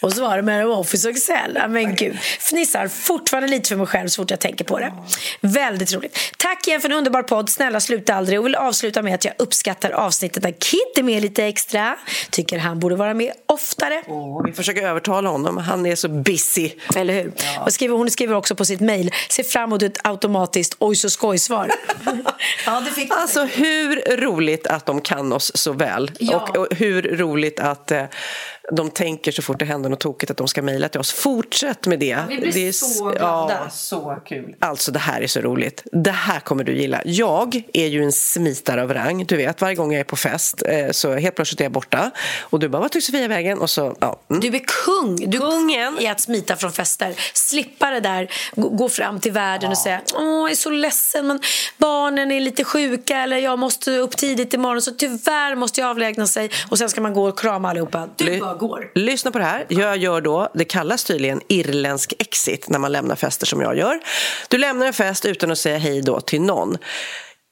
Och 0.00 0.12
så 0.12 0.22
var 0.22 0.36
det 0.36 0.42
med 0.42 0.66
Office 0.66 1.08
och 1.08 1.14
Excel. 1.16 1.52
Ja, 1.54 1.68
Men 1.68 1.94
gud, 1.94 2.18
fnissar 2.40 2.88
fortfarande 2.88 3.48
lite 3.48 3.68
för 3.68 3.76
mig 3.76 3.86
själv 3.86 4.08
så 4.08 4.22
fort 4.22 4.30
jag 4.30 4.40
tänker 4.40 4.64
på 4.64 4.78
det. 4.78 4.92
Väldigt 5.40 5.92
roligt. 5.92 6.18
Tack 6.36 6.66
igen 6.68 6.80
för 6.80 6.88
en 6.88 6.96
underbar 6.96 7.22
podd. 7.22 7.48
Snälla 7.50 7.80
sluta 7.80 8.14
aldrig. 8.14 8.38
Och 8.40 8.46
vill 8.46 8.54
avsluta 8.54 9.02
med 9.02 9.14
att 9.14 9.24
jag 9.24 9.34
uppskattar 9.38 9.90
avsnittet 9.90 10.42
där 10.42 10.54
Kid 10.58 10.80
är 10.96 11.02
med 11.02 11.22
lite 11.22 11.44
extra. 11.44 11.96
Tycker 12.30 12.58
han 12.58 12.78
borde 12.78 12.96
vara 12.96 13.14
med 13.14 13.32
oftare. 13.46 14.02
Åh, 14.06 14.42
vi 14.46 14.52
försöker 14.52 14.82
övertala 14.82 15.28
honom, 15.30 15.56
han 15.56 15.86
är 15.86 15.94
så 15.96 16.08
busy. 16.08 16.70
Eller 16.96 17.14
hur? 17.14 17.32
Och 17.66 17.72
skriver, 17.72 17.94
hon 17.96 18.10
skriver 18.10 18.34
också 18.34 18.54
på 18.54 18.64
sitt 18.64 18.80
mejl. 18.80 19.10
Ser 19.28 19.42
fram 19.42 19.64
emot 19.64 19.82
ett 19.82 19.98
automatiskt 20.06 20.76
oj 20.78 20.96
så 20.96 21.10
skoj-svar. 21.10 21.70
ja, 22.66 22.80
det 22.80 22.90
fick 22.90 23.10
Alltså 23.16 23.44
hur 23.44 24.16
roligt 24.16 24.66
att 24.66 24.86
de 24.86 25.00
kan 25.00 25.32
oss 25.32 25.52
så 25.54 25.72
väl 25.72 26.10
Ja. 26.18 26.36
och, 26.36 26.56
och 26.56 26.66
hur 26.76 27.02
roligt 27.02 27.60
att, 27.60 27.90
eh, 27.90 28.04
de 28.72 28.90
tänker 28.90 29.32
så 29.32 29.42
fort 29.42 29.58
det 29.58 29.64
händer 29.64 29.90
något 29.90 30.00
tokigt 30.00 30.30
att 30.30 30.36
de 30.36 30.48
ska 30.48 30.62
mejla 30.62 30.88
till 30.88 31.00
oss. 31.00 31.12
Fortsätt 31.12 31.86
med 31.86 31.98
det. 31.98 32.18
vi 32.28 32.38
blir 32.38 32.52
det 32.52 32.68
är, 32.68 32.72
så 32.72 33.10
glada. 33.10 33.70
så 33.70 34.18
kul. 34.24 34.54
Alltså 34.58 34.92
det 34.92 34.98
här 34.98 35.20
är 35.20 35.26
så 35.26 35.40
roligt. 35.40 35.82
Det 35.92 36.10
här 36.10 36.40
kommer 36.40 36.64
du 36.64 36.76
gilla. 36.76 37.02
Jag 37.04 37.62
är 37.72 37.86
ju 37.86 38.04
en 38.04 38.12
smitare 38.12 38.82
av 38.82 38.94
rang. 38.94 39.24
Du 39.26 39.36
vet, 39.36 39.60
varje 39.60 39.74
gång 39.74 39.92
jag 39.92 40.00
är 40.00 40.04
på 40.04 40.16
fest 40.16 40.62
eh, 40.66 40.90
så 40.90 41.14
helt 41.14 41.34
plötsligt 41.34 41.60
är 41.60 41.64
jag 41.64 41.72
borta. 41.72 42.10
Och 42.40 42.58
du 42.58 42.68
bara, 42.68 42.82
vad 42.82 42.90
tog 42.90 43.02
Sofia 43.02 43.28
vägen? 43.28 43.58
Och 43.58 43.70
så, 43.70 43.96
ja. 44.00 44.20
Mm. 44.30 44.40
Du 44.40 44.48
är 44.48 44.62
kung. 44.84 45.30
Du 45.30 45.38
Kungen. 45.38 45.98
är 46.00 46.12
att 46.12 46.20
smita 46.20 46.56
från 46.56 46.72
fester. 46.72 47.14
Slippa 47.34 47.90
det 47.90 48.00
där, 48.00 48.30
gå, 48.56 48.88
fram 48.88 49.20
till 49.20 49.32
världen 49.32 49.70
och 49.70 49.78
säga 49.78 50.00
Åh, 50.14 50.22
jag 50.22 50.50
är 50.50 50.54
så 50.54 50.70
ledsen 50.70 51.26
men 51.26 51.40
barnen 51.78 52.32
är 52.32 52.40
lite 52.40 52.64
sjuka 52.64 53.16
eller 53.16 53.36
jag 53.36 53.58
måste 53.58 53.90
upp 53.96 54.16
tidigt 54.16 54.54
imorgon 54.54 54.82
så 54.82 54.90
tyvärr 54.90 55.54
måste 55.54 55.80
jag 55.80 55.90
avlägna 55.90 56.26
sig 56.26 56.50
och 56.70 56.78
sen 56.78 56.88
ska 56.88 57.00
man 57.00 57.14
gå 57.14 57.28
och 57.28 57.38
krama 57.38 57.70
allihopa. 57.70 58.08
Du 58.16 58.24
Ly- 58.24 58.40
går. 58.60 58.90
Lyssna 58.94 59.30
på 59.30 59.38
det 59.38 59.44
här. 59.44 59.66
Jag 59.68 59.96
gör 59.96 60.20
då, 60.20 60.48
det 60.54 60.64
kallas 60.64 61.04
tydligen 61.04 61.40
irländsk 61.48 62.12
exit 62.18 62.68
när 62.68 62.78
man 62.78 62.92
lämnar 62.92 63.16
fester 63.16 63.46
som 63.46 63.60
jag 63.60 63.76
gör. 63.76 64.00
Du 64.48 64.58
lämnar 64.58 64.86
en 64.86 64.92
fest 64.92 65.24
utan 65.24 65.50
att 65.50 65.58
säga 65.58 65.78
hej 65.78 66.02
då 66.02 66.20
till 66.20 66.42
någon. 66.42 66.78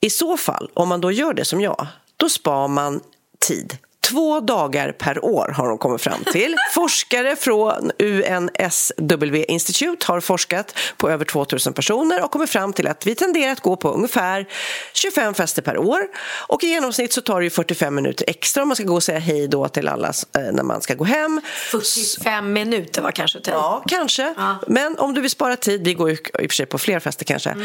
I 0.01 0.11
så 0.11 0.37
fall, 0.37 0.71
om 0.75 0.89
man 0.89 1.01
då 1.01 1.13
gör 1.13 1.35
det 1.35 1.45
som 1.45 1.61
jag, 1.61 1.87
då 2.17 2.29
spar 2.29 2.69
man 2.69 3.01
tid. 3.39 3.79
Två 4.07 4.41
dagar 4.41 4.93
per 4.93 5.25
år 5.25 5.53
har 5.57 5.69
de 5.69 5.79
kommit 5.79 6.01
fram 6.01 6.25
till. 6.25 6.57
Forskare 6.75 7.37
från 7.37 7.91
UNSW 7.99 9.45
Institute 9.49 10.07
har 10.07 10.21
forskat 10.21 10.79
på 10.97 11.11
över 11.11 11.25
2000 11.25 11.73
personer 11.73 12.25
och 12.25 12.31
kommit 12.31 12.51
fram 12.51 12.73
till 12.73 12.87
att 12.87 13.07
vi 13.07 13.15
tenderar 13.15 13.53
att 13.53 13.61
gå 13.61 13.77
på 13.77 13.91
ungefär 13.91 14.47
25 14.95 15.35
fester 15.35 15.63
per 15.63 15.79
år. 15.79 16.01
Och 16.47 16.65
i 16.65 16.67
genomsnitt 16.67 17.13
så 17.13 17.21
tar 17.21 17.41
det 17.41 17.45
ju 17.45 17.51
45 17.51 17.95
minuter 17.95 18.25
extra 18.29 18.63
om 18.63 18.69
man 18.69 18.77
ska 18.77 18.85
gå 18.85 18.95
och 18.95 19.03
säga 19.03 19.19
hej 19.19 19.49
då 19.49 19.69
till 19.69 19.89
alla 19.89 20.09
eh, 20.09 20.53
när 20.53 20.63
man 20.63 20.83
ska 20.83 20.95
gå 20.95 21.05
hem. 21.05 21.41
45 21.71 22.53
minuter 22.53 23.03
var 23.03 23.11
kanske 23.13 23.41
till. 23.41 23.53
Ja, 23.53 23.85
kanske. 23.89 24.35
Men 24.67 24.99
om 24.99 25.15
du 25.15 25.21
vill 25.21 25.31
spara 25.31 25.57
tid, 25.57 25.85
vi 25.85 25.95
går 25.95 26.11
ju 26.11 26.15
i 26.15 26.47
och 26.47 26.51
för 26.51 26.57
sig 26.57 26.67
på 26.67 26.79
fler 26.79 27.01
fester 27.01 27.25
kanske. 27.25 27.57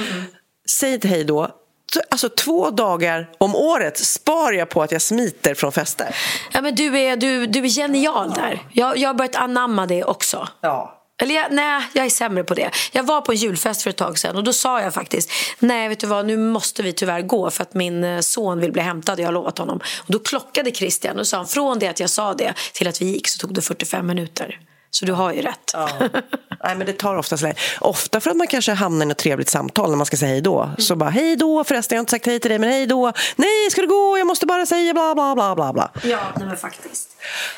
Säg 0.69 0.93
inte 0.93 1.08
hej 1.08 1.24
då. 1.24 1.50
Så, 1.93 2.01
Alltså 2.10 2.29
två 2.29 2.69
dagar 2.69 3.29
om 3.38 3.56
året 3.56 3.97
spar 3.97 4.51
jag 4.51 4.69
på 4.69 4.82
att 4.82 4.91
jag 4.91 5.01
smiter 5.01 5.53
från 5.53 5.71
fester. 5.71 6.15
Ja, 6.51 6.62
men 6.62 6.75
du, 6.75 6.99
är, 6.99 7.17
du, 7.17 7.45
du 7.45 7.60
är 7.60 7.67
genial 7.67 8.34
där. 8.34 8.62
Jag, 8.71 8.97
jag 8.97 9.10
har 9.10 9.13
börjat 9.13 9.36
anamma 9.36 9.86
det 9.86 10.03
också. 10.03 10.47
Ja. 10.62 10.99
Eller 11.21 11.36
jag, 11.36 11.45
nej, 11.51 11.84
jag 11.93 12.06
är 12.06 12.10
sämre 12.10 12.43
på 12.43 12.53
det. 12.53 12.69
Jag 12.91 13.03
var 13.03 13.21
på 13.21 13.32
en 13.32 13.38
julfest 13.38 13.82
för 13.82 13.89
ett 13.89 13.97
tag 13.97 14.17
sedan 14.17 14.36
och 14.36 14.43
då 14.43 14.53
sa 14.53 14.82
jag 14.82 14.93
faktiskt 14.93 15.32
nej, 15.60 15.89
vet 15.89 15.99
du 15.99 16.08
vad, 16.08 16.25
nu 16.25 16.38
måste 16.38 16.84
vi 16.84 16.93
tyvärr 16.93 17.21
gå 17.21 17.51
för 17.51 17.62
att 17.62 17.73
min 17.73 18.03
eh, 18.03 18.19
son 18.19 18.60
vill 18.60 18.71
bli 18.71 18.82
hämtad. 18.82 19.19
Jag 19.19 19.25
har 19.25 19.34
lovat 19.34 19.58
honom. 19.58 19.79
Och 19.99 20.12
då 20.12 20.19
klockade 20.19 20.71
Christian 20.71 21.19
och 21.19 21.27
sa 21.27 21.45
från 21.45 21.79
det 21.79 21.88
att 21.88 21.99
jag 21.99 22.10
sa 22.10 22.34
det 22.34 22.53
till 22.73 22.88
att 22.88 23.01
vi 23.01 23.06
gick 23.06 23.27
så 23.27 23.38
tog 23.38 23.53
det 23.53 23.62
45 23.62 24.08
minuter. 24.08 24.60
Så 24.95 25.06
du 25.06 25.13
har 25.13 25.34
ju 25.34 25.41
rätt. 25.41 25.71
Ja. 25.73 25.89
Nej, 26.63 26.75
men 26.75 26.86
det 26.88 26.93
tar 26.93 27.15
oftast 27.15 27.43
längre. 27.43 27.58
Ofta 27.79 28.19
för 28.19 28.32
att 28.32 28.38
man 28.38 28.47
kanske 28.47 28.71
hamnar 28.71 29.06
i 29.06 29.12
ett 29.12 29.17
trevligt 29.17 29.49
samtal 29.49 29.89
när 29.89 29.97
man 29.97 30.06
ska 30.06 30.17
säga 30.17 30.32
hej 30.32 30.41
då. 30.41 30.71
Så 30.77 30.95
bara, 30.95 31.10
hej 31.10 31.36
då 31.36 31.63
förresten, 31.63 31.95
jag 31.95 31.99
har 31.99 32.01
inte 32.01 32.12
sagt 32.12 32.25
hej 32.25 32.39
till 32.39 32.49
dig, 32.49 32.60
men 32.60 32.69
hej 32.69 32.86
då. 32.86 33.12
Nej, 33.36 33.71
ska 33.71 33.82
du 33.82 33.88
gå? 33.88 34.17
Jag 34.17 34.27
måste 34.27 34.45
bara 34.45 34.65
säga 34.65 34.93
bla, 34.93 35.15
bla, 35.15 35.36
bla, 35.36 35.56
bla, 35.56 35.73
bla. 35.73 35.91
Ja, 36.03 36.19
nej 36.36 36.47
men 36.47 36.58
faktiskt. 36.58 37.10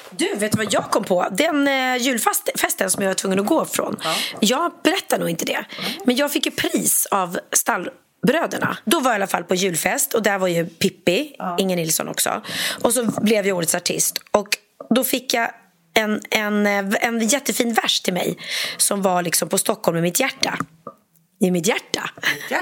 Du, 0.09 0.35
vet 0.35 0.51
du 0.51 0.57
vad 0.57 0.73
jag 0.73 0.91
kom 0.91 1.03
på? 1.03 1.25
Den 1.31 1.67
eh, 1.67 1.97
julfesten 1.97 2.89
som 2.89 3.03
jag 3.03 3.09
var 3.09 3.13
tvungen 3.13 3.39
att 3.39 3.45
gå 3.45 3.65
från. 3.65 3.97
Jag 4.39 4.71
berättar 4.83 5.19
nog 5.19 5.29
inte 5.29 5.45
det. 5.45 5.65
Men 6.05 6.15
jag 6.15 6.31
fick 6.31 6.45
ju 6.45 6.51
pris 6.51 7.05
av 7.11 7.39
stallbröderna. 7.51 8.77
Då 8.85 8.99
var 8.99 9.11
jag 9.11 9.15
i 9.15 9.21
alla 9.21 9.27
fall 9.27 9.43
på 9.43 9.55
julfest 9.55 10.13
och 10.13 10.23
där 10.23 10.37
var 10.37 10.47
ju 10.47 10.65
Pippi, 10.65 11.35
Inger 11.57 11.75
Nilsson 11.75 12.07
också. 12.07 12.41
Och 12.81 12.93
så 12.93 13.05
blev 13.21 13.47
jag 13.47 13.57
årets 13.57 13.75
artist. 13.75 14.19
Och 14.31 14.47
då 14.89 15.03
fick 15.03 15.33
jag 15.33 15.49
en, 15.95 16.21
en, 16.29 16.67
eh, 16.67 16.97
en 17.01 17.27
jättefin 17.27 17.73
vers 17.73 18.01
till 18.01 18.13
mig 18.13 18.37
som 18.77 19.01
var 19.01 19.23
liksom 19.23 19.49
på 19.49 19.57
Stockholm 19.57 19.97
i 19.97 20.01
mitt 20.01 20.19
hjärta. 20.19 20.57
I 21.39 21.51
mitt 21.51 21.67
hjärta. 21.67 22.09
Ja. 22.49 22.59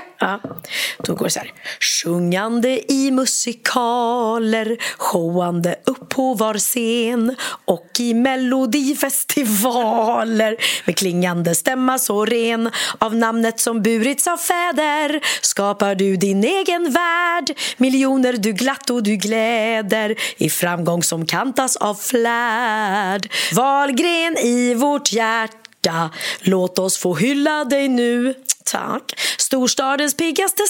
Då 1.03 1.15
går 1.15 1.25
det 1.25 1.31
så 1.31 1.39
här. 1.39 1.53
Sjungande 1.79 2.91
i 2.91 3.12
musikaler 3.12 4.77
showande 4.97 5.75
upp 5.86 6.09
på 6.09 6.33
var 6.33 6.57
scen 6.57 7.36
och 7.65 7.89
i 7.99 8.13
melodifestivaler 8.13 10.55
med 10.86 10.97
klingande 10.97 11.55
stämma 11.55 11.99
så 11.99 12.25
ren 12.25 12.69
av 12.97 13.15
namnet 13.15 13.59
som 13.59 13.81
burits 13.81 14.27
av 14.27 14.38
fäder 14.38 15.21
skapar 15.41 15.95
du 15.95 16.15
din 16.15 16.43
egen 16.43 16.91
värld 16.91 17.59
miljoner 17.77 18.33
du 18.33 18.53
glatt 18.53 18.89
och 18.89 19.03
du 19.03 19.15
gläder 19.15 20.15
i 20.38 20.49
framgång 20.49 21.03
som 21.03 21.25
kantas 21.25 21.75
av 21.75 21.95
flärd 21.95 23.29
Valgren 23.53 24.38
i 24.38 24.73
vårt 24.73 25.13
hjärta 25.13 26.09
Låt 26.41 26.79
oss 26.79 26.97
få 26.97 27.15
hylla 27.15 27.65
dig 27.65 27.88
nu 27.88 28.33
Tack. 28.63 29.04
Storstadens 29.38 30.15
piggaste 30.15 30.63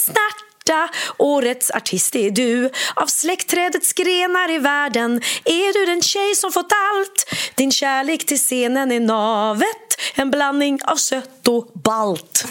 snärta 0.63 0.89
Årets 1.17 1.71
artist 1.71 2.15
är 2.15 2.31
du. 2.31 2.69
Av 2.95 3.07
släktträdets 3.07 3.93
grenar 3.93 4.51
i 4.51 4.57
världen 4.57 5.21
Är 5.45 5.73
du 5.73 5.91
den 5.91 6.01
tjej 6.01 6.35
som 6.35 6.51
fått 6.51 6.71
allt. 6.71 7.33
Din 7.55 7.71
kärlek 7.71 8.25
till 8.25 8.37
scenen 8.37 8.91
är 8.91 8.99
navet 8.99 9.67
En 10.15 10.31
blandning 10.31 10.79
av 10.83 10.95
sött 10.95 11.47
och 11.47 11.67
balt. 11.73 12.45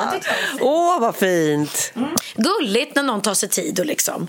Åh, 0.60 1.00
vad 1.00 1.16
fint! 1.16 1.92
Gulligt 2.36 2.96
när 2.96 3.02
någon 3.02 3.20
tar 3.20 3.34
sig 3.34 3.48
tid 3.48 3.80
och 3.80 3.86
liksom. 3.86 4.28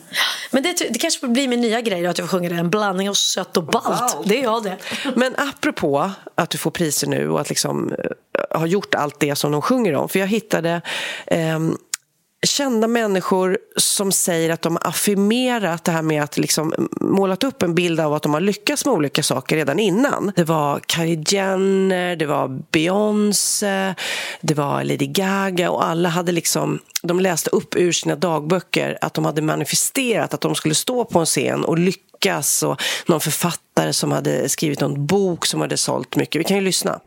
Men 0.52 0.64
det, 0.64 0.74
det 0.90 1.00
kanske 1.00 1.28
blir 1.28 1.48
min 1.48 1.62
nya 1.62 1.82
grej 1.82 2.04
då, 2.04 2.10
Att 2.10 2.18
jag 2.18 2.30
får 2.30 2.38
sjunga 2.38 2.50
det 2.50 2.56
En 2.56 2.70
blandning 2.70 3.10
av 3.10 3.14
sött 3.14 3.58
och 3.58 3.64
balt. 3.64 4.18
Det 4.26 4.40
är 4.40 4.44
jag 4.44 4.64
det. 4.64 4.78
Men 5.16 5.36
apropå 5.38 6.12
att 6.36 6.50
du 6.50 6.58
får 6.58 6.72
priser 6.72 7.08
nu 7.08 7.30
och 7.30 7.42
att 7.42 7.50
liksom 7.50 7.94
eh, 7.94 8.60
ha 8.60 8.68
gjort 8.68 8.96
allt 8.96 9.20
det 9.20 9.36
som 9.36 9.52
de 9.52 9.62
sjunger 9.62 9.96
om. 9.96 10.10
För 10.10 10.20
jag 10.20 10.28
hittade 10.28 10.82
ehm, 11.28 11.78
kända 12.48 12.88
människor 12.88 13.58
som 13.76 14.12
säger 14.12 14.50
att 14.50 14.62
de 14.62 14.74
har 14.74 14.88
affirmerat 14.88 15.84
det 15.84 15.92
här 15.92 16.02
med 16.02 16.24
att 16.24 16.38
liksom 16.38 16.90
målat 17.02 17.44
upp 17.44 17.64
en 17.64 17.76
bild 17.76 18.00
av 18.00 18.14
att 18.14 18.24
de 18.24 18.34
har 18.34 18.42
lyckats 18.42 18.86
med 18.86 18.94
olika 18.94 19.24
saker 19.24 19.56
redan 19.56 19.80
innan. 19.80 20.32
Det 20.36 20.44
var 20.44 20.80
Kylie 20.88 21.24
Jenner, 21.28 22.16
det 22.16 22.26
var 22.26 22.48
Beyoncé, 22.72 23.94
det 24.42 24.54
var 24.54 24.84
Lady 24.84 25.08
Gaga 25.08 25.72
och 25.72 25.86
alla 25.86 26.10
hade 26.10 26.32
liksom 26.32 26.80
de 27.02 27.20
läste 27.20 27.50
upp 27.50 27.76
ur 27.76 27.92
sina 27.92 28.16
dagböcker 28.16 28.98
att 29.02 29.14
de 29.14 29.26
hade 29.26 29.42
manifesterat 29.42 30.34
att 30.34 30.42
de 30.42 30.56
skulle 30.56 30.76
stå 30.76 31.06
på 31.06 31.20
en 31.20 31.26
scen 31.26 31.66
och 31.66 31.78
lyckas 31.78 32.64
och 32.64 32.82
någon 33.06 33.22
författare 33.22 33.94
som 33.94 34.12
hade 34.12 34.50
skrivit 34.50 34.80
någon 34.80 35.06
bok 35.06 35.46
som 35.46 35.62
hade 35.62 35.78
sålt 35.78 36.16
mycket. 36.16 36.40
Vi 36.40 36.44
kan 36.44 36.58
ju 36.58 36.64
lyssna. 36.64 37.00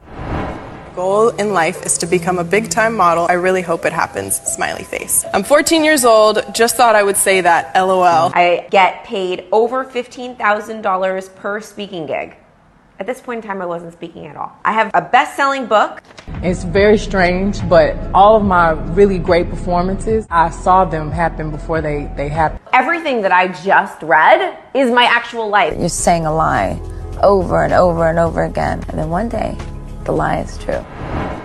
Goal 1.01 1.31
in 1.31 1.55
life 1.55 1.87
is 1.87 1.97
to 1.97 2.07
become 2.07 2.39
a 2.39 2.45
big 2.45 2.69
time 2.69 2.95
model. 2.95 3.27
I 3.31 3.37
really 3.47 3.63
hope 3.63 3.87
it 3.87 3.93
happens. 3.93 4.37
Smiley 4.57 4.85
face. 4.85 5.25
I'm 5.33 5.43
14 5.43 5.83
years 5.83 6.05
old. 6.05 6.35
Just 6.55 6.77
thought 6.77 6.95
I 6.95 7.03
would 7.03 7.17
say 7.17 7.41
that. 7.41 7.75
LOL. 7.75 8.31
I 8.35 8.69
get 8.71 9.05
paid 9.05 9.47
over 9.51 9.83
$15,000 9.83 11.35
per 11.37 11.61
speaking 11.63 12.05
gig. 12.05 12.37
At 12.99 13.07
this 13.07 13.19
point 13.19 13.43
in 13.43 13.49
time, 13.49 13.63
I 13.63 13.67
wasn't 13.67 13.95
speaking 13.95 14.27
at 14.27 14.37
all. 14.37 14.53
I 14.63 14.73
have 14.73 14.91
a 14.93 15.01
best 15.01 15.35
selling 15.37 15.65
book. 15.65 16.03
It's 16.43 16.65
very 16.65 16.99
strange, 16.99 17.67
but 17.67 17.97
all 18.13 18.37
of 18.37 18.45
my 18.45 18.73
really 18.99 19.19
great 19.19 19.49
performances, 19.49 20.27
I 20.29 20.51
saw 20.51 20.85
them 20.85 21.11
happen 21.11 21.51
before 21.51 21.81
they, 21.81 22.13
they 22.15 22.29
happened. 22.29 22.61
Everything 22.75 23.23
that 23.23 23.33
I 23.33 23.49
just 23.65 24.03
read 24.03 24.59
is 24.75 24.91
my 24.91 25.05
actual 25.05 25.49
life. 25.49 25.73
You're 25.79 25.89
saying 25.89 26.27
a 26.27 26.35
lie 26.35 26.79
over 27.23 27.65
and 27.65 27.73
over 27.73 28.07
and 28.07 28.19
over 28.19 28.45
again. 28.45 28.85
And 28.89 28.99
then 28.99 29.09
one 29.09 29.31
day, 29.31 29.57
the 30.07 30.13
lie 30.13 30.45
is 30.45 30.59
true. 30.59 30.85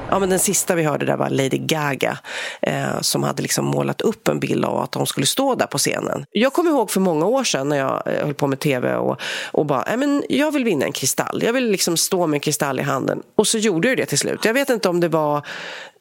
Ja, 0.10 0.20
men 0.20 0.30
den 0.30 0.40
sista 0.40 0.76
vi 0.76 0.84
hörde 0.84 1.06
där 1.06 1.18
var 1.18 1.30
Lady 1.30 1.58
Gaga 1.58 2.18
eh, 2.62 3.02
som 3.02 3.24
hade 3.24 3.42
liksom 3.42 3.66
målat 3.66 4.02
upp 4.02 4.28
en 4.28 4.40
bild 4.40 4.66
av 4.66 4.78
att 4.78 4.96
hon 4.96 5.08
skulle 5.08 5.26
stå 5.26 5.56
där 5.56 5.66
på 5.66 5.78
scenen. 5.78 6.26
Jag 6.32 6.54
kommer 6.54 6.72
ihåg 6.72 6.92
för 6.92 7.00
många 7.00 7.26
år 7.26 7.44
sedan 7.44 7.70
när 7.70 7.78
jag 7.78 8.04
eh, 8.06 8.26
höll 8.26 8.34
på 8.34 8.48
med 8.48 8.60
tv 8.60 8.96
och, 8.96 9.22
och 9.52 9.66
bara, 9.66 9.98
men 9.98 10.24
jag 10.30 10.52
vill 10.52 10.64
vinna 10.64 10.86
en 10.86 10.92
kristall. 10.92 11.44
Jag 11.44 11.54
vill 11.54 11.72
liksom 11.72 11.98
stå 11.98 12.28
med 12.28 12.38
en 12.38 12.42
kristall 12.42 12.80
i 12.80 12.84
handen. 12.84 13.24
Och 13.36 13.48
så 13.48 13.58
gjorde 13.58 13.88
jag 13.88 13.98
det 13.98 14.06
till 14.06 14.18
slut. 14.18 14.46
Jag 14.46 14.54
vet 14.54 14.70
inte 14.70 14.90
om 14.90 15.00
det 15.00 15.08
var 15.08 15.48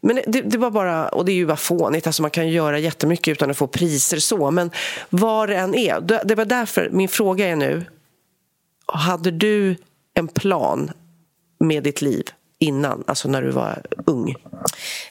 men 0.01 0.21
det, 0.27 0.41
det 0.41 0.59
var 0.59 0.71
bara, 0.71 1.09
och 1.09 1.25
det 1.25 1.33
är 1.33 1.35
ju 1.35 1.47
bara 1.47 1.57
fånigt, 1.57 2.07
alltså 2.07 2.23
man 2.23 2.31
kan 2.31 2.49
göra 2.49 2.79
jättemycket 2.79 3.33
utan 3.33 3.51
att 3.51 3.57
få 3.57 3.67
priser 3.67 4.19
så, 4.19 4.51
men 4.51 4.71
vad 5.11 5.49
det 5.49 5.57
än 5.57 5.75
är, 5.75 6.01
det 6.01 6.23
det 6.25 6.35
var 6.35 6.45
därför 6.45 6.89
min 6.93 7.09
fråga 7.09 7.49
är 7.49 7.57
nu, 7.57 7.85
hade 8.87 9.31
du 9.31 9.77
en 10.15 10.29
plan 10.29 10.91
med 11.59 11.83
ditt 11.83 12.03
liv 12.03 12.25
innan, 12.65 13.05
alltså 13.07 13.29
när 13.29 13.43
du 13.43 13.51
var 13.51 13.83
ung? 14.07 14.31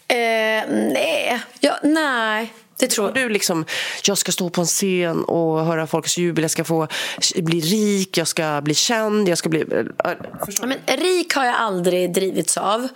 Eh, 0.08 0.63
nej. 0.70 1.39
Ja, 1.60 1.80
nej 1.84 2.54
det 2.78 2.88
tror 2.88 3.08
jag. 3.08 3.16
Du 3.16 3.30
liksom, 3.30 3.66
jag 4.04 4.18
ska 4.18 4.32
stå 4.32 4.50
på 4.50 4.62
en 4.62 4.68
scen 4.68 5.24
och 5.24 5.66
höra 5.66 5.88
folks 5.88 6.18
jubel, 6.18 6.42
jag 6.42 6.52
ska 6.52 6.64
få 6.64 6.88
bli 7.36 7.60
rik, 7.60 8.18
jag 8.18 8.28
ska 8.28 8.62
bli 8.62 8.74
känd, 8.74 9.30
jag 9.30 9.38
ska 9.38 9.50
bli... 9.50 9.66
Ja, 10.04 10.16
men 10.66 10.78
rik 10.98 11.34
har 11.36 11.46
jag 11.46 11.56
aldrig 11.56 12.14
drivits 12.14 12.58
av. 12.58 12.88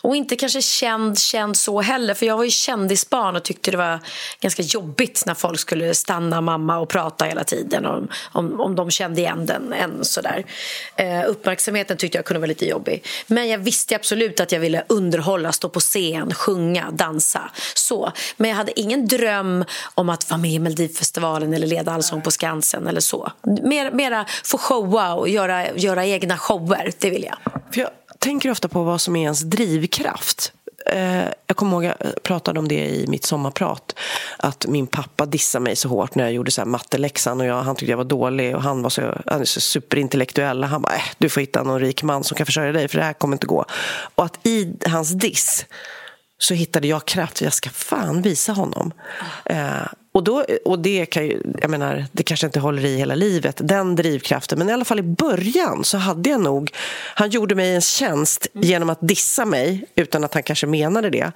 Och 0.00 0.16
inte 0.16 0.36
kanske 0.36 0.62
känd, 0.62 1.18
känd 1.18 1.56
så 1.56 1.80
heller. 1.80 2.14
För 2.14 2.26
jag 2.26 2.36
var 2.36 2.44
ju 2.44 2.50
kändisbarn 2.50 3.36
och 3.36 3.42
tyckte 3.42 3.70
det 3.70 3.76
var 3.76 4.00
ganska 4.40 4.62
jobbigt 4.62 5.22
när 5.26 5.34
folk 5.34 5.60
skulle 5.60 5.94
stanna 5.94 6.40
mamma 6.40 6.78
och 6.78 6.88
prata 6.88 7.24
hela 7.24 7.44
tiden 7.44 7.86
om, 7.86 8.08
om, 8.32 8.60
om 8.60 8.74
de 8.74 8.90
kände 8.90 9.20
igen 9.20 9.46
den. 9.46 9.72
En 9.72 10.04
sådär. 10.04 10.44
Eh, 10.96 11.22
uppmärksamheten 11.26 11.96
tyckte 11.96 12.18
jag 12.18 12.24
kunde 12.24 12.40
vara 12.40 12.48
lite 12.48 12.66
jobbig. 12.66 13.04
Men 13.26 13.48
jag 13.48 13.58
visste 13.58 13.96
absolut 13.96 14.40
att 14.40 14.52
jag 14.52 14.60
ville 14.60 14.84
underhålla, 14.88 15.52
stå 15.52 15.68
på 15.68 15.80
scen, 15.80 16.34
sjunga, 16.34 16.90
dansa. 16.90 17.50
Så. 17.74 18.12
Men 18.36 18.50
jag 18.50 18.56
hade 18.56 18.80
ingen 18.80 19.08
dröm 19.08 19.21
om 19.94 20.08
att 20.08 20.30
vara 20.30 20.40
med 20.40 20.50
i 20.50 20.58
Melodifestivalen 20.58 21.54
eller 21.54 21.66
leda 21.66 21.92
Allsång 21.92 22.22
på 22.22 22.30
Skansen 22.30 22.86
eller 22.86 23.00
så. 23.00 23.32
Mer, 23.62 23.90
mera 23.90 24.26
få 24.44 24.58
showa 24.58 25.14
och 25.14 25.28
göra, 25.28 25.72
göra 25.72 26.06
egna 26.06 26.38
shower, 26.38 26.92
det 26.98 27.10
vill 27.10 27.24
jag. 27.24 27.36
För 27.72 27.80
jag 27.80 27.90
tänker 28.18 28.50
ofta 28.50 28.68
på 28.68 28.82
vad 28.82 29.00
som 29.00 29.16
är 29.16 29.22
ens 29.22 29.40
drivkraft. 29.40 30.52
Eh, 30.86 31.24
jag 31.46 31.56
kommer 31.56 31.72
ihåg, 31.72 31.84
jag 31.84 32.22
pratade 32.22 32.58
om 32.58 32.68
det 32.68 32.88
i 32.88 33.06
mitt 33.08 33.24
sommarprat, 33.24 33.94
att 34.36 34.66
min 34.66 34.86
pappa 34.86 35.26
dissade 35.26 35.62
mig 35.62 35.76
så 35.76 35.88
hårt 35.88 36.14
när 36.14 36.24
jag 36.24 36.32
gjorde 36.32 36.50
så 36.50 36.60
här 36.60 36.66
matteläxan 36.66 37.40
och 37.40 37.46
jag, 37.46 37.62
han 37.62 37.76
tyckte 37.76 37.90
jag 37.90 37.96
var 37.96 38.04
dålig 38.04 38.56
och 38.56 38.62
han 38.62 38.82
var 38.82 38.90
så, 38.90 39.14
han 39.26 39.46
så 39.46 39.60
superintellektuell. 39.60 40.64
Han 40.64 40.82
bara, 40.82 40.94
äh, 40.94 41.02
du 41.18 41.28
får 41.28 41.40
hitta 41.40 41.62
någon 41.62 41.80
rik 41.80 42.02
man 42.02 42.24
som 42.24 42.36
kan 42.36 42.46
försörja 42.46 42.72
dig 42.72 42.88
för 42.88 42.98
det 42.98 43.04
här 43.04 43.12
kommer 43.12 43.34
inte 43.34 43.46
gå. 43.46 43.64
Och 44.14 44.24
att 44.24 44.46
i 44.46 44.74
hans 44.86 45.10
diss 45.10 45.66
så 46.42 46.54
hittade 46.54 46.88
jag 46.88 47.04
kraft. 47.04 47.40
Jag 47.40 47.52
ska 47.52 47.70
fan 47.70 48.22
visa 48.22 48.52
honom. 48.52 48.92
Eh, 49.44 49.86
och, 50.12 50.24
då, 50.24 50.44
och 50.64 50.78
det, 50.78 51.06
kan 51.06 51.24
ju, 51.24 51.42
jag 51.60 51.70
menar, 51.70 52.06
det 52.12 52.22
kanske 52.22 52.46
inte 52.46 52.60
håller 52.60 52.84
i 52.84 52.96
hela 52.96 53.14
livet, 53.14 53.60
den 53.64 53.96
drivkraften. 53.96 54.58
Men 54.58 54.68
i 54.68 54.72
alla 54.72 54.84
fall 54.84 54.98
i 54.98 55.02
början 55.02 55.84
så 55.84 55.98
hade 55.98 56.30
jag 56.30 56.40
nog... 56.40 56.70
Han 57.14 57.30
gjorde 57.30 57.54
mig 57.54 57.74
en 57.74 57.80
tjänst 57.80 58.46
genom 58.52 58.90
att 58.90 58.98
dissa 59.00 59.44
mig 59.44 59.84
utan 59.94 60.24
att 60.24 60.34
han 60.34 60.42
kanske 60.42 60.66
menade 60.66 61.10
det. 61.10 61.32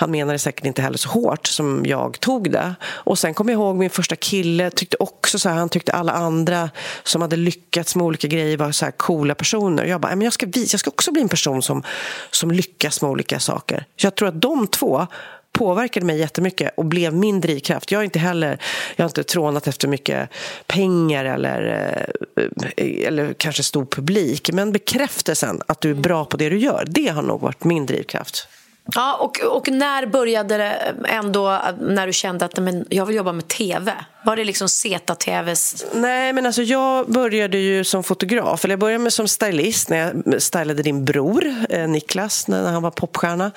Han 0.00 0.10
menade 0.10 0.38
säkert 0.38 0.66
inte 0.66 0.82
heller 0.82 0.98
så 0.98 1.08
hårt 1.08 1.46
som 1.46 1.82
jag 1.86 2.20
tog 2.20 2.50
det. 2.50 2.74
Och 2.84 3.18
Sen 3.18 3.34
kommer 3.34 3.52
jag 3.52 3.60
ihåg 3.60 3.76
min 3.76 3.90
första 3.90 4.16
kille. 4.16 4.70
tyckte 4.70 4.96
också 5.00 5.38
så 5.38 5.48
här, 5.48 5.56
Han 5.56 5.68
tyckte 5.68 5.92
alla 5.92 6.12
andra 6.12 6.70
som 7.02 7.22
hade 7.22 7.36
lyckats 7.36 7.96
med 7.96 8.06
olika 8.06 8.28
grejer 8.28 8.56
var 8.56 8.72
så 8.72 8.84
här 8.84 8.92
coola 8.92 9.34
personer. 9.34 9.84
Jag 9.84 10.00
bara, 10.00 10.16
men 10.16 10.24
jag 10.24 10.32
ska, 10.32 10.46
jag 10.54 10.80
ska 10.80 10.90
också 10.90 11.12
bli 11.12 11.22
en 11.22 11.28
person 11.28 11.62
som, 11.62 11.82
som 12.30 12.50
lyckas 12.50 13.02
med 13.02 13.10
olika 13.10 13.40
saker. 13.40 13.84
Jag 13.96 14.14
tror 14.14 14.28
att 14.28 14.42
de 14.42 14.66
två 14.66 15.06
påverkade 15.52 16.06
mig 16.06 16.18
jättemycket 16.18 16.72
och 16.76 16.84
blev 16.84 17.14
min 17.14 17.40
drivkraft. 17.40 17.92
Jag 17.92 17.98
har 17.98 18.04
inte 18.04 18.18
heller 18.18 18.58
jag 18.96 19.04
har 19.04 19.08
inte 19.08 19.24
trånat 19.24 19.66
efter 19.66 19.88
mycket 19.88 20.28
pengar 20.66 21.24
eller, 21.24 21.88
eh, 22.36 23.06
eller 23.06 23.32
kanske 23.32 23.62
stor 23.62 23.84
publik. 23.84 24.52
Men 24.52 24.72
bekräftelsen 24.72 25.62
att 25.66 25.80
du 25.80 25.90
är 25.90 25.94
bra 25.94 26.24
på 26.24 26.36
det 26.36 26.48
du 26.48 26.58
gör, 26.58 26.84
det 26.86 27.08
har 27.08 27.22
nog 27.22 27.40
varit 27.40 27.64
min 27.64 27.86
drivkraft. 27.86 28.48
Ja, 28.94 29.16
och, 29.16 29.56
och 29.56 29.68
när 29.68 30.06
började 30.06 30.56
det 30.56 30.94
ändå 31.08 31.60
när 31.80 32.06
du 32.06 32.12
kände 32.12 32.44
att 32.44 32.58
men, 32.58 32.84
jag 32.88 33.06
vill 33.06 33.16
jobba 33.16 33.32
med 33.32 33.48
tv? 33.48 33.94
Var 34.24 34.36
det 34.36 34.44
liksom 34.44 34.68
ZTVs... 34.68 35.84
Nej, 35.92 36.32
men 36.32 36.46
alltså 36.46 36.62
jag 36.62 37.10
började 37.10 37.58
ju 37.58 37.84
som 37.84 38.02
fotograf. 38.02 38.64
Eller 38.64 38.72
jag 38.72 38.80
började 38.80 39.02
med 39.02 39.12
som 39.12 39.28
stylist 39.28 39.88
när 39.90 39.96
jag 39.96 40.42
stylade 40.42 40.82
din 40.82 41.04
bror 41.04 41.54
eh, 41.70 41.88
Niklas 41.88 42.48
när 42.48 42.72
han 42.72 42.82
var 42.82 42.90
popstjärna. 42.90 43.50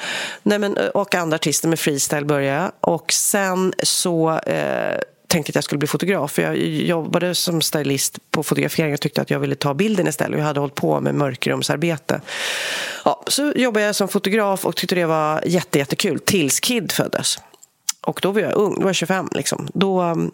Nej, 0.43 0.59
men, 0.59 0.77
eh, 0.77 0.87
och 0.87 1.15
andra 1.15 1.35
artister 1.35 1.67
med 1.67 1.79
freestyle 1.79 2.25
började 2.25 2.61
jag. 2.61 2.71
Och 2.79 3.13
sen 3.13 3.73
så 3.83 4.39
eh, 4.39 4.99
tänkte 5.33 5.51
att 5.51 5.55
jag 5.55 5.63
skulle 5.63 5.79
bli 5.79 5.87
fotograf. 5.87 6.39
Jag 6.39 6.57
jobbade 6.57 7.35
som 7.35 7.61
stylist 7.61 8.31
på 8.31 8.43
fotografering 8.43 8.93
och 8.93 9.01
tyckte 9.01 9.21
att 9.21 9.29
jag 9.29 9.39
ville 9.39 9.55
ta 9.55 9.73
bilden 9.73 10.07
istället. 10.07 10.39
Jag 10.39 10.45
hade 10.45 10.59
hållit 10.59 10.75
på 10.75 11.01
med 11.01 11.15
mörkrumsarbete. 11.15 12.21
Ja, 13.05 13.23
så 13.27 13.53
jobbade 13.55 13.85
jag 13.85 13.95
som 13.95 14.07
fotograf 14.07 14.65
och 14.65 14.75
tyckte 14.75 14.95
det 14.95 15.05
var 15.05 15.43
jätte, 15.45 15.79
jättekul 15.79 16.19
tills 16.19 16.59
Kid 16.59 16.91
föddes. 16.91 17.39
Och 18.01 18.19
då 18.21 18.31
var 18.31 18.41
jag 18.41 18.53
ung, 18.53 18.73
då 18.73 18.81
var 18.81 18.89
jag 18.89 18.95
25. 18.95 19.29
Liksom. 19.31 19.67
Då 19.73 20.01
um, 20.01 20.31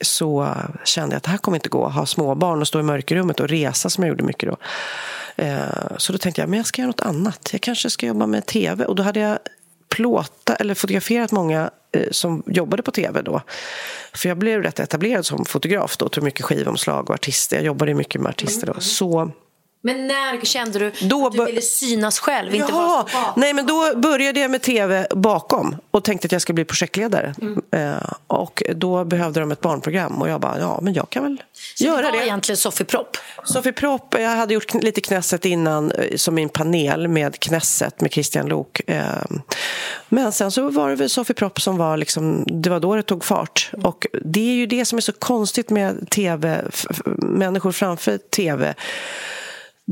så 0.00 0.48
kände 0.84 1.14
jag 1.14 1.16
att 1.16 1.22
det 1.22 1.30
här 1.30 1.38
kommer 1.38 1.56
inte 1.56 1.68
gå. 1.68 1.86
att 1.86 1.94
Ha 1.94 2.06
småbarn 2.06 2.60
och 2.60 2.68
stå 2.68 2.80
i 2.80 2.82
mörkerrummet 2.82 3.40
och 3.40 3.48
resa 3.48 3.90
som 3.90 4.04
jag 4.04 4.08
gjorde 4.08 4.24
mycket 4.24 4.48
då. 4.48 4.56
Eh, 5.36 5.96
så 5.96 6.12
då 6.12 6.18
tänkte 6.18 6.42
jag 6.42 6.48
men 6.48 6.56
jag 6.56 6.66
ska 6.66 6.82
göra 6.82 6.90
något 6.90 7.00
annat. 7.00 7.48
Jag 7.52 7.60
kanske 7.60 7.90
ska 7.90 8.06
jobba 8.06 8.26
med 8.26 8.46
tv. 8.46 8.84
Och 8.84 8.96
då 8.96 9.02
hade 9.02 9.20
jag 9.20 9.38
plåta, 9.92 10.54
eller 10.54 10.74
fotograferat 10.74 11.32
många 11.32 11.70
eh, 11.92 12.08
som 12.10 12.42
jobbade 12.46 12.82
på 12.82 12.90
tv 12.90 13.22
då. 13.22 13.42
För 14.14 14.28
jag 14.28 14.38
blev 14.38 14.62
rätt 14.62 14.80
etablerad 14.80 15.26
som 15.26 15.44
fotograf 15.44 15.96
då, 15.96 16.08
tog 16.08 16.24
mycket 16.24 16.44
skivomslag 16.44 17.10
och 17.10 17.14
artister. 17.14 17.56
Jag 17.56 17.64
jobbade 17.64 17.94
mycket 17.94 18.20
med 18.20 18.30
artister 18.30 18.66
då. 18.66 18.80
Så 18.80 19.30
men 19.84 20.06
när 20.06 20.44
kände 20.44 20.78
du 20.78 20.92
då 21.08 21.26
att 21.26 21.32
du 21.32 21.44
ville 21.44 21.60
synas 21.60 22.18
själv? 22.18 22.54
Inte 22.54 22.72
bara 22.72 23.06
nej, 23.36 23.54
men 23.54 23.66
då 23.66 23.96
började 23.96 24.40
jag 24.40 24.50
med 24.50 24.62
tv 24.62 25.06
bakom 25.10 25.76
och 25.90 26.04
tänkte 26.04 26.26
att 26.26 26.32
jag 26.32 26.42
skulle 26.42 26.54
bli 26.54 26.64
projektledare. 26.64 27.34
Mm. 27.40 27.62
Eh, 27.70 28.12
och 28.26 28.62
då 28.76 29.04
behövde 29.04 29.40
de 29.40 29.52
ett 29.52 29.60
barnprogram 29.60 30.22
och 30.22 30.28
jag 30.28 30.40
bara, 30.40 30.58
ja 30.58 30.78
men 30.82 30.94
jag 30.94 31.10
kan 31.10 31.22
väl 31.22 31.42
Så 31.74 31.84
göra 31.84 31.96
det. 31.96 32.06
Så 32.06 32.12
det 32.12 32.18
var 32.18 32.24
egentligen 32.24 32.56
Sofie 32.56 32.86
Propp? 32.86 33.16
Sofie 33.44 33.72
Propp, 33.72 34.14
jag 34.18 34.28
hade 34.28 34.54
gjort 34.54 34.74
lite 34.74 35.00
Knesset 35.00 35.44
innan 35.44 35.92
eh, 35.92 36.16
som 36.16 36.34
min 36.34 36.48
panel 36.48 37.08
med 37.08 37.40
Knesset 37.40 38.00
med 38.00 38.12
Christian 38.12 38.46
Lok. 38.46 38.80
Eh, 38.86 39.04
men 40.08 40.32
sen 40.32 40.50
så 40.50 40.70
var 40.70 40.90
det 40.90 40.96
väl 40.96 41.10
Sofie 41.10 41.34
Propp 41.34 41.60
som 41.60 41.76
var 41.76 41.96
liksom, 41.96 42.44
det 42.62 42.70
var 42.70 42.80
då 42.80 42.96
det 42.96 43.02
tog 43.02 43.24
fart. 43.24 43.70
Mm. 43.72 43.86
Och 43.86 44.06
det 44.24 44.50
är 44.50 44.54
ju 44.54 44.66
det 44.66 44.84
som 44.84 44.96
är 44.96 45.00
så 45.00 45.12
konstigt 45.12 45.70
med 45.70 46.10
tv, 46.10 46.64
människor 47.16 47.72
framför 47.72 48.18
tv 48.18 48.74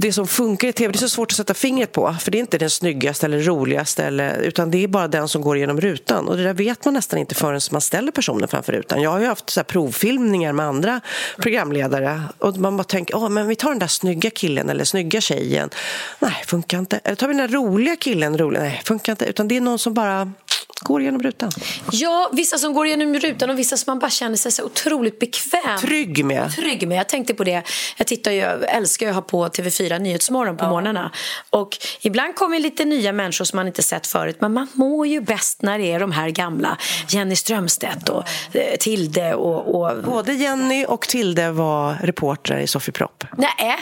det 0.01 0.13
som 0.13 0.27
funkar 0.27 0.69
i 0.69 0.73
tv 0.73 0.93
det 0.93 0.97
är 0.97 1.01
så 1.01 1.09
svårt 1.09 1.33
att 1.33 1.37
sätta 1.37 1.55
fingret 1.55 1.93
på. 1.93 2.17
För 2.21 2.31
det 2.31 2.39
är 2.39 2.41
inte 2.41 2.59
den 2.59 2.71
snyggaste 2.71 3.27
eller 3.27 3.41
roligaste. 3.41 4.05
Eller, 4.05 4.39
utan 4.39 4.71
det 4.71 4.85
är 4.85 4.89
bara 4.89 5.09
den 5.09 5.29
som 5.29 5.43
går 5.43 5.59
genom 5.59 5.81
rutan. 5.81 6.29
Och 6.29 6.37
det 6.37 6.43
där 6.43 6.55
vet 6.55 6.85
man 6.85 6.95
nästan 6.95 7.19
inte 7.19 7.35
förrän 7.35 7.61
man 7.71 7.81
ställer 7.81 8.13
personen 8.13 8.49
framför 8.49 8.73
rutan. 8.73 9.03
Jag 9.03 9.11
har 9.11 9.21
ju 9.21 9.27
haft 9.27 9.51
så 9.51 9.65
provfilmningar 9.65 10.53
med 10.53 10.67
andra 10.67 11.01
programledare. 11.37 12.23
Och 12.39 12.57
man 12.57 12.77
bara 12.77 12.85
tänker, 12.85 13.15
oh, 13.15 13.29
men 13.29 13.49
vi 13.49 13.57
tar 13.57 13.71
den 13.71 13.79
där 13.79 13.87
snygga 13.87 14.31
killen 14.31 14.71
eller 14.71 14.85
snygga 14.85 15.21
tjejen. 15.21 15.71
Nej, 16.19 16.43
funkar 16.47 16.79
inte. 16.79 17.01
Eller 17.05 17.17
tar 17.17 17.29
vi 17.29 17.35
den 17.35 17.51
där 17.51 17.57
roliga 17.57 17.97
killen, 17.97 18.39
Rolig? 18.39 18.61
Nej, 18.61 18.83
funkar 18.85 19.13
inte. 19.13 19.25
Utan 19.25 19.49
det 19.49 19.57
är 19.57 19.61
någon 19.61 19.79
som 19.79 19.95
bara 19.95 20.33
går 20.81 21.03
genom 21.03 21.23
rutan. 21.23 21.51
Ja, 21.93 22.31
vissa 22.33 22.59
som 22.59 22.75
går 22.75 22.87
genom 22.87 23.15
rutan 23.15 23.51
och 23.51 23.59
vissa 23.59 23.77
som 23.77 23.91
man 23.91 23.99
bara 23.99 24.11
känner 24.11 24.37
sig 24.37 24.53
så 24.53 24.65
otroligt 24.65 25.19
bekväm. 25.19 25.79
Trygg 25.81 26.25
med. 26.25 26.53
Trygg 26.57 26.89
med. 26.89 26.99
Jag 26.99 27.09
tänkte 27.09 27.35
på 27.35 27.45
det. 27.45 27.63
Jag 27.97 28.07
tittar 28.07 28.31
ju, 28.31 28.41
älskar 28.65 29.09
att 29.09 29.15
ha 29.15 29.23
på 29.23 29.49
TV4 29.49 29.99
Nyhetsmorgon 29.99 30.57
på 30.57 30.65
ja. 30.65 30.71
morgnarna. 30.71 31.13
Och 31.51 31.79
ibland 32.01 32.35
kommer 32.35 32.59
lite 32.59 32.85
nya 32.85 33.13
människor 33.13 33.45
som 33.45 33.57
man 33.57 33.67
inte 33.67 33.83
sett 33.83 34.07
förut. 34.07 34.37
Men 34.41 34.53
man 34.53 34.67
mår 34.73 35.07
ju 35.07 35.21
bäst 35.21 35.63
när 35.63 35.79
det 35.79 35.93
är 35.93 36.01
de 36.01 36.13
här 36.13 36.31
gamla. 36.31 36.79
Jenny 37.09 37.37
Strömstedt 37.37 38.09
och 38.09 38.25
eh, 38.53 38.77
Tilde 38.81 39.35
och, 39.35 39.75
och... 39.75 40.03
Både 40.05 40.33
Jenny 40.33 40.85
och 40.85 41.09
Tilde 41.09 41.51
var 41.51 41.95
reportrar 41.95 42.59
i 42.59 42.67
Sofie 42.67 42.93
Propp. 42.93 43.25
Nej. 43.37 43.79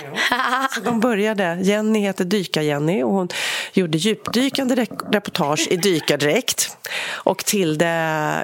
de 0.84 1.00
började. 1.00 1.58
Jenny 1.62 1.98
heter 1.98 2.24
Dyka-Jenny 2.24 3.02
och 3.02 3.12
hon 3.12 3.28
gjorde 3.72 3.98
djupdykande 3.98 4.86
reportage 5.12 5.68
i 5.70 5.76
dykardräkt. 5.76 6.76
Och 7.14 7.44
Tilde, 7.44 7.86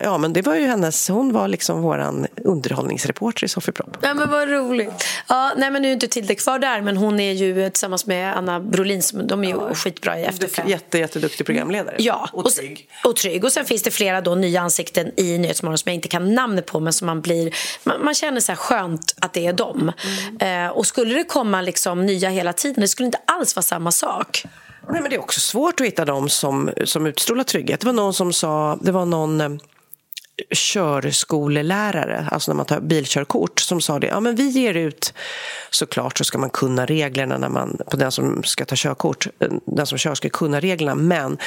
ja 0.02 0.18
men 0.18 0.32
det 0.32 0.42
var 0.42 0.54
ju 0.54 0.66
hennes, 0.66 1.08
hon 1.08 1.32
var 1.32 1.48
liksom 1.48 1.82
våran 1.82 2.26
underhållningsreporter 2.44 3.44
i 3.44 3.48
Sofie 3.48 3.72
Propp. 3.72 3.96
Ja 4.00 4.14
men 4.14 4.30
vad 4.30 4.48
roligt. 4.48 5.04
Ja, 5.28 5.52
nej 5.56 5.70
men 5.70 5.82
nu 5.82 5.88
är 5.88 5.92
inte 5.92 6.08
Tilde 6.08 6.34
kvar 6.34 6.58
där 6.58 6.80
men 6.80 6.96
hon 6.96 7.20
är 7.20 7.32
ju 7.32 7.70
tillsammans 7.70 8.06
med 8.06 8.36
Anna 8.36 8.60
Brolin, 8.60 9.02
de 9.24 9.44
är 9.44 9.48
ju 9.48 9.54
ja. 9.54 9.74
skitbra 9.74 10.18
i 10.18 10.24
Efterfest. 10.24 10.68
Jätte, 10.68 10.98
jätteduktig 10.98 11.46
programledare. 11.46 11.96
Ja, 11.98 12.28
och, 12.32 12.46
och 12.46 12.52
trygg. 12.52 12.88
Och 13.04 13.16
trygg. 13.16 13.44
Och 13.44 13.52
sen 13.52 13.64
finns 13.64 13.82
det 13.82 13.90
flera 13.90 14.20
då 14.20 14.34
nya 14.34 14.60
ansikten 14.60 15.20
i 15.20 15.38
Nyhetsmorgon 15.38 15.78
som 15.78 15.90
jag 15.90 15.94
inte 15.94 16.08
kan 16.08 16.34
namnet 16.34 16.66
på 16.66 16.80
men 16.80 16.92
som 16.92 17.06
man 17.06 17.20
blir, 17.20 17.54
man, 17.84 18.04
man 18.04 18.14
känner 18.14 18.40
så 18.40 18.52
här 18.52 18.56
skönt 18.56 19.14
att 19.18 19.32
det 19.32 19.46
är 19.46 19.52
dem. 19.52 19.92
Mm. 20.40 20.66
Eh, 20.66 20.70
och 20.70 20.86
skulle 20.86 21.14
det 21.14 21.24
komma 21.24 21.60
liksom 21.60 22.06
nya 22.06 22.28
hela 22.28 22.52
tiden, 22.52 22.80
det 22.80 22.88
skulle 22.88 23.06
inte 23.06 23.20
alls 23.26 23.56
vara 23.56 23.62
samma 23.62 23.92
sak. 23.92 24.44
Nej, 24.90 25.00
men 25.00 25.10
det 25.10 25.16
är 25.16 25.20
också 25.20 25.40
svårt 25.40 25.80
att 25.80 25.86
hitta 25.86 26.04
dem 26.04 26.28
som, 26.28 26.70
som 26.84 27.06
utstrålar 27.06 27.44
trygghet. 27.44 27.80
Det 27.80 27.86
var 27.86 27.92
någon 27.92 28.14
som 28.14 28.32
sa, 28.32 28.78
det 28.80 28.92
var 28.92 29.06
någon 29.06 29.40
eh, 29.40 29.48
körskolelärare, 30.50 32.28
alltså 32.30 32.50
när 32.50 32.56
man 32.56 32.66
tar 32.66 32.80
bilkörkort, 32.80 33.60
som 33.60 33.80
sa 33.80 33.98
det. 33.98 34.06
Ja, 34.06 34.20
men 34.20 34.36
vi 34.36 34.48
ger 34.48 34.74
ut, 34.74 35.14
såklart 35.70 36.18
så 36.18 36.24
ska 36.24 36.38
man 36.38 36.50
kunna 36.50 36.86
reglerna 36.86 37.38
när 37.38 37.48
man, 37.48 37.78
på 37.90 37.96
den 37.96 38.12
som 38.12 38.42
ska 38.42 38.64
ta 38.64 38.74
körkort. 38.78 39.26
Den 39.66 39.86
som 39.86 39.98
kör 39.98 40.14
ska 40.14 40.28
kunna 40.28 40.60
reglerna, 40.60 40.94
men 40.94 41.38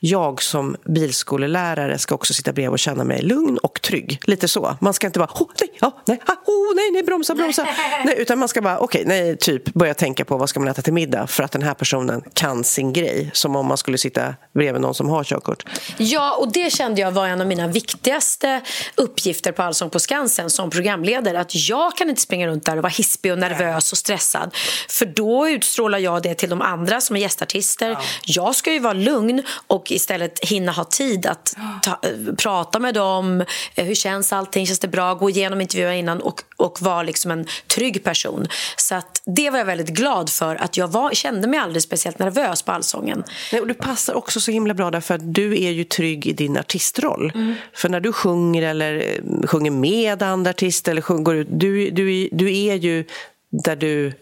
jag 0.00 0.42
som 0.42 0.76
bilskolelärare 0.84 1.98
ska 1.98 2.14
också 2.14 2.34
sitta 2.34 2.52
bredvid 2.52 2.72
och 2.72 2.78
känna 2.78 3.04
mig 3.04 3.22
lugn 3.22 3.58
och 3.58 3.82
trygg. 3.82 4.18
Lite 4.24 4.48
så. 4.48 4.76
Man 4.80 4.94
ska 4.94 5.06
inte 5.06 5.18
bara, 5.18 5.30
oh, 5.34 5.48
nej, 5.60 5.70
ja, 5.80 6.02
nej, 6.06 6.20
oh, 6.46 6.74
nej, 6.76 6.90
nej, 6.92 7.02
bromsa, 7.02 7.34
bromsa. 7.34 7.66
nej, 8.04 8.14
utan 8.18 8.38
man 8.38 8.48
ska 8.48 8.62
bara, 8.62 8.78
okej, 8.78 9.04
okay, 9.04 9.22
nej, 9.22 9.36
typ 9.36 9.74
börja 9.74 9.94
tänka 9.94 10.24
på 10.24 10.36
vad 10.36 10.48
ska 10.48 10.60
man 10.60 10.68
äta 10.68 10.82
till 10.82 10.92
middag 10.92 11.26
för 11.26 11.42
att 11.42 11.52
den 11.52 11.62
här 11.62 11.74
personen 11.74 12.22
kan 12.34 12.64
sin 12.64 12.92
grej. 12.92 13.30
Som 13.32 13.56
om 13.56 13.66
man 13.66 13.76
skulle 13.76 13.98
sitta 13.98 14.34
bredvid 14.54 14.82
någon 14.82 14.94
som 14.94 15.08
har 15.08 15.24
körkort. 15.24 15.64
Ja, 15.96 16.36
och 16.36 16.52
det 16.52 16.72
kände 16.72 17.00
jag 17.00 17.12
var 17.12 17.26
en 17.26 17.40
av 17.40 17.46
mina 17.46 17.68
viktigaste 17.68 18.33
viktigaste 18.34 18.60
uppgifter 18.94 19.52
på 19.52 19.62
Allsång 19.62 19.90
på 19.90 19.98
Skansen 19.98 20.50
som 20.50 20.70
programledare. 20.70 21.40
Att 21.40 21.68
jag 21.68 21.96
kan 21.96 22.10
inte 22.10 22.22
springa 22.22 22.46
runt 22.46 22.64
där 22.64 22.76
och 22.76 22.82
vara 22.82 22.92
hispig 22.92 23.32
och 23.32 23.38
nervös 23.38 23.92
och 23.92 23.98
stressad. 23.98 24.54
För 24.88 25.06
då 25.06 25.48
utstrålar 25.48 25.98
jag 25.98 26.22
det 26.22 26.34
till 26.34 26.50
de 26.50 26.62
andra 26.62 27.00
som 27.00 27.16
är 27.16 27.20
gästartister. 27.20 27.90
Ja. 27.90 28.00
Jag 28.24 28.54
ska 28.54 28.72
ju 28.72 28.78
vara 28.78 28.92
lugn 28.92 29.42
och 29.66 29.90
istället 29.90 30.44
hinna 30.44 30.72
ha 30.72 30.84
tid 30.84 31.26
att 31.26 31.56
ta, 31.82 32.00
prata 32.36 32.78
med 32.78 32.94
dem. 32.94 33.44
Eh, 33.74 33.84
hur 33.84 33.94
känns 33.94 34.32
allting? 34.32 34.66
Känns 34.66 34.78
det 34.78 34.88
bra? 34.88 35.14
Gå 35.14 35.30
igenom 35.30 35.60
intervjuer 35.60 35.92
innan 35.92 36.20
och, 36.20 36.42
och 36.56 36.82
vara 36.82 37.02
liksom 37.02 37.30
en 37.30 37.46
trygg 37.66 38.04
person. 38.04 38.46
Så 38.76 38.94
att 38.94 39.22
det 39.26 39.50
var 39.50 39.58
jag 39.58 39.66
väldigt 39.66 39.88
glad 39.88 40.30
för. 40.30 40.56
Att 40.56 40.76
jag 40.76 40.88
var, 40.88 41.10
kände 41.10 41.48
mig 41.48 41.58
aldrig 41.58 41.82
speciellt 41.82 42.18
nervös 42.18 42.62
på 42.62 42.72
Allsången. 42.72 43.24
Nej, 43.52 43.60
och 43.60 43.66
du 43.66 43.74
passar 43.74 44.14
också 44.14 44.40
så 44.40 44.50
himla 44.50 44.74
bra 44.74 44.90
därför 44.90 45.14
att 45.14 45.34
du 45.34 45.64
är 45.64 45.70
ju 45.70 45.84
trygg 45.84 46.26
i 46.26 46.32
din 46.32 46.56
artistroll. 46.58 47.32
Mm. 47.34 47.54
För 47.74 47.88
när 47.88 48.00
du 48.00 48.12
sjunger 48.24 48.62
eller 48.62 48.96
eh, 48.96 49.46
sjunger 49.46 49.70
med 49.70 50.22
andra 50.22 50.50
artister 50.50 50.92
eller 50.92 51.02
sjunger 51.02 51.46
du, 51.48 51.90
du, 51.90 52.28
du 52.32 52.56
är 52.56 52.74
ju 52.74 53.04
där 53.50 53.76
du 53.76 54.12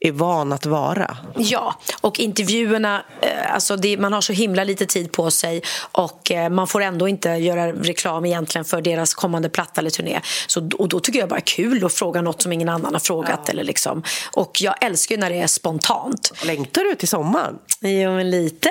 är 0.00 0.12
van 0.12 0.52
att 0.52 0.66
vara. 0.66 1.16
Ja, 1.36 1.74
och 2.00 2.20
intervjuerna, 2.20 3.04
eh, 3.20 3.54
alltså 3.54 3.76
det, 3.76 3.96
man 3.96 4.12
har 4.12 4.20
så 4.20 4.32
himla 4.32 4.64
lite 4.64 4.86
tid 4.86 5.12
på 5.12 5.30
sig 5.30 5.62
och 5.92 6.30
eh, 6.30 6.50
man 6.50 6.66
får 6.66 6.80
ändå 6.80 7.08
inte 7.08 7.28
göra 7.28 7.72
reklam 7.72 8.24
egentligen 8.24 8.64
för 8.64 8.80
deras 8.80 9.14
kommande 9.14 9.48
platta 9.48 9.80
eller 9.80 9.90
turné. 9.90 10.20
Så, 10.46 10.70
och 10.78 10.88
då 10.88 11.00
tycker 11.00 11.18
jag 11.18 11.28
bara 11.28 11.40
kul 11.40 11.84
att 11.84 11.92
fråga 11.92 12.22
något 12.22 12.42
som 12.42 12.52
ingen 12.52 12.68
annan 12.68 12.92
har 12.92 13.00
frågat. 13.00 13.40
Ja. 13.46 13.52
Eller 13.52 13.64
liksom. 13.64 14.02
Och 14.32 14.56
jag 14.60 14.84
älskar 14.84 15.16
när 15.16 15.30
det 15.30 15.40
är 15.40 15.46
spontant. 15.46 16.32
Längtar 16.44 16.82
du 16.82 16.94
till 16.94 17.08
sommaren? 17.08 17.58
Jo, 17.80 18.10
men 18.10 18.30
lite. 18.30 18.70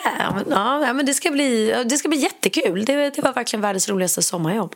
Ja, 0.50 0.94
men 0.94 1.06
det, 1.06 1.14
ska 1.14 1.32
bli, 1.32 1.76
det 1.86 1.98
ska 1.98 2.10
bli 2.10 2.18
jättekul. 2.18 2.86
Det, 2.86 3.10
det 3.10 3.22
var 3.22 3.34
verkligen 3.34 3.62
världens 3.62 3.90
roligaste 3.90 4.22
sommarjobb. 4.22 4.76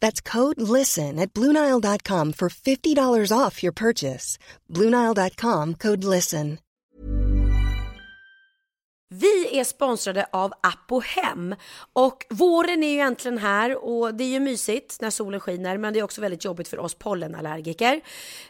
That's 0.00 0.20
code 0.20 0.60
LISTEN 0.60 1.18
at 1.18 1.32
Bluenile.com 1.32 2.32
for 2.32 2.48
$50 2.48 3.32
off 3.32 3.62
your 3.62 3.72
purchase. 3.72 4.38
Bluenile.com 4.68 5.74
code 5.74 6.04
LISTEN. 6.04 6.58
Vi 9.10 9.58
är 9.58 9.64
sponsrade 9.64 10.26
av 10.32 10.52
Apohem 10.60 11.54
och 11.92 12.26
våren 12.30 12.82
är 12.82 12.88
ju 12.88 13.00
äntligen 13.00 13.38
här 13.38 13.84
och 13.84 14.14
det 14.14 14.24
är 14.24 14.28
ju 14.28 14.40
mysigt 14.40 15.00
när 15.00 15.10
solen 15.10 15.40
skiner 15.40 15.78
men 15.78 15.92
det 15.92 15.98
är 15.98 16.02
också 16.02 16.20
väldigt 16.20 16.44
jobbigt 16.44 16.68
för 16.68 16.78
oss 16.78 16.94
pollenallergiker. 16.94 18.00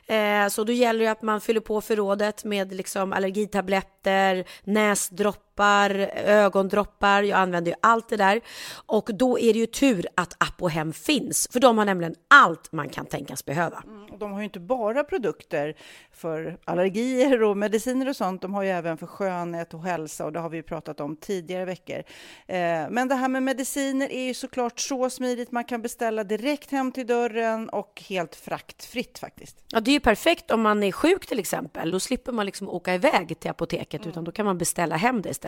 Eh, 0.06 0.48
så 0.48 0.64
då 0.64 0.72
gäller 0.72 1.04
det 1.04 1.10
att 1.10 1.22
man 1.22 1.40
fyller 1.40 1.60
på 1.60 1.80
förrådet 1.80 2.44
med 2.44 2.74
liksom 2.74 3.12
allergitabletter, 3.12 4.44
näsdroppar 4.64 5.47
droppar, 5.58 5.90
ögondroppar, 6.14 7.22
jag 7.22 7.38
använder 7.38 7.70
ju 7.70 7.76
allt 7.80 8.08
det 8.08 8.16
där. 8.16 8.40
Och 8.86 9.10
då 9.14 9.38
är 9.38 9.52
det 9.52 9.58
ju 9.58 9.66
tur 9.66 10.06
att 10.14 10.36
Apohem 10.38 10.92
finns, 10.92 11.48
för 11.52 11.60
de 11.60 11.78
har 11.78 11.84
nämligen 11.84 12.14
allt 12.28 12.72
man 12.72 12.88
kan 12.88 13.06
tänkas 13.06 13.44
behöva. 13.44 13.82
Mm, 13.86 14.18
de 14.18 14.32
har 14.32 14.38
ju 14.38 14.44
inte 14.44 14.60
bara 14.60 15.04
produkter 15.04 15.74
för 16.12 16.58
allergier 16.64 17.42
och 17.42 17.56
mediciner 17.56 18.08
och 18.08 18.16
sånt, 18.16 18.42
de 18.42 18.54
har 18.54 18.62
ju 18.62 18.68
även 18.68 18.98
för 18.98 19.06
skönhet 19.06 19.74
och 19.74 19.82
hälsa 19.82 20.24
och 20.24 20.32
det 20.32 20.40
har 20.40 20.48
vi 20.48 20.56
ju 20.56 20.62
pratat 20.62 21.00
om 21.00 21.16
tidigare 21.16 21.64
veckor. 21.64 22.02
Eh, 22.46 22.90
men 22.90 23.08
det 23.08 23.14
här 23.14 23.28
med 23.28 23.42
mediciner 23.42 24.12
är 24.12 24.26
ju 24.26 24.34
såklart 24.34 24.80
så 24.80 25.10
smidigt, 25.10 25.52
man 25.52 25.64
kan 25.64 25.82
beställa 25.82 26.24
direkt 26.24 26.70
hem 26.70 26.92
till 26.92 27.06
dörren 27.06 27.68
och 27.68 28.02
helt 28.08 28.36
fraktfritt 28.36 29.18
faktiskt. 29.18 29.56
Ja, 29.72 29.80
det 29.80 29.90
är 29.90 29.92
ju 29.92 30.00
perfekt 30.00 30.50
om 30.50 30.60
man 30.60 30.82
är 30.82 30.92
sjuk 30.92 31.26
till 31.26 31.38
exempel, 31.38 31.90
då 31.90 32.00
slipper 32.00 32.32
man 32.32 32.46
liksom 32.46 32.68
åka 32.68 32.94
iväg 32.94 33.40
till 33.40 33.50
apoteket, 33.50 34.00
mm. 34.00 34.10
utan 34.10 34.24
då 34.24 34.32
kan 34.32 34.46
man 34.46 34.58
beställa 34.58 34.96
hem 34.96 35.22
det 35.22 35.28
istället 35.30 35.47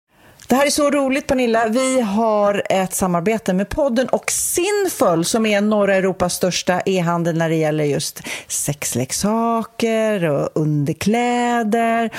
Det 0.47 0.55
här 0.55 0.65
är 0.65 0.69
så 0.69 0.91
roligt 0.91 1.27
Pernilla. 1.27 1.67
Vi 1.67 2.01
har 2.01 2.63
ett 2.69 2.93
samarbete 2.93 3.53
med 3.53 3.69
podden 3.69 4.07
och 4.09 4.31
Sinful 4.31 5.25
som 5.25 5.45
är 5.45 5.61
norra 5.61 5.95
Europas 5.95 6.33
största 6.33 6.81
e-handel 6.85 7.37
när 7.37 7.49
det 7.49 7.55
gäller 7.55 7.83
just 7.83 8.21
sexleksaker 8.47 10.23
och 10.23 10.49
underkläder. 10.55 12.09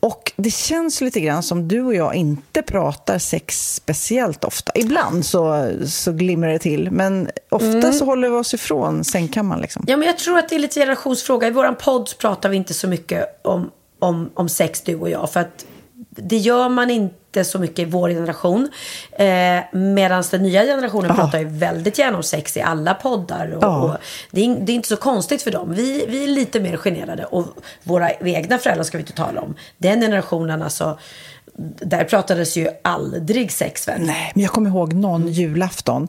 Och 0.00 0.32
det 0.36 0.50
känns 0.50 1.00
lite 1.00 1.20
grann 1.20 1.42
som 1.42 1.68
du 1.68 1.82
och 1.82 1.94
jag 1.94 2.14
inte 2.14 2.62
pratar 2.62 3.18
sex 3.18 3.74
speciellt 3.74 4.44
ofta. 4.44 4.72
Ibland 4.74 5.26
så, 5.26 5.70
så 5.86 6.12
glimrar 6.12 6.48
det 6.48 6.58
till, 6.58 6.90
men 6.90 7.30
ofta 7.48 7.66
mm. 7.66 7.92
så 7.92 8.04
håller 8.04 8.28
vi 8.28 8.36
oss 8.36 8.54
ifrån 8.54 9.04
sängkammaren. 9.04 9.62
Liksom. 9.62 9.84
Ja, 9.88 9.96
men 9.96 10.06
jag 10.06 10.18
tror 10.18 10.38
att 10.38 10.48
det 10.48 10.54
är 10.54 10.58
lite 10.58 10.80
generationsfråga. 10.80 11.48
I 11.48 11.50
vår 11.50 11.72
podd 11.72 12.10
pratar 12.18 12.48
vi 12.48 12.56
inte 12.56 12.74
så 12.74 12.88
mycket 12.88 13.40
om, 13.44 13.70
om, 13.98 14.30
om 14.34 14.48
sex, 14.48 14.80
du 14.80 14.94
och 14.94 15.10
jag. 15.10 15.30
För 15.30 15.40
att 15.40 15.66
det 16.10 16.36
gör 16.36 16.68
man 16.68 16.90
inte 16.90 17.21
så 17.44 17.58
mycket 17.58 17.78
i 17.78 17.84
vår 17.84 18.08
generation. 18.08 18.68
Eh, 19.12 19.60
Medan 19.72 20.24
den 20.30 20.42
nya 20.42 20.62
generationen 20.62 21.10
Aha. 21.10 21.22
pratar 21.22 21.38
ju 21.38 21.44
väldigt 21.44 21.98
gärna 21.98 22.16
om 22.16 22.22
sex 22.22 22.56
i 22.56 22.60
alla 22.60 22.94
poddar. 22.94 23.50
Och, 23.50 23.84
och 23.84 23.96
det, 24.30 24.44
är, 24.44 24.56
det, 24.60 24.72
är, 24.72 24.74
inte 24.74 24.88
så 24.88 24.96
konstigt 24.96 25.42
för 25.42 25.50
dem. 25.50 25.74
Vi, 25.74 26.06
vi 26.08 26.24
är 26.24 26.28
lite 26.28 26.60
mer 26.60 26.76
generade. 26.76 27.24
Och 27.24 27.46
våra 27.82 28.10
egna 28.10 28.58
föräldrar 28.58 28.84
ska 28.84 28.98
vi 28.98 29.02
inte 29.02 29.12
tala 29.12 29.40
om. 29.40 29.54
Den 29.78 30.00
generationen 30.00 30.62
alltså. 30.62 30.98
Där 31.80 32.04
pratades 32.04 32.56
ju 32.56 32.68
aldrig 32.84 33.52
sex 33.52 33.88
väl? 33.88 34.00
Nej, 34.00 34.32
men 34.34 34.42
jag 34.42 34.52
kommer 34.52 34.70
ihåg 34.70 34.92
någon 34.92 35.28
julafton 35.28 36.08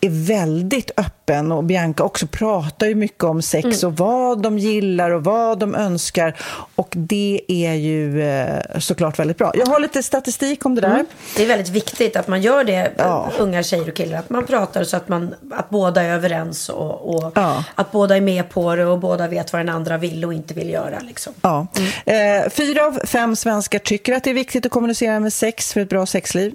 är 0.00 0.26
väldigt 0.26 0.90
öppen 0.96 1.52
och 1.52 1.64
Bianca 1.64 2.04
också 2.04 2.26
pratar 2.26 2.86
ju 2.86 2.94
mycket 2.94 3.24
om 3.24 3.42
sex 3.42 3.64
Mm. 3.82 3.92
och 3.92 3.96
vad 3.98 4.42
de 4.42 4.58
gillar 4.58 5.10
och 5.10 5.24
vad 5.24 5.58
de 5.58 5.74
önskar 5.74 6.36
och 6.74 6.88
det 6.96 7.40
är 7.48 7.72
ju 7.72 8.22
eh, 8.22 8.78
såklart 8.78 9.18
väldigt 9.18 9.38
bra. 9.38 9.52
Jag 9.54 9.66
har 9.66 9.80
lite 9.80 10.02
statistik 10.02 10.66
om 10.66 10.74
det 10.74 10.80
där. 10.80 10.88
Mm. 10.90 11.06
Det 11.36 11.42
är 11.42 11.46
väldigt 11.46 11.68
viktigt 11.68 12.16
att 12.16 12.28
man 12.28 12.42
gör 12.42 12.64
det, 12.64 12.90
unga 13.38 13.62
tjejer 13.62 13.88
och 13.88 13.94
killar. 13.94 14.18
Att 14.18 14.30
man 14.30 14.46
pratar 14.46 14.84
så 14.84 14.96
att, 14.96 15.08
man, 15.08 15.34
att 15.52 15.70
båda 15.70 16.02
är 16.02 16.14
överens 16.14 16.68
och, 16.68 17.14
och 17.14 17.32
Ja. 17.34 17.64
att 17.74 17.92
båda 17.92 18.16
är 18.16 18.20
med 18.20 18.48
på 18.50 18.76
det 18.76 18.84
och 18.86 18.98
båda 18.98 19.28
vet 19.28 19.52
vad 19.52 19.60
den 19.60 19.68
andra 19.68 19.96
vill 19.98 20.24
och 20.24 20.32
inte 20.34 20.54
vill 20.54 20.70
göra. 20.70 20.98
Liksom. 21.00 21.32
Ja. 21.40 21.66
Eh, 22.06 22.48
fyra 22.50 22.86
av 22.86 23.00
fem 23.06 23.36
svenskar 23.36 23.78
tycker 23.78 24.12
att 24.14 24.24
det 24.24 24.30
är 24.30 24.34
viktigt 24.34 24.66
att 24.66 24.72
kommunicera 24.72 25.20
med 25.20 25.32
sex 25.32 25.72
för 25.72 25.80
ett 25.80 25.88
bra 25.88 26.06
sexliv. 26.06 26.54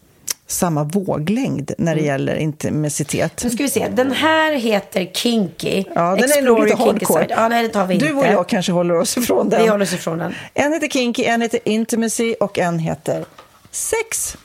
samma 0.51 0.83
våglängd 0.83 1.71
när 1.77 1.95
det 1.95 2.01
gäller 2.01 2.35
intimitet. 2.35 3.43
Nu 3.43 3.49
ska 3.49 3.63
vi 3.63 3.69
se. 3.69 3.87
Den 3.87 4.11
här 4.11 4.53
heter 4.53 5.05
Kinky. 5.13 5.83
Ja, 5.95 6.01
den 6.01 6.19
är 6.19 6.23
Explore 6.23 6.45
nog 6.45 6.63
lite 6.63 6.77
hardcore. 6.77 7.27
Ja, 7.29 7.47
nej, 7.47 7.63
det 7.63 7.69
tar 7.69 7.87
vi 7.87 7.93
inte. 7.93 8.05
Du 8.05 8.13
och 8.13 8.25
jag 8.25 8.47
kanske 8.47 8.71
håller 8.71 8.97
oss 8.97 9.17
ifrån 9.17 9.49
den. 9.49 9.61
Vi 9.61 9.67
håller 9.67 9.83
oss 9.83 9.93
ifrån 9.93 10.17
den. 10.17 10.33
En 10.53 10.73
heter 10.73 10.87
Kinky, 10.87 11.23
en 11.23 11.41
heter 11.41 11.59
Intimacy 11.65 12.33
och 12.33 12.59
en 12.59 12.79
heter 12.79 13.25
Sex. 13.71 14.37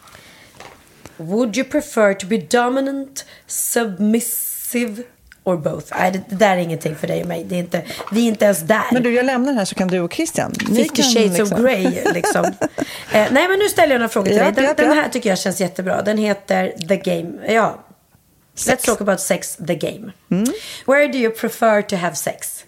Would 1.16 1.56
you 1.56 1.68
prefer 1.68 2.14
to 2.14 2.26
be 2.26 2.36
dominant, 2.38 3.24
submissive 3.46 5.02
or 5.46 5.56
both? 5.56 5.86
Nej, 5.98 6.12
det, 6.12 6.20
det 6.28 6.36
där 6.36 6.50
är 6.50 6.56
ingenting 6.56 6.96
för 6.96 7.06
dig 7.06 7.20
och 7.22 7.28
mig. 7.28 7.44
Det 7.44 7.54
är 7.54 7.58
inte, 7.58 7.82
vi 8.12 8.24
är 8.24 8.28
inte 8.28 8.44
ens 8.44 8.60
där. 8.60 8.84
Men 8.92 9.02
du, 9.02 9.14
jag 9.14 9.26
lämnar 9.26 9.46
den 9.48 9.58
här 9.58 9.64
så 9.64 9.74
kan 9.74 9.88
du 9.88 10.00
och 10.00 10.12
Christian. 10.12 10.52
ni 10.68 10.76
50 10.84 11.02
kan 11.02 11.04
shades 11.04 11.38
liksom- 11.38 11.58
of 11.58 11.64
Grey 11.64 12.04
liksom. 12.14 12.44
eh, 13.12 13.26
nej 13.30 13.48
men 13.48 13.58
nu 13.58 13.68
ställer 13.68 13.94
jag 13.94 13.98
några 13.98 14.08
frågor 14.08 14.26
till 14.28 14.36
Ja, 14.36 14.44
dig. 14.44 14.52
Den, 14.52 14.64
ja, 14.64 14.74
den 14.74 14.92
här 14.92 15.08
tycker 15.08 15.28
jag 15.28 15.38
känns 15.38 15.60
jättebra. 15.60 16.02
Den 16.02 16.18
heter 16.18 16.72
The 16.88 16.96
Game. 16.96 17.52
Ja. 17.54 17.78
Let's 18.56 18.86
talk 18.86 19.00
about 19.00 19.20
sex, 19.20 19.56
the 19.66 19.74
game. 19.74 20.12
Mm. 20.30 20.46
Where 20.86 21.06
do 21.08 21.18
you 21.18 21.32
prefer 21.32 21.82
to 21.82 21.96
have 21.96 22.16
sex? 22.16 22.64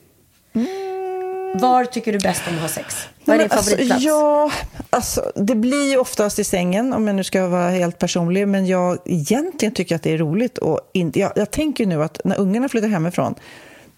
Var 1.55 1.85
tycker 1.85 2.13
du 2.13 2.19
bäst 2.19 2.43
om 2.49 2.55
att 2.55 2.61
ha 2.61 2.69
sex? 2.69 3.09
Vad 3.25 3.35
är 3.37 3.39
din 3.39 3.49
men 3.49 3.59
favoritplats? 3.59 3.93
Alltså, 3.93 4.09
ja, 4.09 4.51
alltså, 4.91 5.33
det 5.35 5.55
blir 5.55 5.91
ju 5.91 5.97
oftast 5.97 6.39
i 6.39 6.45
sängen, 6.45 6.93
om 6.93 7.07
jag 7.07 7.17
nu 7.17 7.25
ska 7.25 7.47
vara 7.47 7.71
helt 7.71 7.99
personlig. 7.99 8.49
Men 8.49 8.67
jag 8.67 8.99
egentligen 9.05 9.75
tycker 9.75 9.97
att 9.97 10.03
det 10.03 10.13
är 10.13 10.19
roligt. 10.19 10.59
Och 10.59 10.81
in, 10.93 11.13
jag, 11.15 11.33
jag 11.37 11.51
tänker 11.51 11.87
nu 11.87 12.03
att 12.03 12.21
när 12.25 12.41
ungarna 12.41 12.69
flyttar 12.69 12.89
hemifrån, 12.89 13.35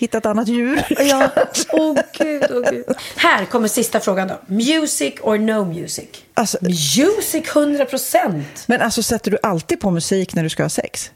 hitta 0.00 0.18
ett 0.18 0.26
annat 0.26 0.48
djur. 0.48 0.84
Ja, 1.00 1.30
åh 1.72 1.98
gud, 2.18 2.46
åh 2.50 2.70
gud. 2.70 2.84
Här 3.16 3.44
kommer 3.44 3.68
sista 3.68 4.00
frågan 4.00 4.28
då. 4.28 4.40
Music 4.46 5.14
or 5.22 5.38
no 5.38 5.64
music? 5.64 6.08
Alltså, 6.34 6.58
music 6.62 7.56
100 7.56 7.84
procent. 7.84 8.64
Men 8.66 8.80
alltså 8.80 9.02
sätter 9.02 9.30
du 9.30 9.38
alltid 9.42 9.80
på 9.80 9.90
musik 9.90 10.34
när 10.34 10.42
du 10.42 10.48
ska 10.48 10.62
ha 10.62 10.70
sex? 10.70 11.10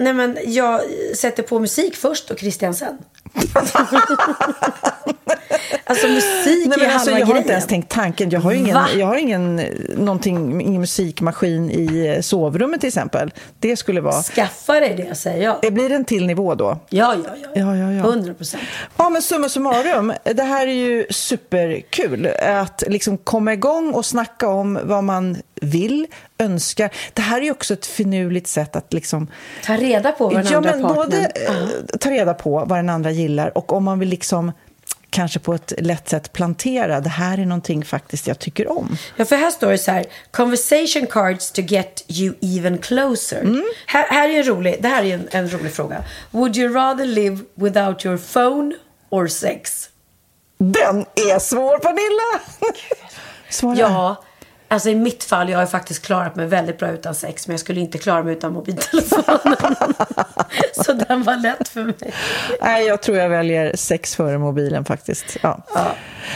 Nej 0.00 0.12
men 0.12 0.38
jag 0.44 0.80
sätter 1.14 1.42
på 1.42 1.58
musik 1.58 1.96
först 1.96 2.30
och 2.30 2.38
Christian 2.38 2.74
sen. 2.74 2.98
alltså 5.84 6.06
musik 6.06 6.66
Nej, 6.66 6.74
är 6.74 6.78
men 6.78 6.90
alltså, 6.90 7.10
halva 7.10 7.18
jag 7.18 7.26
har 7.26 7.36
inte 7.36 7.52
ens 7.52 7.66
tänkt 7.66 7.88
tanken. 7.88 8.30
Jag 8.30 8.40
har 8.40 8.52
ingen, 8.52 8.74
Va? 8.74 8.86
jag 8.96 9.06
har 9.06 9.16
ingen, 9.16 9.58
eh, 9.58 9.66
någonting, 9.96 10.60
ingen 10.60 10.80
musikmaskin 10.80 11.70
i 11.70 12.06
eh, 12.06 12.20
sovrummet 12.20 12.80
till 12.80 12.88
exempel. 12.88 13.32
Det 13.58 13.76
skulle 13.76 14.00
vara... 14.00 14.22
Skaffa 14.22 14.80
dig 14.80 14.94
det 15.08 15.14
säger 15.14 15.44
jag. 15.44 15.58
Det 15.62 15.70
blir 15.70 15.92
en 15.92 16.04
till 16.04 16.26
nivå 16.26 16.54
då? 16.54 16.78
Ja, 16.88 17.14
ja, 17.24 17.30
ja. 17.42 17.48
Ja, 17.54 17.76
ja, 17.76 17.92
ja. 17.92 18.04
100 18.04 18.34
procent. 18.34 18.62
Ja, 18.96 19.08
men 19.08 19.22
summa 19.22 19.48
summarum, 19.48 20.12
det 20.24 20.42
här 20.42 20.66
är 20.66 20.74
ju 20.74 21.06
superkul. 21.10 22.26
Att 22.42 22.82
liksom 22.86 23.18
komma 23.18 23.52
igång 23.52 23.94
och 23.94 24.06
snacka 24.06 24.48
om 24.48 24.78
vad 24.82 25.04
man 25.04 25.36
vill, 25.60 26.06
önskar. 26.38 26.90
Det 27.14 27.22
här 27.22 27.38
är 27.38 27.44
ju 27.44 27.50
också 27.50 27.74
ett 27.74 27.86
finurligt 27.86 28.46
sätt 28.46 28.76
att 28.76 28.92
liksom... 28.92 29.26
Ta 29.64 29.76
reda 29.76 30.12
på 30.12 30.24
vad 30.24 30.34
den 30.34 30.46
ja, 30.52 30.56
andra 30.56 30.70
men 30.70 30.82
partnern... 30.82 31.06
både 31.06 31.18
eh, 31.26 31.96
ta 32.00 32.10
reda 32.10 32.34
på 32.34 32.64
vad 32.64 32.78
den 32.78 32.88
andra 32.88 33.10
gillar 33.10 33.58
och 33.58 33.72
om 33.72 33.84
man 33.84 33.98
vill 33.98 34.08
liksom 34.08 34.52
kanske 35.10 35.38
på 35.38 35.54
ett 35.54 35.72
lätt 35.78 36.08
sätt 36.08 36.32
plantera, 36.32 37.00
det 37.00 37.08
här 37.08 37.38
är 37.38 37.46
någonting 37.46 37.84
faktiskt 37.84 38.26
jag 38.26 38.38
tycker 38.38 38.70
om. 38.70 38.96
Ja, 39.16 39.24
för 39.24 39.36
här 39.36 39.50
står 39.50 39.70
det 39.70 39.78
så 39.78 39.90
här. 39.90 40.06
Conversation 40.30 41.06
cards 41.06 41.50
to 41.50 41.60
get 41.60 42.04
you 42.08 42.34
even 42.40 42.78
closer. 42.78 43.40
Mm. 43.40 43.64
Här, 43.86 44.06
här 44.08 44.28
är 44.28 44.38
en 44.38 44.44
rolig, 44.44 44.76
det 44.80 44.88
här 44.88 45.04
är 45.04 45.14
en, 45.14 45.28
en 45.30 45.52
rolig 45.52 45.72
fråga. 45.72 46.04
Would 46.30 46.56
you 46.56 46.74
rather 46.74 47.06
live 47.06 47.38
without 47.54 48.06
your 48.06 48.18
phone 48.32 48.74
or 49.08 49.26
sex? 49.26 49.88
Den 50.58 51.04
är 51.14 51.38
svår, 51.38 51.78
Pernilla! 51.78 52.40
Svara. 53.50 53.76
Ja, 53.78 54.24
alltså 54.70 54.90
i 54.90 54.94
mitt 54.94 55.24
fall, 55.24 55.48
jag 55.48 55.58
har 55.58 55.66
faktiskt 55.66 56.06
klarat 56.06 56.36
mig 56.36 56.46
väldigt 56.46 56.78
bra 56.78 56.90
utan 56.90 57.14
sex, 57.14 57.46
men 57.46 57.52
jag 57.54 57.60
skulle 57.60 57.80
inte 57.80 57.98
klara 57.98 58.22
mig 58.22 58.32
utan 58.32 58.52
mobiltelefonen. 58.52 59.74
så 60.84 60.92
den 60.92 61.22
var 61.22 61.36
lätt 61.36 61.68
för 61.68 61.84
mig. 61.84 62.14
Nej, 62.62 62.86
jag 62.86 63.02
tror 63.02 63.18
jag 63.18 63.28
väljer 63.28 63.76
sex 63.76 64.16
före 64.16 64.38
mobilen 64.38 64.84
faktiskt. 64.84 65.36
Ja. 65.42 65.62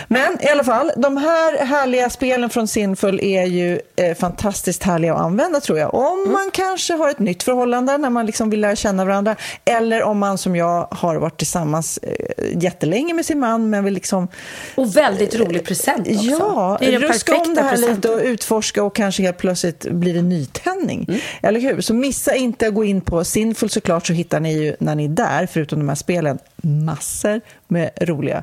Men 0.08 0.44
i 0.44 0.48
alla 0.48 0.64
fall, 0.64 0.92
de 0.96 1.16
här 1.16 1.64
härliga 1.64 2.10
spelen 2.10 2.50
från 2.50 2.68
Sinful 2.68 3.20
är 3.22 3.44
ju 3.44 3.80
eh, 3.96 4.14
fantastiskt 4.16 4.82
härliga 4.82 5.14
att 5.14 5.20
använda 5.20 5.60
tror 5.60 5.78
jag. 5.78 5.94
Om 5.94 6.32
man 6.32 6.50
kanske 6.52 6.94
har 6.94 7.10
ett 7.10 7.18
nytt 7.18 7.42
förhållande 7.42 7.98
när 7.98 8.10
man 8.10 8.26
liksom 8.26 8.50
vill 8.50 8.60
lära 8.60 8.76
känna 8.76 9.04
varandra 9.04 9.36
eller 9.64 10.02
om 10.02 10.18
man 10.18 10.38
som 10.38 10.56
jag 10.56 10.88
har 10.90 11.16
varit 11.16 11.38
tillsammans 11.38 11.98
eh, 12.02 12.62
jättelänge 12.62 13.14
med 13.14 13.26
sin 13.26 13.38
man 13.38 13.70
men 13.70 13.84
vill 13.84 13.94
liksom... 13.94 14.28
Och 14.74 14.96
väldigt 14.96 15.34
rolig 15.34 15.64
present 15.64 16.08
också. 16.08 16.24
Ja, 16.24 16.76
det 16.80 16.94
är 16.94 16.98
ruska 16.98 17.36
om 17.36 17.54
det 17.54 17.62
här 17.62 17.76
lite 17.76 17.86
presenten. 17.86 18.14
och 18.14 18.20
utforska 18.20 18.82
och 18.82 18.96
kanske 18.96 19.22
helt 19.22 19.38
plötsligt 19.38 19.90
blir 19.90 20.14
det 20.14 20.22
nytändning. 20.22 21.04
Mm. 21.08 21.20
Eller 21.42 21.60
hur? 21.60 21.80
Så 21.80 21.94
missa 21.94 22.34
inte 22.34 22.66
att 22.68 22.74
gå 22.74 22.84
in 22.84 23.00
på 23.00 23.24
Sinful 23.24 23.70
såklart 23.70 24.06
så 24.06 24.12
hittar 24.12 24.40
ni 24.40 24.58
ju 24.58 24.76
när 24.78 24.94
ni 24.94 25.04
är 25.04 25.08
där, 25.08 25.48
förutom 25.52 25.78
de 25.78 25.88
här 25.88 25.96
spelen, 25.96 26.38
massor 26.62 27.40
med 27.68 27.90
roliga, 28.00 28.42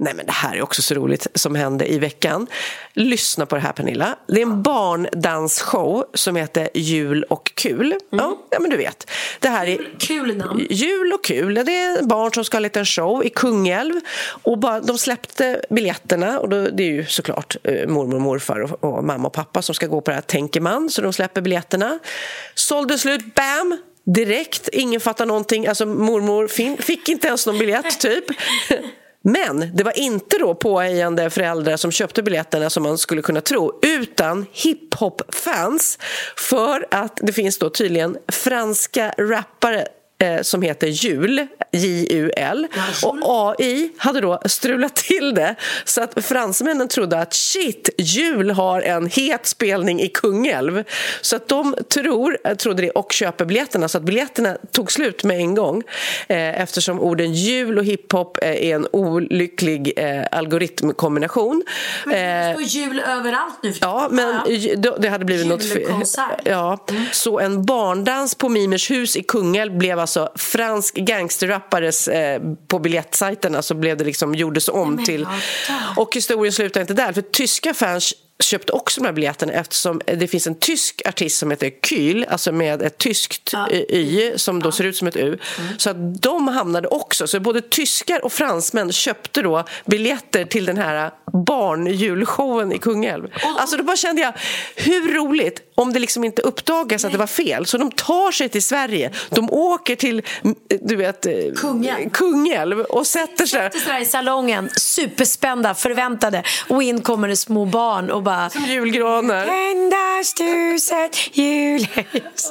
Nej, 0.00 0.14
men 0.14 0.26
det 0.26 0.32
här 0.32 0.56
är 0.56 0.62
också 0.62 0.82
så 0.82 0.94
roligt 0.94 1.26
som 1.34 1.54
hände 1.54 1.92
i 1.92 1.98
veckan. 1.98 2.46
Lyssna 2.92 3.46
på 3.46 3.54
det 3.54 3.60
här 3.60 3.72
Pernilla. 3.72 4.16
Det 4.26 4.38
är 4.38 4.42
en 4.42 4.62
barndansshow 4.62 6.04
som 6.14 6.36
heter 6.36 6.68
Jul 6.74 7.22
och 7.22 7.52
kul. 7.54 7.94
Ja, 8.10 8.38
ja, 8.50 8.60
men 8.60 8.70
du 8.70 8.76
vet. 8.76 9.10
Det 9.40 9.48
här 9.48 9.66
är 9.66 9.78
Kul 9.98 10.36
namn. 10.36 10.66
Jul 10.70 11.12
och 11.12 11.24
kul. 11.24 11.54
Det 11.54 11.60
är 11.78 12.02
barn 12.02 12.32
som 12.32 12.44
ska 12.44 12.54
ha 12.54 12.58
en 12.58 12.62
liten 12.62 12.84
show 12.86 13.24
i 13.24 13.30
Kungälv. 13.30 14.00
Och 14.42 14.58
bara, 14.58 14.80
de 14.80 14.98
släppte 14.98 15.62
biljetterna. 15.70 16.38
Och 16.38 16.48
då, 16.48 16.68
det 16.68 16.82
är 16.82 16.92
ju 16.92 17.06
såklart 17.06 17.56
eh, 17.62 17.88
mormor 17.88 18.14
och 18.14 18.20
morfar 18.22 18.60
och, 18.60 18.84
och 18.84 19.04
mamma 19.04 19.26
och 19.28 19.34
pappa 19.34 19.62
som 19.62 19.74
ska 19.74 19.86
gå 19.86 20.00
på 20.00 20.10
det 20.10 20.14
här 20.14 20.22
Tänker 20.22 20.60
man. 20.60 20.90
Så 20.90 21.02
de 21.02 21.12
släpper 21.12 21.40
biljetterna. 21.40 21.98
Sålde 22.54 22.98
slut, 22.98 23.34
bam! 23.34 23.78
Direkt, 24.14 24.68
ingen 24.72 25.00
fattar 25.00 25.26
någonting. 25.26 25.66
Alltså 25.66 25.86
mormor 25.86 26.48
fin- 26.48 26.78
fick 26.78 27.08
inte 27.08 27.28
ens 27.28 27.46
någon 27.46 27.58
biljett 27.58 28.00
typ. 28.00 28.24
Men 29.32 29.70
det 29.74 29.84
var 29.84 29.98
inte 29.98 30.38
då 30.38 30.54
påhejande 30.54 31.30
föräldrar 31.30 31.76
som 31.76 31.92
köpte 31.92 32.22
biljetterna 32.22 32.70
som 32.70 32.82
man 32.82 32.98
skulle 32.98 33.22
kunna 33.22 33.40
tro, 33.40 33.78
utan 33.82 34.46
hiphop-fans. 34.52 35.98
För 36.36 36.86
att 36.90 37.20
det 37.22 37.32
finns 37.32 37.58
då 37.58 37.70
tydligen 37.70 38.16
franska 38.28 39.14
rappare 39.18 39.86
eh, 40.18 40.42
som 40.42 40.62
heter 40.62 40.86
Jul, 40.86 41.46
J-U-L. 41.72 42.66
Och 43.02 43.16
AI 43.22 43.90
hade 43.96 44.20
då 44.20 44.40
strulat 44.44 44.96
till 44.96 45.34
det 45.34 45.54
så 45.84 46.02
att 46.02 46.24
fransmännen 46.24 46.88
trodde 46.88 47.20
att 47.20 47.34
shit, 47.34 47.90
Jul 47.98 48.50
har 48.50 48.82
en 48.82 49.06
het 49.06 49.46
spelning 49.46 50.00
i 50.00 50.08
Kungälv. 50.08 50.84
Så 51.20 51.36
att 51.36 51.48
de 51.48 51.76
tror, 51.88 52.54
trodde 52.54 52.82
det 52.82 52.90
och 52.90 53.12
köper 53.12 53.44
biljetterna 53.44 53.88
så 53.88 53.98
att 53.98 54.04
biljetterna 54.04 54.56
tog 54.72 54.92
slut 54.92 55.24
med 55.24 55.36
en 55.36 55.54
gång 55.54 55.82
eh, 56.28 56.60
eftersom 56.60 57.00
orden 57.00 57.34
jul 57.34 57.78
och 57.78 57.84
hiphop 57.84 58.38
eh, 58.42 58.48
är 58.48 58.74
en 58.74 58.86
olycklig 58.92 59.92
eh, 59.96 60.24
algoritmkombination. 60.32 61.64
Men 62.04 62.14
det 62.14 62.38
Eh, 62.38 62.52
står 62.52 62.62
jul 62.62 63.00
överallt 63.00 63.58
nu. 63.62 63.74
Ja, 63.80 64.08
men 64.10 64.34
det 64.98 65.08
hade 65.08 65.24
blivit 65.24 65.46
något. 65.46 65.64
Julkonsert. 65.64 66.40
Ja, 66.44 66.78
så 67.12 67.40
en 67.40 67.64
barndans 67.64 68.34
på 68.34 68.48
Mimers 68.48 68.90
hus 68.90 69.16
i 69.16 69.22
Kungälv 69.22 69.78
blev 69.78 69.98
alltså 70.16 70.32
fransk 70.36 70.94
gangsterrappares 70.94 72.08
eh, 72.08 72.42
på 72.68 72.78
biljettsajterna 72.78 73.62
så 73.62 73.74
blev 73.74 73.96
det 73.96 74.04
liksom 74.04 74.34
gjordes 74.34 74.68
om 74.68 75.04
till 75.04 75.26
och 75.96 76.14
historien 76.14 76.52
slutar 76.52 76.80
inte 76.80 76.94
där 76.94 77.12
för 77.12 77.22
tyska 77.22 77.74
fans 77.74 78.14
köpte 78.42 78.72
också 78.72 79.00
de 79.00 79.06
här 79.06 79.12
biljetterna 79.12 79.52
eftersom 79.52 80.00
det 80.04 80.28
finns 80.28 80.46
en 80.46 80.54
tysk 80.54 81.02
artist 81.08 81.38
som 81.38 81.50
heter 81.50 81.70
Kyl, 81.82 82.26
alltså 82.28 82.52
med 82.52 82.82
ett 82.82 82.98
tyskt 82.98 83.54
eh, 83.54 83.78
y 83.78 84.32
som 84.36 84.62
då 84.62 84.72
ser 84.72 84.84
ut 84.84 84.96
som 84.96 85.08
ett 85.08 85.16
u. 85.16 85.38
Så 85.78 85.90
att 85.90 86.22
de 86.22 86.48
hamnade 86.48 86.88
också, 86.88 87.26
så 87.26 87.40
både 87.40 87.60
tyskar 87.60 88.24
och 88.24 88.32
fransmän 88.32 88.92
köpte 88.92 89.42
då 89.42 89.64
biljetter 89.84 90.44
till 90.44 90.64
den 90.64 90.76
här 90.76 91.10
barnjulshowen 91.32 92.72
i 92.72 92.78
Kungälv. 92.78 93.28
Alltså 93.58 93.76
då 93.76 93.82
bara 93.82 93.96
kände 93.96 94.22
jag, 94.22 94.32
hur 94.76 95.14
roligt 95.14 95.62
om 95.74 95.92
det 95.92 95.98
liksom 95.98 96.24
inte 96.24 96.42
uppdagas 96.42 97.04
att 97.04 97.12
det 97.12 97.18
var 97.18 97.26
fel. 97.26 97.66
Så 97.66 97.78
de 97.78 97.90
tar 97.90 98.32
sig 98.32 98.48
till 98.48 98.62
Sverige, 98.62 99.10
de 99.30 99.50
åker 99.52 99.96
till 99.96 100.22
du 100.80 100.96
vet, 100.96 101.26
eh, 101.26 101.32
Kungälv. 101.56 102.10
Kungälv 102.10 102.80
och 102.80 103.06
sätter 103.06 103.46
sig 103.46 103.70
där. 103.86 104.02
I 104.02 104.04
salongen, 104.04 104.68
superspända, 104.76 105.74
förväntade. 105.74 106.42
Och 106.68 106.82
in 106.82 107.02
kommer 107.02 107.28
det 107.28 107.36
små 107.36 107.64
barn 107.64 108.10
och 108.10 108.22
bara... 108.22 108.50
Som 108.50 108.64
julgranar. 108.64 109.46
Tändas 109.46 110.34
tusen 110.34 111.10
julljus. 111.32 111.88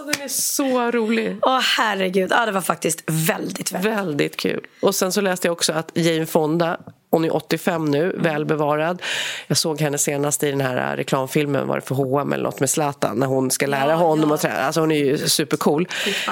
Den 0.06 0.24
är 0.24 0.28
så 0.28 0.92
rolig. 0.92 1.38
Åh 1.42 1.60
herregud, 1.60 2.32
ja, 2.32 2.46
det 2.46 2.52
var 2.52 2.62
faktiskt 2.62 3.04
väldigt, 3.06 3.72
väldigt. 3.72 3.92
Väldigt 3.92 4.38
kul. 4.38 4.66
Och 4.82 4.96
sen 4.96 5.12
så 5.12 5.22
läste 5.22 5.48
jag 5.48 5.54
också 5.54 5.74
att 5.74 5.92
Jane 5.94 6.26
Fonda, 6.26 6.78
hon 7.10 7.26
är 7.26 7.36
85 7.36 7.86
nu, 7.86 8.16
väl 8.18 8.46
bevarad. 8.46 9.02
Jag 9.48 9.58
såg 9.58 9.82
henne 9.82 9.98
senast 9.98 10.44
i 10.44 10.50
den 10.50 10.62
här 10.62 10.98
reklamfilmen, 10.98 11.68
var 11.68 11.76
det 11.76 11.82
för 11.82 11.96
H&M 11.96 12.34
eller 12.34 12.44
något 12.44 12.60
med 12.60 12.70
Zlatan, 12.70 13.20
när 13.20 13.28
hon 13.28 13.52
ska 13.52 13.66
lära 13.68 13.96
honom 13.96 14.32
att 14.32 14.42
träna. 14.42 14.56
Alltså 14.56 14.80
hon 14.80 14.92
är 14.92 14.96
ju 14.96 15.18
supercool. 15.18 15.88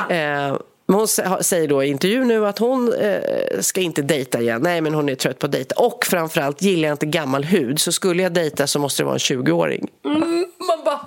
Eh, 0.10 0.58
Men 0.88 0.96
hon 0.98 1.08
säger 1.42 1.68
då 1.68 1.84
i 1.84 1.88
intervjun 1.88 2.28
nu 2.28 2.48
att 2.48 2.60
hon 2.60 2.94
eh, 2.94 3.20
ska 3.60 3.82
inte 3.82 4.02
dejta 4.02 4.42
igen. 4.42 4.62
Nej, 4.62 4.82
men 4.82 4.94
hon 4.94 5.10
är 5.10 5.16
trött 5.16 5.40
på 5.40 5.46
att 5.46 5.52
dejta. 5.52 5.76
Och 5.78 6.06
framförallt, 6.06 6.62
gillar 6.62 6.88
jag 6.88 6.94
inte 6.94 7.06
gammal 7.06 7.44
hud 7.44 7.80
så 7.80 7.92
skulle 7.92 8.24
jag 8.24 8.34
dejta 8.34 8.68
så 8.68 8.80
måste 8.80 9.04
det 9.04 9.06
vara 9.06 9.14
en 9.16 9.20
20-åring. 9.20 9.88
Mm, 10.06 10.46
man 10.68 10.86
bara, 10.86 11.00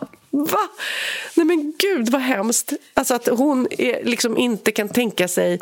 va? 0.44 0.68
Nej 1.34 1.46
men 1.46 1.72
gud 1.78 2.08
vad 2.08 2.20
hemskt. 2.20 2.72
Alltså 2.94 3.14
att 3.14 3.26
hon 3.26 3.66
är, 3.70 4.04
liksom 4.04 4.38
inte 4.38 4.72
kan 4.72 4.88
tänka 4.88 5.28
sig 5.28 5.60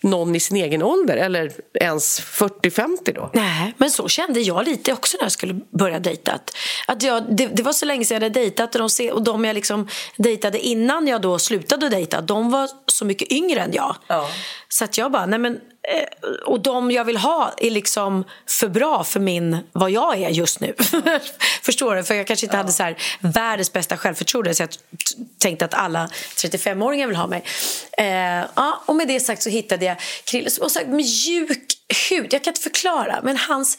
någon 0.00 0.34
i 0.34 0.40
sin 0.40 0.56
egen 0.56 0.82
ålder 0.82 1.16
eller 1.16 1.52
ens 1.74 2.20
40-50 2.20 3.14
då. 3.14 3.30
Nej, 3.34 3.74
men 3.76 3.90
så 3.90 4.08
kände 4.08 4.40
jag 4.40 4.64
lite 4.64 4.92
också 4.92 5.16
när 5.16 5.24
jag 5.24 5.32
skulle 5.32 5.54
börja 5.70 5.98
dejta. 5.98 6.32
Att, 6.32 6.56
att 6.86 7.02
jag, 7.02 7.36
det, 7.36 7.46
det 7.46 7.62
var 7.62 7.72
så 7.72 7.86
länge 7.86 8.04
sedan 8.04 8.14
jag 8.14 8.22
hade 8.22 8.40
dejtat 8.40 8.74
och 8.74 8.90
de, 8.98 9.10
och 9.10 9.22
de 9.22 9.44
jag 9.44 9.54
liksom 9.54 9.88
dejtade 10.16 10.58
innan 10.58 11.06
jag 11.06 11.22
då 11.22 11.38
slutade 11.38 11.88
dejta, 11.88 12.20
de 12.20 12.50
var 12.50 12.70
så 12.86 13.04
mycket 13.04 13.32
yngre 13.32 13.60
än 13.60 13.72
jag. 13.72 13.96
Ja. 14.06 14.30
Så 14.68 14.84
att 14.84 14.98
jag 14.98 15.12
bara, 15.12 15.26
nej 15.26 15.38
men 15.38 15.60
och 16.46 16.60
de 16.60 16.90
jag 16.90 17.04
vill 17.04 17.16
ha 17.16 17.54
är 17.56 17.70
liksom 17.70 18.24
för 18.46 18.68
bra 18.68 19.04
för 19.04 19.20
min, 19.20 19.58
vad 19.72 19.90
jag 19.90 20.22
är 20.22 20.28
just 20.28 20.60
nu. 20.60 20.74
Förstår 21.62 21.96
du? 21.96 22.04
För 22.04 22.14
jag 22.14 22.26
kanske 22.26 22.46
inte 22.46 22.56
ja. 22.56 22.60
hade 22.60 22.72
så 22.72 22.82
här 22.82 22.96
världens 23.20 23.72
bästa 23.72 23.96
självförtroende 23.96 24.54
så 24.54 24.62
jag 24.62 24.70
tänkte 25.38 25.64
att 25.64 25.74
alla 25.74 26.08
35-åringar 26.36 27.06
vill 27.06 27.16
ha 27.16 27.26
mig. 27.26 27.44
Eh, 27.98 28.44
ja, 28.54 28.82
och 28.86 28.96
med 28.96 29.08
det 29.08 29.20
sagt 29.20 29.42
så 29.42 29.50
hittade 29.50 29.84
jag 29.84 29.96
Krille 30.24 30.50
som 30.50 30.62
har 30.62 30.84
mjuk 30.84 31.74
hud. 32.10 32.32
Jag 32.32 32.44
kan 32.44 32.50
inte 32.50 32.62
förklara, 32.62 33.20
men 33.22 33.36
hans 33.36 33.78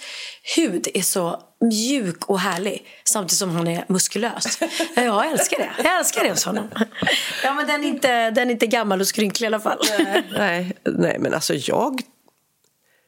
hud 0.56 0.88
är 0.94 1.02
så 1.02 1.44
mjuk 1.62 2.26
och 2.26 2.40
härlig 2.40 2.88
samtidigt 3.04 3.38
som 3.38 3.50
han 3.50 3.68
är 3.68 3.86
muskulös. 3.88 4.60
Jag 4.96 5.32
älskar 5.32 5.58
det. 5.58 5.70
Jag 5.84 6.00
älskar 6.00 6.24
det 6.24 6.30
hos 6.30 6.46
honom. 6.46 6.70
Ja, 7.44 7.54
men 7.54 7.68
den 7.68 7.84
är 7.84 7.88
inte, 7.88 8.32
den 8.32 8.48
är 8.48 8.52
inte 8.52 8.68
gammal 8.68 9.02
och 9.02 9.08
skrynklig 9.08 9.46
i 9.46 9.48
alla 9.48 9.60
fall. 9.60 9.80
Nej, 10.38 10.74
nej, 10.84 11.18
men 11.20 11.34
alltså 11.34 11.54
jag... 11.54 12.02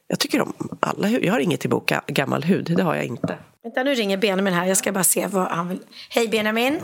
Jag 0.06 0.18
tycker 0.18 0.40
om 0.40 0.78
alla 0.80 1.06
hud. 1.06 1.24
Jag 1.24 1.32
har 1.32 1.40
inget 1.40 1.64
emot 1.64 1.90
gammal 2.06 2.42
hud. 2.42 2.72
Det 2.76 2.82
har 2.82 2.94
jag 2.94 3.04
inte. 3.04 3.38
Vänta, 3.62 3.82
nu 3.82 3.94
ringer 3.94 4.16
Benjamin 4.16 4.54
här. 4.54 4.66
Jag 4.66 4.76
ska 4.76 4.92
bara 4.92 5.04
se 5.04 5.26
vad 5.26 5.48
han 5.48 5.68
vill. 5.68 5.80
Hej 6.10 6.28
Benjamin. 6.28 6.80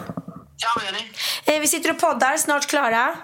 Ja, 0.56 0.82
Jenny. 0.84 1.08
Eh, 1.44 1.60
vi 1.60 1.68
sitter 1.68 1.90
och 1.90 1.98
poddar. 1.98 2.36
Snart 2.36 2.66
klara. 2.66 3.16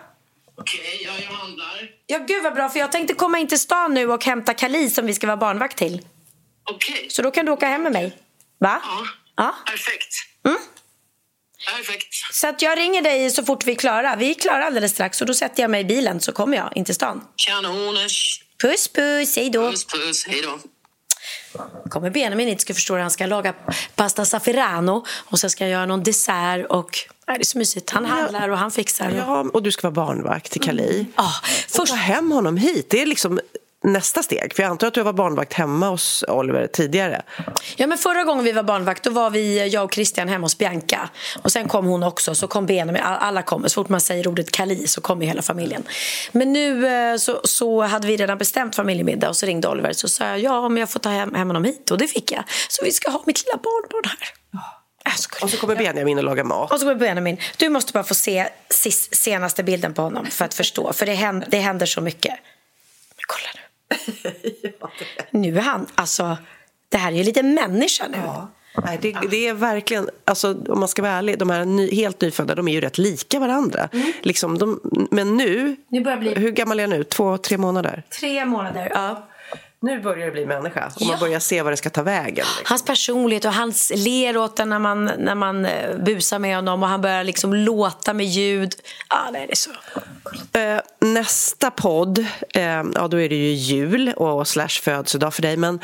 Okej, 0.56 0.80
okay, 0.80 1.04
ja, 1.04 1.24
jag 1.24 1.38
handlar. 1.38 1.90
Ja, 2.06 2.18
gud 2.18 2.42
vad 2.42 2.54
bra. 2.54 2.68
För 2.68 2.78
jag 2.78 2.92
tänkte 2.92 3.14
komma 3.14 3.38
in 3.38 3.48
till 3.48 3.60
stan 3.60 3.94
nu 3.94 4.10
och 4.12 4.24
hämta 4.24 4.54
Kali 4.54 4.90
som 4.90 5.06
vi 5.06 5.14
ska 5.14 5.26
vara 5.26 5.36
barnvakt 5.36 5.76
till. 5.76 6.02
Okej. 6.70 6.94
Okay. 6.94 7.10
Så 7.10 7.22
då 7.22 7.30
kan 7.30 7.46
du 7.46 7.52
åka 7.52 7.66
hem 7.66 7.82
med 7.82 7.92
mig. 7.92 8.16
Va? 8.64 8.80
Ja. 8.82 9.04
ja. 9.36 9.54
Perfekt. 9.66 10.14
Mm. 10.46 10.58
Perfekt. 11.76 12.14
Så 12.32 12.46
att 12.46 12.62
jag 12.62 12.78
ringer 12.78 13.02
dig 13.02 13.30
så 13.30 13.44
fort 13.44 13.66
vi 13.66 13.72
är 13.72 13.76
klara. 13.76 14.16
Vi 14.16 14.30
är 14.30 14.34
klara 14.34 14.66
alldeles 14.66 14.92
strax 14.92 15.20
och 15.20 15.26
då 15.26 15.34
sätter 15.34 15.62
jag 15.62 15.70
mig 15.70 15.80
i 15.80 15.84
bilen 15.84 16.20
så 16.20 16.32
kommer 16.32 16.56
jag 16.56 16.76
in 16.76 16.84
till 16.84 16.94
stan. 16.94 17.24
Kanoners. 17.36 18.44
Puss, 18.62 18.88
puss. 18.88 19.36
Hej 19.36 19.50
då. 19.50 19.70
Puss, 19.70 19.84
puss. 19.84 20.26
Hej 20.26 20.42
då 20.42 20.58
kommer 21.90 22.10
Benjamin 22.10 22.48
inte 22.48 22.62
ska 22.62 22.74
förstå 22.74 22.94
hur 22.94 23.00
han 23.00 23.10
ska 23.10 23.26
laga 23.26 23.54
pasta 23.94 24.24
safferano 24.24 25.04
och 25.10 25.38
sen 25.38 25.50
ska 25.50 25.64
jag 25.64 25.70
göra 25.70 25.86
någon 25.86 26.02
dessert 26.02 26.66
och 26.68 26.98
Nej, 27.26 27.38
det 27.38 27.42
är 27.42 27.44
så 27.44 27.58
mysigt. 27.58 27.90
Han 27.90 28.04
handlar 28.04 28.48
och 28.48 28.58
han 28.58 28.70
fixar. 28.70 29.10
Ja, 29.10 29.46
och 29.52 29.62
du 29.62 29.72
ska 29.72 29.90
vara 29.90 30.06
barnvakt 30.06 30.52
till 30.52 30.60
Kali. 30.60 30.94
Mm. 30.94 31.12
Ah, 31.14 31.32
först... 31.44 31.78
Och 31.78 31.86
ta 31.86 31.94
hem 31.94 32.30
honom 32.30 32.56
hit. 32.56 32.90
Det 32.90 33.02
är 33.02 33.06
liksom 33.06 33.40
nästa 33.84 34.22
steg? 34.22 34.54
För 34.54 34.62
jag 34.62 34.70
antar 34.70 34.86
att 34.86 34.94
du 34.94 35.02
var 35.02 35.12
barnvakt 35.12 35.52
hemma 35.52 35.88
hos 35.88 36.24
Oliver 36.28 36.66
tidigare. 36.66 37.22
Ja, 37.76 37.86
men 37.86 37.98
förra 37.98 38.24
gången 38.24 38.44
vi 38.44 38.52
var 38.52 38.62
barnvakt 38.62 39.04
då 39.04 39.10
var 39.10 39.30
vi, 39.30 39.68
jag 39.68 39.84
och 39.84 39.94
Christian 39.94 40.28
hemma 40.28 40.44
hos 40.44 40.58
Bianca. 40.58 41.08
Och 41.42 41.52
sen 41.52 41.68
kom 41.68 41.86
hon 41.86 42.02
också, 42.02 42.34
så 42.34 42.46
kom 42.46 42.66
Benjamin. 42.66 43.02
Alla 43.02 43.42
kommer. 43.42 43.68
Så 43.68 43.74
fort 43.74 43.88
man 43.88 44.00
säger 44.00 44.28
ordet 44.28 44.50
Kali 44.50 44.86
så 44.86 45.00
kommer 45.00 45.26
hela 45.26 45.42
familjen. 45.42 45.82
Men 46.32 46.52
nu 46.52 46.86
eh, 46.86 47.16
så, 47.16 47.40
så 47.44 47.82
hade 47.82 48.06
vi 48.06 48.16
redan 48.16 48.38
bestämt 48.38 48.76
familjemiddag 48.76 49.28
och 49.28 49.36
så 49.36 49.46
ringde 49.46 49.68
Oliver. 49.68 49.92
Så 49.92 50.08
sa 50.08 50.24
jag 50.24 50.38
ja, 50.38 50.58
om 50.58 50.76
jag 50.76 50.90
får 50.90 51.00
ta 51.00 51.08
hem, 51.08 51.34
hem 51.34 51.46
honom 51.46 51.64
hit. 51.64 51.90
Och 51.90 51.98
det 51.98 52.06
fick 52.06 52.32
jag. 52.32 52.44
Så 52.68 52.84
vi 52.84 52.92
ska 52.92 53.10
ha 53.10 53.22
mitt 53.26 53.44
lilla 53.44 53.56
barnbarn 53.56 54.02
här. 54.04 54.44
Och 55.42 55.50
så 55.50 55.56
kommer 55.56 55.76
Benjamin 55.76 56.18
och 56.18 56.24
lagar 56.24 56.44
mat. 56.44 56.72
Och 56.72 56.78
så 56.78 56.84
kommer 56.84 56.94
Benjamin. 56.94 57.36
Du 57.56 57.68
måste 57.68 57.92
bara 57.92 58.04
få 58.04 58.14
se 58.14 58.48
senaste 59.12 59.62
bilden 59.62 59.94
på 59.94 60.02
honom 60.02 60.26
för 60.26 60.44
att 60.44 60.54
förstå. 60.54 60.92
För 60.92 61.06
det 61.06 61.14
händer, 61.14 61.48
det 61.50 61.58
händer 61.58 61.86
så 61.86 62.00
mycket. 62.00 62.32
Men 63.16 63.24
kolla 63.26 63.48
nu. 63.54 63.60
ja, 64.80 64.90
nu 65.30 65.56
är 65.56 65.62
han, 65.62 65.86
alltså, 65.94 66.36
det 66.88 66.96
här 66.96 67.12
är 67.12 67.16
ju 67.16 67.24
lite 67.24 67.42
människa 67.42 68.04
nu. 68.08 68.18
Ja. 68.24 68.48
Nej, 68.84 68.98
det, 69.02 69.16
det, 69.30 69.48
är 69.48 69.54
verkligen, 69.54 70.08
alltså, 70.24 70.56
om 70.68 70.78
man 70.80 70.88
ska 70.88 71.02
vara 71.02 71.12
ärlig, 71.12 71.38
de 71.38 71.50
här 71.50 71.64
ny, 71.64 71.94
helt 71.94 72.20
nyfödda 72.20 72.54
de 72.54 72.68
är 72.68 72.72
ju 72.72 72.80
rätt 72.80 72.98
lika 72.98 73.38
varandra. 73.38 73.88
Mm. 73.92 74.12
Liksom, 74.22 74.58
de, 74.58 74.80
men 75.10 75.36
nu, 75.36 75.76
nu 75.88 76.00
börjar 76.00 76.18
bli... 76.18 76.34
hur 76.34 76.50
gammal 76.50 76.78
är 76.78 76.82
jag 76.82 76.90
nu? 76.90 77.04
Två, 77.04 77.38
tre 77.38 77.58
månader? 77.58 78.02
Tre 78.20 78.44
månader, 78.44 78.88
ja. 78.94 79.28
Nu 79.84 80.00
börjar 80.00 80.26
det 80.26 80.32
bli 80.32 80.46
människa 80.46 80.86
och 80.86 81.02
ja. 81.02 81.06
man 81.06 81.18
börjar 81.18 81.40
se 81.40 81.62
vad 81.62 81.72
det 81.72 81.76
ska 81.76 81.90
ta 81.90 82.02
vägen. 82.02 82.34
Liksom. 82.34 82.64
Hans 82.64 82.84
personlighet 82.84 83.44
och 83.44 83.52
hans 83.52 83.92
ler 83.96 84.36
åt 84.36 84.58
när 84.58 84.78
man, 84.78 85.04
när 85.04 85.34
man 85.34 85.64
eh, 85.64 85.96
busar 85.96 86.38
med 86.38 86.56
honom 86.56 86.82
och 86.82 86.88
han 86.88 87.00
börjar 87.00 87.24
liksom 87.24 87.54
låta 87.54 88.14
med 88.14 88.26
ljud. 88.26 88.74
Ja, 89.08 89.30
det 89.32 89.38
är 89.38 89.54
så. 89.54 89.70
Uh, 89.70 91.12
nästa 91.12 91.70
podd, 91.70 92.18
uh, 92.18 92.26
ja 92.94 93.08
då 93.10 93.20
är 93.20 93.28
det 93.28 93.34
ju 93.34 93.52
jul 93.52 94.12
och 94.16 94.48
slash 94.48 94.68
födelsedag 94.68 95.34
för 95.34 95.42
dig. 95.42 95.56
Men 95.56 95.80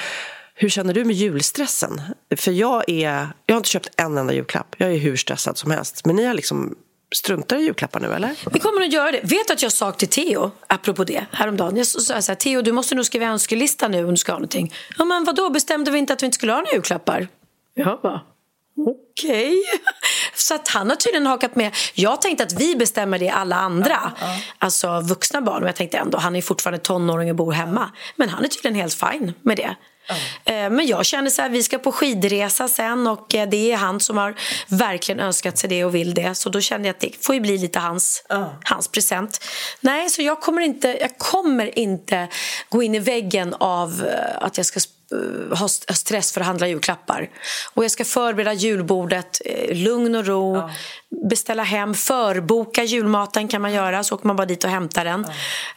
hur 0.55 0.69
känner 0.69 0.95
du 0.95 1.05
med 1.05 1.17
julstressen? 1.17 2.01
För 2.37 2.53
jag 2.53 2.85
är, 2.91 3.29
jag 3.47 3.55
har 3.55 3.57
inte 3.57 3.69
köpt 3.69 3.89
en 3.97 4.19
enda 4.19 4.33
julklapp. 4.33 4.75
Jag 4.77 4.93
är 4.93 4.99
hur 4.99 5.17
stressad 5.17 5.59
som 5.59 5.71
helst. 5.71 6.07
Men 6.07 6.17
ni 6.17 6.27
har 6.27 6.35
liksom 6.35 6.75
struntar 7.15 7.57
i 7.57 7.63
julklappar 7.63 8.01
nu 8.01 8.13
eller? 8.15 8.35
Vi 8.53 8.61
kommer 8.61 8.83
att 8.83 8.93
göra 8.93 9.13
det. 9.13 9.21
Vet 9.23 9.47
du 9.47 9.53
att 9.53 9.63
jag 9.63 9.73
sa 9.73 9.93
till 9.93 10.09
Theo, 10.09 10.51
apropå 10.67 11.05
det, 11.05 11.25
häromdagen. 11.33 11.77
Jag 11.77 11.87
sa 11.87 12.23
så 12.23 12.33
här, 12.33 12.37
Theo 12.37 12.63
du 12.63 12.73
måste 12.73 12.95
nog 12.95 13.07
skriva 13.07 13.27
önskelista 13.27 13.89
nu 13.89 14.05
om 14.05 14.11
du 14.11 14.17
ska 14.17 14.33
ha 14.33 14.39
någonting. 14.39 14.75
Ja 14.99 15.05
men 15.05 15.25
vadå, 15.25 15.51
bestämde 15.51 15.91
vi 15.91 15.99
inte 15.99 16.13
att 16.13 16.23
vi 16.23 16.27
inte 16.27 16.35
skulle 16.35 16.53
ha 16.53 16.59
några 16.59 16.73
julklappar? 16.73 17.29
Jag 17.75 18.01
bara, 18.03 18.21
okej. 18.87 19.47
Okay. 19.47 19.63
Så 20.35 20.55
att 20.55 20.69
han 20.69 20.89
har 20.89 20.97
tydligen 20.97 21.27
hakat 21.27 21.57
med. 21.57 21.77
Jag 21.95 22.23
tänkte 22.23 22.45
att 22.45 22.53
vi 22.53 22.77
bestämmer 22.77 23.19
det 23.19 23.31
alla 23.31 23.57
andra. 23.57 23.89
Ja, 23.91 24.13
ja. 24.21 24.37
Alltså 24.59 25.01
vuxna 25.01 25.41
barn. 25.41 25.59
Men 25.59 25.67
jag 25.67 25.77
tänkte 25.77 25.99
ändå, 25.99 26.19
han 26.19 26.37
är 26.37 26.43
fortfarande 26.43 26.79
tonåring 26.79 27.31
och 27.31 27.37
bor 27.37 27.53
hemma. 27.53 27.91
Men 28.17 28.29
han 28.29 28.45
är 28.45 28.49
tydligen 28.49 28.75
helt 28.75 28.95
fine 28.95 29.33
med 29.43 29.57
det. 29.57 29.77
Mm. 30.45 30.77
Men 30.77 30.87
jag 30.87 31.07
känner 31.07 31.31
så 31.31 31.43
här, 31.43 31.49
vi 31.49 31.63
ska 31.63 31.79
på 31.79 31.93
skidresa 31.93 32.69
sen 32.69 33.07
och 33.07 33.35
eh, 33.35 33.49
det 33.49 33.73
är 33.73 33.77
han 33.77 34.01
som 34.01 34.17
har 34.17 34.35
verkligen 34.69 35.21
önskat 35.21 35.59
sig 35.59 35.69
det 35.69 35.85
och 35.85 35.95
vill 35.95 36.15
det. 36.15 36.35
Så 36.35 36.49
då 36.49 36.61
kände 36.61 36.89
jag 36.89 36.95
att 36.95 37.01
det 37.01 37.25
får 37.25 37.41
bli 37.41 37.59
lite 37.59 37.79
hans, 37.79 38.25
mm. 38.29 38.49
hans 38.65 38.89
present. 38.89 39.45
Nej, 39.81 40.11
så 40.11 40.23
jag 40.23 40.41
kommer, 40.41 40.63
inte, 40.63 40.99
jag 41.01 41.19
kommer 41.19 41.79
inte 41.79 42.29
gå 42.69 42.83
in 42.83 42.95
i 42.95 42.99
väggen 42.99 43.55
av 43.59 44.07
eh, 44.07 44.45
att 44.45 44.57
jag 44.57 44.67
ska 44.67 44.81
ha 45.51 45.69
stress 45.69 46.33
för 46.33 46.41
att 46.41 46.47
handla 46.47 46.69
julklappar. 46.69 47.31
Och 47.75 47.85
jag 47.85 47.91
ska 47.91 48.05
förbereda 48.05 48.53
julbordet, 48.53 49.41
lugn 49.73 50.15
och 50.15 50.27
ro. 50.27 50.57
Ja 50.57 50.71
beställa 51.29 51.63
hem, 51.63 51.95
förboka 51.95 52.85
julmaten 52.85 53.49
kan 53.49 53.63
man 53.63 53.73
göra, 53.73 54.05
så 54.05 54.15
åker 54.15 54.27
man 54.27 54.37
bara 54.37 54.47
dit 54.47 54.65
och 54.65 54.71
hämtar 54.71 55.05
den. 55.05 55.27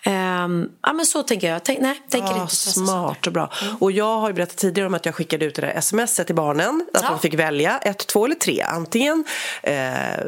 Ja, 0.04 0.12
um, 0.46 0.72
ja 0.82 0.94
men 0.94 1.06
så 1.06 1.24
tänker 1.24 1.50
jag. 1.50 1.64
Tänk, 1.64 1.80
nej, 1.80 2.02
tänker 2.10 2.30
ja, 2.30 2.42
inte 2.42 2.56
smart 2.56 3.28
och 3.28 3.34
bra. 3.34 3.52
Mm. 3.62 3.76
Och 3.76 3.92
jag 3.92 4.20
har 4.20 4.28
ju 4.30 4.34
berättat 4.34 4.58
tidigare 4.58 4.88
om 4.88 4.94
att 4.94 5.06
jag 5.06 5.16
skickade 5.16 5.46
ut 5.46 5.56
det 5.56 5.62
där 5.62 5.82
smset 5.82 6.26
till 6.26 6.36
barnen, 6.36 6.88
att 6.94 7.08
de 7.08 7.20
fick 7.20 7.34
välja 7.34 7.78
ett, 7.78 8.08
två 8.08 8.26
eller 8.26 8.36
tre. 8.36 8.62
Antingen 8.62 9.26
eh, 9.64 9.76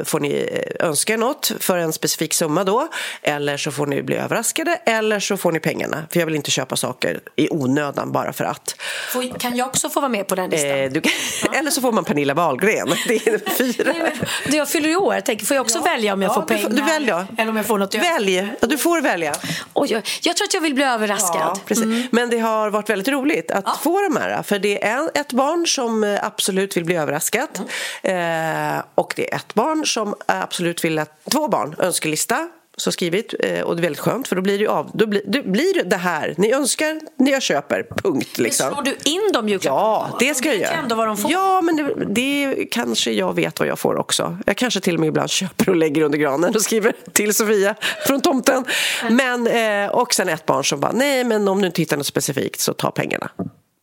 får 0.04 0.20
ni 0.20 0.62
önska 0.80 1.12
er 1.12 1.18
något 1.18 1.52
för 1.60 1.78
en 1.78 1.92
specifik 1.92 2.34
summa 2.34 2.64
då, 2.64 2.88
eller 3.22 3.56
så 3.56 3.72
får 3.72 3.86
ni 3.86 4.02
bli 4.02 4.16
överraskade, 4.16 4.74
eller 4.86 5.20
så 5.20 5.36
får 5.36 5.52
ni 5.52 5.60
pengarna. 5.60 6.06
För 6.10 6.20
jag 6.20 6.26
vill 6.26 6.34
inte 6.34 6.50
köpa 6.50 6.76
saker 6.76 7.20
i 7.36 7.48
onödan 7.50 8.12
bara 8.12 8.32
för 8.32 8.44
att. 8.44 8.76
Får, 9.12 9.38
kan 9.38 9.56
jag 9.56 9.66
också 9.66 9.90
få 9.90 10.00
vara 10.00 10.08
med 10.08 10.26
på 10.26 10.34
den 10.34 10.50
listan? 10.50 10.70
Eh, 10.70 10.92
kan, 10.92 11.02
ja. 11.42 11.50
eller 11.58 11.70
så 11.70 11.80
får 11.80 11.92
man 11.92 12.04
Pernilla 12.04 12.34
Wahlgren. 12.34 12.88
Det 13.08 13.26
är 13.26 13.50
fyra. 13.56 13.92
Nej, 13.92 14.12
men, 14.46 14.56
jag 14.56 14.68
fyller 14.68 14.88
i 14.88 14.96
år. 14.96 15.20
Tänk, 15.24 15.46
får 15.46 15.54
jag 15.54 15.62
också 15.62 15.78
ja. 15.78 15.84
välja 15.84 16.12
om 16.12 16.22
jag 16.22 16.30
ja, 16.30 16.34
får 16.34 16.42
pengar? 16.42 16.70
Du, 16.70 16.82
väljer. 16.82 17.26
Eller 17.38 17.50
om 17.50 17.56
jag 17.56 17.66
får 17.66 17.78
något 17.78 17.94
Välj. 17.94 18.48
Ja, 18.60 18.66
du 18.66 18.78
får 18.78 19.00
välja. 19.00 19.34
Oj, 19.74 19.92
jag, 19.92 20.02
jag 20.22 20.36
tror 20.36 20.46
att 20.46 20.54
jag 20.54 20.60
vill 20.60 20.74
bli 20.74 20.84
överraskad. 20.84 21.60
Precis. 21.66 21.84
Mm. 21.84 22.02
Men 22.10 22.30
det 22.30 22.38
har 22.38 22.70
varit 22.70 22.90
väldigt 22.90 23.08
roligt 23.08 23.50
att 23.50 23.78
få 23.82 24.00
de 24.00 24.16
här. 24.16 24.42
För 24.42 24.58
det 24.58 24.84
är 24.84 25.10
ett 25.14 25.32
barn 25.32 25.66
som 25.66 26.18
absolut 26.22 26.76
vill 26.76 26.84
bli 26.84 26.96
överraskat. 26.96 27.60
Mm. 28.02 28.76
Eh, 28.76 28.82
och 28.94 29.12
det 29.16 29.32
är 29.32 29.36
ett 29.36 29.54
barn 29.54 29.86
som 29.86 30.14
absolut 30.26 30.84
vill 30.84 30.98
att... 30.98 31.10
Två 31.32 31.48
barn, 31.48 31.76
önskelista 31.78 32.48
så 32.76 32.92
skrivit 32.92 33.34
eh, 33.40 33.60
och 33.60 33.76
det 33.76 33.80
är 33.80 33.82
väldigt 33.82 34.00
skönt 34.00 34.28
för 34.28 34.36
då 34.36 34.42
blir 34.42 34.58
det 34.58 34.66
av, 34.66 34.90
då 34.94 35.06
blir, 35.06 35.22
det 35.26 35.42
blir 35.42 35.84
det 35.84 35.96
här 35.96 36.34
ni 36.36 36.52
önskar, 36.52 37.00
det 37.16 37.30
jag 37.30 37.42
köper, 37.42 37.86
punkt. 38.02 38.38
Liksom. 38.38 38.72
slår 38.72 38.82
du 38.82 38.96
in 39.04 39.32
dem 39.32 39.48
julklapparna? 39.48 40.08
Ja, 40.12 40.16
det 40.18 40.34
ska 40.34 40.48
jag 40.48 40.58
göra. 40.58 40.72
ändå 40.72 40.94
vad 40.94 41.06
de 41.06 41.16
får. 41.16 41.30
Ja, 41.30 41.60
men 41.60 41.76
det, 41.76 42.04
det, 42.08 42.64
kanske 42.70 43.12
jag 43.12 43.34
vet 43.34 43.60
vad 43.60 43.68
jag 43.68 43.78
får 43.78 43.96
också. 43.96 44.38
Jag 44.46 44.56
kanske 44.56 44.80
till 44.80 44.94
och 44.94 45.00
med 45.00 45.08
ibland 45.08 45.30
köper 45.30 45.68
och 45.68 45.76
lägger 45.76 46.02
under 46.02 46.18
granen 46.18 46.54
och 46.54 46.62
skriver 46.62 46.92
till 47.12 47.34
Sofia 47.34 47.74
från 48.06 48.20
tomten. 48.20 48.64
Men, 49.10 49.46
eh, 49.46 49.90
och 49.90 50.14
sen 50.14 50.28
ett 50.28 50.46
barn 50.46 50.64
som 50.64 50.80
bara, 50.80 50.92
nej 50.92 51.24
men 51.24 51.48
om 51.48 51.60
du 51.60 51.66
inte 51.66 51.82
hittar 51.82 51.96
något 51.96 52.06
specifikt 52.06 52.60
så 52.60 52.72
ta 52.72 52.90
pengarna. 52.90 53.30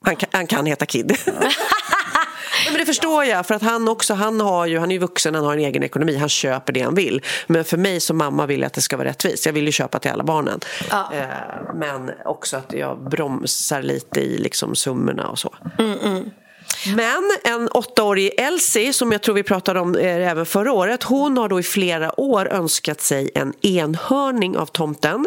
Han 0.06 0.16
kan, 0.16 0.30
han 0.32 0.48
kan 0.48 0.66
heta 0.66 0.86
Kid. 0.86 1.18
men 2.72 2.80
det 2.80 2.86
förstår 2.86 3.26
jag, 3.26 3.46
för 3.46 3.56
att 3.56 3.62
han 3.62 3.88
också, 3.88 4.14
han, 4.14 4.42
har 4.42 4.66
ju, 4.66 4.80
han 4.80 4.92
är 4.92 4.96
ju 4.96 5.00
vuxen, 5.00 5.36
han 5.36 5.46
har 5.46 5.54
en 5.54 5.60
egen 5.60 5.84
ekonomi, 5.84 6.18
han 6.18 6.30
köper 6.30 6.74
det 6.74 6.82
han 6.82 6.96
vill. 6.96 7.22
Men 7.48 7.64
för 7.64 7.78
mig 7.78 8.00
som 8.00 8.18
mamma 8.18 8.46
vill 8.46 8.60
jag 8.60 8.68
att 8.68 8.74
det 8.74 8.82
ska 8.82 8.98
vara 8.98 9.08
rättvist. 9.08 9.46
Jag 9.46 9.54
vill 9.54 9.66
ju 9.66 9.72
köpa 9.72 10.00
till 10.00 10.12
alla 10.12 10.24
barnen. 10.24 10.60
Ja. 10.90 11.10
Eh, 11.14 11.28
men 11.76 12.12
också 12.26 12.58
att 12.58 12.74
jag 12.74 13.10
bromsar 13.10 13.82
lite 13.82 14.20
i 14.20 14.38
liksom 14.38 14.76
summorna 14.76 15.28
och 15.28 15.40
så. 15.40 15.56
Mm, 15.80 16.00
mm. 16.00 16.30
Men 16.96 17.32
en 17.44 17.70
åttaårig 17.70 18.32
Elsie, 18.38 18.94
som 18.94 19.12
jag 19.12 19.22
tror 19.22 19.36
vi 19.36 19.44
pratade 19.44 19.80
om 19.80 19.96
eh, 19.96 20.32
även 20.32 20.46
förra 20.46 20.72
året, 20.72 21.04
hon 21.04 21.38
har 21.38 21.50
då 21.50 21.60
i 21.60 21.64
flera 21.64 22.20
år 22.20 22.54
önskat 22.54 23.02
sig 23.02 23.30
en 23.36 23.54
enhörning 23.62 24.58
av 24.58 24.66
tomten. 24.66 25.26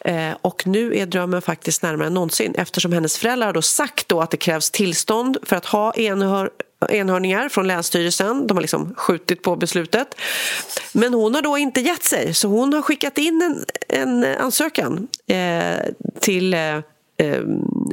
Eh, 0.00 0.30
och 0.42 0.66
nu 0.66 0.98
är 0.98 1.06
drömmen 1.06 1.42
faktiskt 1.42 1.82
närmare 1.82 2.06
än 2.06 2.14
någonsin 2.14 2.54
eftersom 2.58 2.92
hennes 2.92 3.18
föräldrar 3.18 3.46
har 3.46 3.54
då 3.54 3.62
sagt 3.62 4.08
då 4.08 4.20
att 4.20 4.30
det 4.30 4.36
krävs 4.36 4.70
tillstånd 4.70 5.38
för 5.42 5.56
att 5.56 5.66
ha 5.66 5.92
enhör 5.94 6.50
enhörningar 6.88 7.48
från 7.48 7.66
Länsstyrelsen. 7.66 8.46
De 8.46 8.56
har 8.56 8.62
liksom 8.62 8.94
skjutit 8.96 9.42
på 9.42 9.56
beslutet. 9.56 10.14
Men 10.92 11.14
hon 11.14 11.34
har 11.34 11.42
då 11.42 11.58
inte 11.58 11.80
gett 11.80 12.04
sig, 12.04 12.34
så 12.34 12.48
hon 12.48 12.72
har 12.72 12.82
skickat 12.82 13.18
in 13.18 13.42
en, 13.42 13.64
en 13.98 14.24
ansökan 14.24 15.08
eh, 15.26 15.76
till 16.20 16.54
eh, 16.54 16.60
eh, 17.18 17.42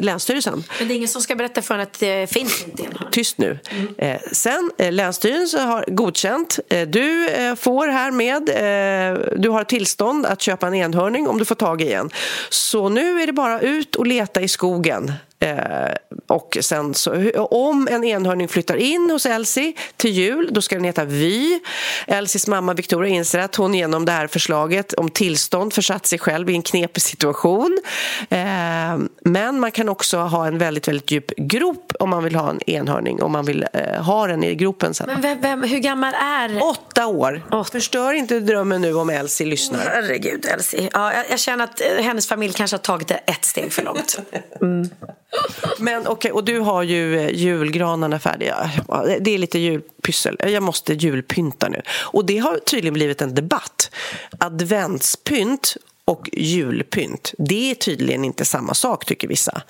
Länsstyrelsen. 0.02 0.64
Men 0.80 0.88
det 0.88 0.94
är 0.94 0.96
ingen 0.96 1.08
som 1.08 1.22
ska 1.22 1.36
berätta 1.36 1.62
för 1.62 1.74
en 1.76 1.80
att 1.80 2.00
det 2.00 2.34
finns 2.34 2.64
inte 2.66 2.84
en 2.84 3.12
Tyst 3.12 3.38
nu. 3.38 3.60
Eh, 3.98 4.22
sen 4.32 4.72
eh, 4.78 4.92
Länsstyrelsen 4.92 5.68
har 5.68 5.86
godkänt. 5.88 6.60
Eh, 6.70 6.88
du 6.88 7.30
eh, 7.30 7.56
får 7.56 7.88
härmed, 7.88 8.50
eh, 8.50 9.40
du 9.40 9.50
har 9.50 9.64
tillstånd 9.64 10.26
att 10.26 10.42
köpa 10.42 10.68
en 10.68 10.74
enhörning 10.74 11.28
om 11.28 11.38
du 11.38 11.46
får 11.46 11.56
tag 11.56 11.82
i 11.82 11.94
en. 11.94 12.10
Så 12.50 12.90
nu 12.90 13.22
är 13.22 13.28
det 13.28 13.34
bara 13.34 13.62
ut 13.62 13.96
och 13.96 14.08
leta 14.08 14.42
i 14.42 14.48
skogen. 14.48 15.14
Eh, 15.44 15.94
och 16.28 16.58
sen 16.62 16.94
så, 16.94 17.32
om 17.52 17.88
en 17.92 18.04
enhörning 18.04 18.48
flyttar 18.48 18.76
in 18.76 19.10
hos 19.12 19.26
Elsie 19.26 19.74
till 19.98 20.12
jul, 20.12 20.50
då 20.52 20.62
ska 20.62 20.76
den 20.76 20.84
heta 20.84 21.06
Vy. 21.06 21.60
Elsies 22.08 22.48
mamma 22.48 22.74
Victoria 22.74 23.16
inser 23.16 23.40
att 23.40 23.56
hon 23.56 23.74
genom 23.74 24.06
det 24.06 24.12
här 24.12 24.28
förslaget 24.28 24.94
om 24.94 25.10
tillstånd 25.10 25.74
försatt 25.74 26.06
sig 26.06 26.20
själv 26.20 26.50
i 26.50 26.56
en 26.56 26.62
knepig 26.62 27.04
situation. 27.04 27.80
Eh, 28.30 28.38
men 29.22 29.60
man 29.60 29.72
kan 29.72 29.90
också 29.90 30.18
ha 30.18 30.48
en 30.48 30.58
väldigt, 30.58 30.88
väldigt 30.88 31.12
djup 31.12 31.36
grop 31.38 31.94
om 32.00 32.10
man 32.10 32.24
vill 32.24 32.36
ha 32.36 32.50
en 32.50 32.70
enhörning, 32.70 33.22
om 33.22 33.32
man 33.32 33.46
vill 33.46 33.66
eh, 33.74 34.04
ha 34.04 34.28
den 34.28 34.44
i 34.44 34.56
gropen 34.56 34.94
sen. 34.94 35.08
Men 35.08 35.22
vem, 35.22 35.42
vem, 35.42 35.64
hur 35.64 35.80
gammal 35.80 36.14
är... 36.14 36.64
Åtta 36.64 37.08
år. 37.08 37.64
Förstör 37.72 38.14
inte 38.14 38.40
drömmen 38.40 38.82
nu 38.82 38.94
om 38.94 39.10
Elsie 39.10 39.48
lyssnar. 39.48 39.80
Herregud, 39.80 40.46
Elsie. 40.46 40.90
Ja, 40.94 41.14
jag, 41.14 41.26
jag 41.30 41.40
känner 41.40 41.64
att 41.64 41.82
hennes 42.00 42.28
familj 42.28 42.54
kanske 42.54 42.74
har 42.74 42.82
tagit 42.82 43.08
det 43.08 43.20
ett 43.26 43.46
steg 43.46 43.74
för 43.74 43.84
långt. 43.84 44.20
Mm. 44.62 44.90
Men 45.80 46.08
okej, 46.08 46.32
och 46.32 46.44
du 46.44 46.60
har 46.60 46.84
ju 46.84 47.20
eh, 47.20 47.30
julgranarna 47.30 48.20
färdiga. 48.20 48.72
Det 49.20 49.32
är 49.32 49.38
lite 49.38 49.60
julpyssel. 49.60 50.38
Eh, 50.40 50.50
jag 50.50 50.64
måste 50.64 50.94
julpynta 50.94 51.70
nu. 51.70 51.82
Och 51.90 52.26
det 52.26 52.38
har 52.38 52.58
tydligen 52.58 52.94
blivit 52.94 53.22
en 53.22 53.36
debatt. 53.36 53.92
Adventspynt 54.40 55.78
och 56.06 56.30
julpynt, 56.34 57.34
det 57.38 57.72
är 57.72 57.76
tydligen 57.76 58.26
inte 58.26 58.46
samma 58.46 58.74
sak 58.74 59.06
tycker 59.06 59.28
vissa. 59.28 59.62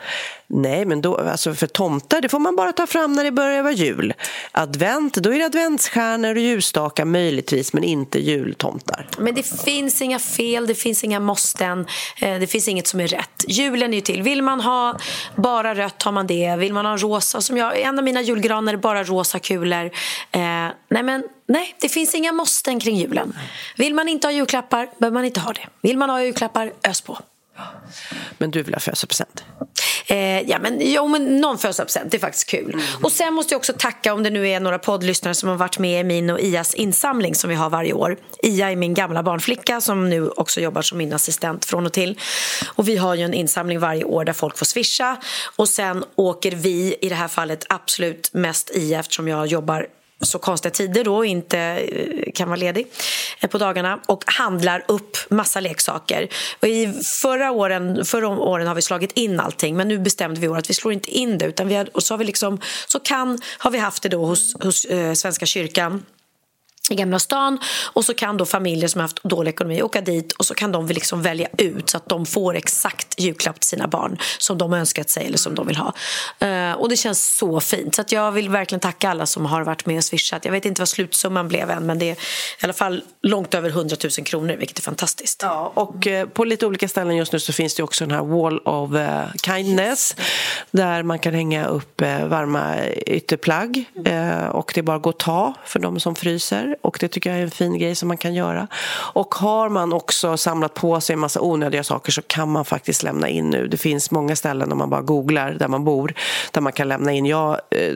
Nej, 0.56 0.86
men 0.86 1.02
då, 1.02 1.16
alltså 1.16 1.54
för 1.54 1.68
tomtar 1.68 2.22
det 2.22 2.30
får 2.30 2.40
man 2.40 2.56
bara 2.56 2.72
ta 2.72 2.88
fram 2.88 3.14
när 3.14 3.24
det 3.24 3.32
börjar 3.32 3.64
vara 3.64 3.74
jul. 3.74 4.14
Advent, 4.52 5.14
då 5.14 5.34
är 5.34 5.40
det 5.40 5.46
adventsstjärnor 5.46 6.36
och 6.36 6.42
ljusstakar 6.42 7.06
möjligtvis, 7.06 7.74
men 7.74 7.84
inte 7.84 8.20
jultomtar. 8.20 9.08
Men 9.18 9.36
det 9.36 9.44
finns 9.66 10.02
inga 10.02 10.20
fel, 10.20 10.68
det 10.68 10.76
finns 10.76 11.04
inga 11.04 11.20
måsten, 11.20 11.86
eh, 12.22 12.40
det 12.40 12.48
finns 12.48 12.68
inget 12.68 12.88
som 12.88 13.00
är 13.00 13.08
rätt. 13.08 13.46
Julen 13.48 13.94
är 13.94 13.96
ju 13.96 14.02
till. 14.02 14.22
Vill 14.22 14.42
man 14.42 14.62
ha 14.62 14.98
bara 15.36 15.76
rött 15.76 16.04
har 16.04 16.12
man 16.12 16.28
det. 16.28 16.56
Vill 16.56 16.74
man 16.74 16.86
ha 16.86 16.98
rosa, 16.98 17.42
som 17.42 17.58
jag, 17.58 17.80
en 17.80 17.98
av 17.98 18.04
mina 18.04 18.22
julgranar 18.22 18.74
är 18.74 18.78
bara 18.78 19.04
rosa 19.04 19.40
kulor. 19.40 19.86
Eh, 20.32 20.42
nej, 20.90 21.04
men 21.04 21.24
nej, 21.48 21.76
det 21.82 21.90
finns 21.90 22.16
inga 22.16 22.32
måsten 22.32 22.80
kring 22.80 22.96
julen. 22.96 23.34
Vill 23.78 23.94
man 23.94 24.08
inte 24.08 24.28
ha 24.28 24.32
julklappar 24.32 24.90
behöver 24.98 25.14
man 25.14 25.26
inte 25.26 25.40
ha 25.40 25.54
det. 25.54 25.68
Vill 25.82 25.98
man 25.98 26.10
ha 26.10 26.24
julklappar, 26.24 26.74
ös 26.84 27.02
på. 27.02 27.20
Men 28.38 28.52
du 28.52 28.64
vill 28.64 28.74
ha 28.74 28.80
födelsedagspresent? 28.80 29.44
Eh, 30.08 30.42
ja, 30.42 30.60
men, 30.60 30.78
jo, 30.82 31.08
men 31.08 31.38
någon 31.38 31.58
födelsedagspresent, 31.58 32.12
det 32.12 32.18
är 32.18 32.20
faktiskt 32.20 32.50
kul. 32.50 32.82
Och 33.04 33.12
sen 33.12 33.34
måste 33.34 33.54
jag 33.54 33.60
också 33.60 33.74
tacka 33.78 34.14
om 34.14 34.24
det 34.24 34.30
nu 34.30 34.50
är 34.50 34.60
några 34.60 34.80
poddlyssnare 34.80 35.34
som 35.34 35.50
har 35.50 35.56
varit 35.56 35.80
med 35.80 36.02
i 36.02 36.04
min 36.04 36.30
och 36.30 36.40
Ias 36.40 36.74
insamling 36.74 37.36
som 37.36 37.50
vi 37.50 37.56
har 37.56 37.70
varje 37.70 37.94
år. 37.94 38.18
Ia 38.44 38.72
är 38.72 38.76
min 38.76 38.94
gamla 38.94 39.24
barnflicka 39.24 39.82
som 39.82 40.10
nu 40.10 40.30
också 40.30 40.62
jobbar 40.62 40.82
som 40.82 40.98
min 40.98 41.14
assistent 41.14 41.66
från 41.66 41.86
och 41.86 41.94
till. 41.94 42.20
Och 42.76 42.88
vi 42.88 42.98
har 42.98 43.16
ju 43.16 43.24
en 43.24 43.34
insamling 43.34 43.80
varje 43.80 44.04
år 44.04 44.26
där 44.26 44.34
folk 44.34 44.58
får 44.58 44.66
swisha 44.66 45.18
och 45.56 45.70
sen 45.70 46.04
åker 46.16 46.52
vi, 46.52 46.96
i 47.02 47.10
det 47.10 47.16
här 47.16 47.28
fallet 47.28 47.66
absolut 47.70 48.34
mest 48.34 48.72
Ia 48.76 49.00
eftersom 49.00 49.28
jag 49.28 49.48
jobbar 49.48 49.88
så 50.26 50.40
konstiga 50.40 50.72
tider 50.72 51.04
då 51.04 51.16
och 51.16 51.26
inte 51.26 51.60
eh, 51.60 52.32
kan 52.34 52.50
vara 52.50 52.60
ledig 52.60 52.88
eh, 53.40 53.50
på 53.50 53.58
dagarna 53.58 54.00
och 54.06 54.24
handlar 54.28 54.86
upp 54.88 55.18
massa 55.30 55.60
leksaker. 55.60 56.28
Och 56.60 56.68
I 56.68 56.94
förra 57.22 57.52
åren, 57.52 58.06
förra 58.06 58.28
åren 58.28 58.68
har 58.68 58.76
vi 58.76 58.82
slagit 58.82 59.12
in 59.12 59.40
allting 59.40 59.78
men 59.78 59.88
nu 59.88 60.00
bestämde 60.00 60.40
vi 60.40 60.46
i 60.46 60.50
år 60.50 60.58
att 60.58 60.70
vi 60.70 60.74
slår 60.74 60.94
inte 60.94 61.12
in 61.12 61.38
det 61.38 61.46
utan 61.46 61.68
vi 61.68 61.76
har, 61.76 61.90
och 61.94 62.04
så 62.04 62.14
har 62.14 62.18
vi 62.18 62.26
liksom 62.26 62.60
så 62.88 63.00
kan 63.00 63.40
har 63.58 63.72
vi 63.72 63.78
haft 63.78 64.04
det 64.04 64.10
då 64.10 64.26
hos, 64.26 64.56
hos 64.64 64.86
eh, 64.86 65.14
Svenska 65.14 65.46
kyrkan 65.46 66.04
i 66.90 66.96
Gamla 66.96 67.20
stan 67.20 67.60
och 67.94 68.06
så 68.06 68.14
kan 68.14 68.38
då 68.38 68.46
familjer 68.46 68.88
som 68.88 69.00
har 69.00 69.04
haft 69.04 69.24
dålig 69.24 69.52
ekonomi 69.52 69.82
åka 69.82 70.02
dit 70.02 70.32
och 70.32 70.46
så 70.46 70.54
kan 70.54 70.72
de 70.72 70.88
liksom 70.88 71.22
välja 71.22 71.48
ut 71.58 71.90
så 71.90 71.98
att 71.98 72.10
de 72.10 72.26
får 72.26 72.56
exakt 72.56 73.20
julklapp 73.20 73.60
till 73.60 73.70
sina 73.70 73.88
barn 73.88 74.18
som 74.38 74.58
de 74.58 74.72
har 74.72 74.80
önskat 74.80 75.10
sig 75.10 75.26
eller 75.26 75.38
som 75.38 75.56
de 75.56 75.68
vill 75.68 75.76
ha. 75.76 75.94
Eh, 76.40 76.72
och 76.72 76.90
det 76.90 76.98
känns 76.98 77.36
så 77.36 77.60
fint. 77.60 77.96
Så 77.96 78.02
att 78.02 78.12
jag 78.12 78.32
vill 78.32 78.50
verkligen 78.50 78.80
tacka 78.80 79.10
alla 79.10 79.26
som 79.26 79.46
har 79.46 79.64
varit 79.64 79.86
med 79.86 79.98
och 79.98 80.04
swishat. 80.04 80.46
Jag 80.46 80.52
vet 80.52 80.66
inte 80.66 80.82
vad 80.82 80.90
slutsumman 80.90 81.48
blev 81.48 81.70
än 81.70 81.86
men 81.86 82.00
det 82.00 82.10
är 82.10 82.14
i 82.14 82.18
alla 82.62 82.74
fall 82.74 83.04
långt 83.22 83.54
över 83.54 83.70
100 83.70 83.96
000 84.04 84.26
kronor 84.26 84.56
vilket 84.56 84.78
är 84.78 84.84
fantastiskt. 84.84 85.42
Ja, 85.44 85.72
och 85.76 86.08
eh, 86.08 86.28
på 86.28 86.46
lite 86.46 86.66
olika 86.66 86.88
ställen 86.88 87.16
just 87.16 87.34
nu 87.34 87.40
så 87.40 87.54
finns 87.54 87.76
det 87.76 87.84
också 87.84 88.06
den 88.06 88.16
här 88.16 88.24
Wall 88.24 88.60
of 88.60 88.96
eh, 88.96 89.34
Kindness 89.46 90.16
där 90.72 91.04
man 91.04 91.20
kan 91.20 91.34
hänga 91.34 91.66
upp 91.66 92.02
varma 92.02 92.86
ytterplagg 92.88 93.86
eh, 94.06 94.46
och 94.46 94.72
det 94.76 94.82
är 94.82 94.84
bara 94.84 94.98
att 94.98 95.04
gå 95.04 95.10
och 95.10 95.20
ta 95.20 95.54
för 95.66 95.80
de 95.80 96.00
som 96.00 96.16
fryser 96.16 96.73
och 96.82 96.98
det 97.00 97.08
tycker 97.08 97.30
jag 97.30 97.40
är 97.40 97.44
en 97.44 97.52
fin 97.52 97.78
grej 97.78 97.96
som 97.96 98.08
man 98.08 98.18
kan 98.18 98.34
göra. 98.34 98.68
Och 99.14 99.36
har 99.36 99.70
man 99.70 99.94
också 99.94 100.38
samlat 100.38 100.74
på 100.74 101.02
sig 101.02 101.14
en 101.14 101.20
massa 101.20 101.42
onödiga 101.42 101.84
saker 101.84 102.12
så 102.12 102.22
kan 102.22 102.50
man 102.50 102.66
faktiskt 102.66 103.04
lämna 103.04 103.30
in 103.30 103.50
nu. 103.50 103.68
Det 103.68 103.78
finns 103.78 104.12
många 104.12 104.36
ställen 104.36 104.72
om 104.72 104.78
man 104.78 104.90
bara 104.90 105.02
googlar 105.02 105.52
där 105.52 105.68
man 105.68 105.84
bor 105.84 106.14
där 106.52 106.62
man 106.62 106.74
kan 106.74 106.88
lämna 106.88 107.12
in. 107.12 107.26
Jag, 107.26 107.60
eh, 107.70 107.94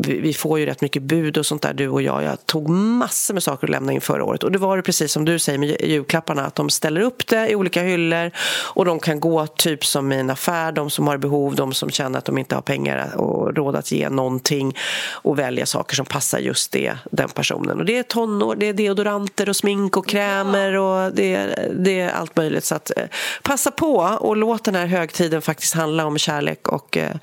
vi 0.00 0.34
får 0.34 0.58
ju 0.58 0.66
rätt 0.66 0.80
mycket 0.80 1.02
bud 1.02 1.38
och 1.38 1.46
sånt 1.46 1.62
där 1.62 1.74
du 1.74 1.88
och 1.88 2.02
jag. 2.02 2.22
Jag 2.22 2.46
tog 2.46 2.68
massor 2.68 3.34
med 3.34 3.42
saker 3.42 3.66
att 3.66 3.70
lämna 3.70 3.92
in 3.92 4.00
förra 4.00 4.24
året 4.24 4.42
och 4.42 4.52
det 4.52 4.58
var 4.58 4.76
det 4.76 4.82
precis 4.82 5.12
som 5.12 5.24
du 5.24 5.38
säger 5.38 5.58
med 5.58 5.76
julklapparna 5.80 6.46
att 6.46 6.54
de 6.54 6.70
ställer 6.70 7.00
upp 7.00 7.26
det 7.26 7.48
i 7.48 7.54
olika 7.54 7.82
hyllor 7.82 8.30
och 8.74 8.84
de 8.84 8.98
kan 8.98 9.20
gå 9.20 9.46
typ 9.46 9.84
som 9.84 10.12
i 10.12 10.16
en 10.16 10.30
affär, 10.30 10.72
de 10.72 10.90
som 10.90 11.06
har 11.06 11.18
behov, 11.18 11.54
de 11.54 11.74
som 11.74 11.90
känner 11.90 12.18
att 12.18 12.24
de 12.24 12.38
inte 12.38 12.54
har 12.54 12.62
pengar 12.62 13.16
och 13.16 13.56
råd 13.56 13.76
att 13.76 13.92
ge 13.92 14.08
någonting 14.08 14.76
och 15.10 15.38
välja 15.38 15.66
saker 15.66 15.96
som 15.96 16.06
passar 16.06 16.38
just 16.38 16.72
det, 16.72 16.94
den 17.10 17.28
personen. 17.28 17.78
Och 17.78 17.84
det 17.84 17.98
är 17.98 18.02
tonår, 18.02 18.56
det 18.56 18.66
är 18.66 18.72
deodoranter 18.72 19.48
och 19.48 19.56
smink 19.56 19.96
och 19.96 20.08
krämer 20.08 20.74
och 20.76 21.12
det 21.12 21.34
är, 21.34 21.72
det 21.78 22.00
är 22.00 22.10
allt 22.10 22.36
möjligt. 22.36 22.64
Så 22.64 22.74
att, 22.74 22.90
eh, 22.96 23.04
passa 23.42 23.70
på 23.70 23.96
och 24.20 24.36
låt 24.36 24.64
den 24.64 24.74
här 24.74 24.86
högtiden 24.86 25.42
faktiskt 25.42 25.74
handla 25.74 26.06
om 26.06 26.18
kärlek 26.18 26.68
och 26.68 26.96
eh, 26.96 27.16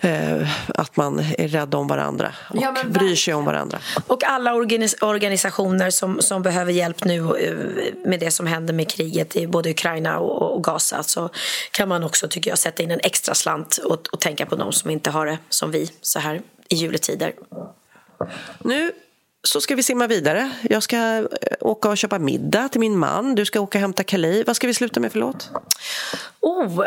eh, 0.00 0.48
att 0.68 0.96
man 0.96 1.18
är 1.38 1.48
rädd 1.48 1.74
om 1.74 1.91
varandra 1.92 2.32
och 2.50 2.56
Ja, 2.62 2.72
men 2.72 2.92
bryr 2.92 3.16
sig 3.16 3.34
om 3.34 3.44
varandra. 3.44 3.78
Och 4.06 4.24
alla 4.24 4.52
organis- 4.52 5.04
organisationer 5.04 5.90
som, 5.90 6.20
som 6.22 6.42
behöver 6.42 6.72
hjälp 6.72 7.04
nu 7.04 7.18
eh, 7.18 7.54
med 8.04 8.20
det 8.20 8.30
som 8.30 8.46
händer 8.46 8.74
med 8.74 8.90
kriget 8.90 9.36
i 9.36 9.46
både 9.46 9.70
Ukraina 9.70 10.18
och, 10.18 10.54
och 10.54 10.64
Gaza 10.64 11.02
så 11.02 11.30
kan 11.70 11.88
man 11.88 12.04
också, 12.04 12.28
tycker 12.28 12.50
jag, 12.50 12.58
sätta 12.58 12.82
in 12.82 12.90
en 12.90 13.00
extra 13.02 13.34
slant 13.34 13.76
och, 13.76 14.08
och 14.12 14.20
tänka 14.20 14.46
på 14.46 14.56
de 14.56 14.72
som 14.72 14.90
inte 14.90 15.10
har 15.10 15.26
det 15.26 15.38
som 15.48 15.70
vi 15.70 15.90
så 16.00 16.18
här 16.18 16.42
i 16.68 16.74
juletider. 16.74 17.32
Nu 18.58 18.92
så 19.44 19.60
ska 19.60 19.74
vi 19.74 19.82
simma 19.82 20.06
vidare. 20.06 20.50
Jag 20.62 20.82
ska 20.82 20.96
eh, 20.96 21.24
åka 21.60 21.88
och 21.88 21.96
köpa 21.96 22.18
middag 22.18 22.68
till 22.68 22.80
min 22.80 22.98
man. 22.98 23.34
Du 23.34 23.44
ska 23.44 23.60
åka 23.60 23.78
och 23.78 23.80
hämta 23.80 24.04
Kali. 24.04 24.44
Vad 24.46 24.56
ska 24.56 24.66
vi 24.66 24.74
sluta 24.74 25.00
med 25.00 25.12
för 25.12 25.18
låt? 25.18 25.50
Oh, 26.40 26.86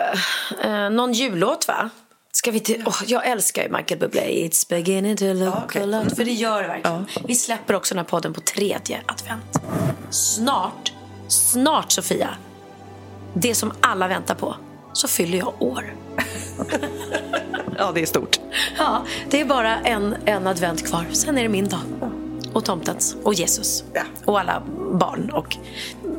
eh, 0.64 0.89
någon 0.89 1.14
jullåt 1.14 1.68
va? 1.68 1.89
Ska 2.36 2.51
vi 2.51 2.59
till, 2.59 2.83
oh, 2.86 3.01
jag 3.07 3.27
älskar 3.27 3.63
ju 3.63 3.69
Michael 3.69 3.99
Bublé. 3.99 4.21
It's 4.21 4.69
beginning 4.69 5.17
to 5.17 5.25
look 5.25 5.75
a 5.75 5.86
lot. 5.86 6.15
För 6.15 6.25
det 6.25 6.31
gör 6.31 6.61
det 6.61 6.67
verkligen. 6.67 7.05
Vi 7.27 7.36
släpper 7.36 7.73
också 7.75 7.93
den 7.93 7.99
här 7.99 8.09
podden 8.09 8.33
på 8.33 8.41
tredje 8.41 9.01
advent. 9.05 9.59
Snart, 10.09 10.93
snart 11.27 11.91
Sofia, 11.91 12.29
det 13.33 13.55
som 13.55 13.73
alla 13.81 14.07
väntar 14.07 14.36
på, 14.36 14.55
så 14.93 15.07
fyller 15.07 15.38
jag 15.38 15.61
år. 15.61 15.95
Ja, 17.77 17.91
det 17.91 18.01
är 18.01 18.05
stort. 18.05 18.39
Ja, 18.77 19.05
det 19.29 19.41
är 19.41 19.45
bara 19.45 19.79
en, 19.79 20.15
en 20.25 20.47
advent 20.47 20.88
kvar. 20.88 21.05
Sen 21.11 21.38
är 21.38 21.43
det 21.43 21.49
min 21.49 21.69
dag. 21.69 21.79
Och 22.53 22.65
tomtens. 22.65 23.15
Och 23.23 23.33
Jesus. 23.33 23.83
Och 24.25 24.39
alla 24.39 24.63
barn 24.91 25.29
och 25.29 25.57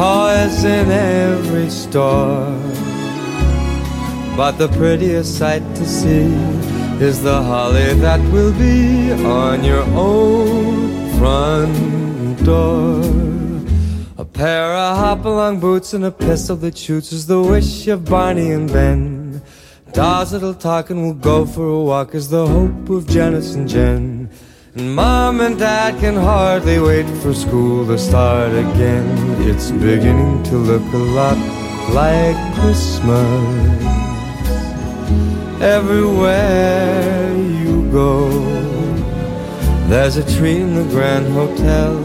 Toys 0.00 0.64
in 0.64 0.90
every 0.90 1.68
store. 1.68 2.56
But 4.34 4.52
the 4.52 4.68
prettiest 4.78 5.36
sight 5.36 5.62
to 5.74 5.84
see 5.84 6.24
is 7.04 7.22
the 7.22 7.42
holly 7.42 7.92
that 8.00 8.18
will 8.32 8.54
be 8.54 9.12
on 9.12 9.62
your 9.62 9.82
own 9.92 11.18
front 11.18 12.42
door. 12.46 13.02
A 14.16 14.24
pair 14.24 14.72
of 14.72 14.96
hop-along 14.96 15.60
boots 15.60 15.92
and 15.92 16.06
a 16.06 16.10
pistol 16.10 16.56
that 16.56 16.78
shoots 16.78 17.12
is 17.12 17.26
the 17.26 17.42
wish 17.42 17.86
of 17.86 18.06
Barney 18.06 18.52
and 18.52 18.72
Ben. 18.72 19.42
Dolls 19.92 20.30
that'll 20.30 20.54
talk 20.54 20.88
and 20.88 21.02
will 21.02 21.12
go 21.12 21.44
for 21.44 21.68
a 21.68 21.78
walk 21.78 22.14
is 22.14 22.30
the 22.30 22.46
hope 22.46 22.88
of 22.88 23.06
Janice 23.06 23.54
and 23.54 23.68
Jen. 23.68 24.30
And 24.76 24.94
mom 24.94 25.40
and 25.40 25.58
dad 25.58 25.98
can 25.98 26.14
hardly 26.14 26.78
wait 26.78 27.06
for 27.22 27.34
school 27.34 27.84
to 27.88 27.98
start 27.98 28.52
again. 28.52 29.04
It's 29.42 29.72
beginning 29.72 30.44
to 30.44 30.56
look 30.58 30.92
a 30.92 30.96
lot 30.96 31.36
like 31.90 32.36
Christmas. 32.54 33.82
Everywhere 35.60 37.34
you 37.36 37.90
go, 37.90 38.30
there's 39.88 40.16
a 40.16 40.36
tree 40.36 40.60
in 40.60 40.76
the 40.76 40.84
Grand 40.84 41.26
Hotel, 41.32 41.96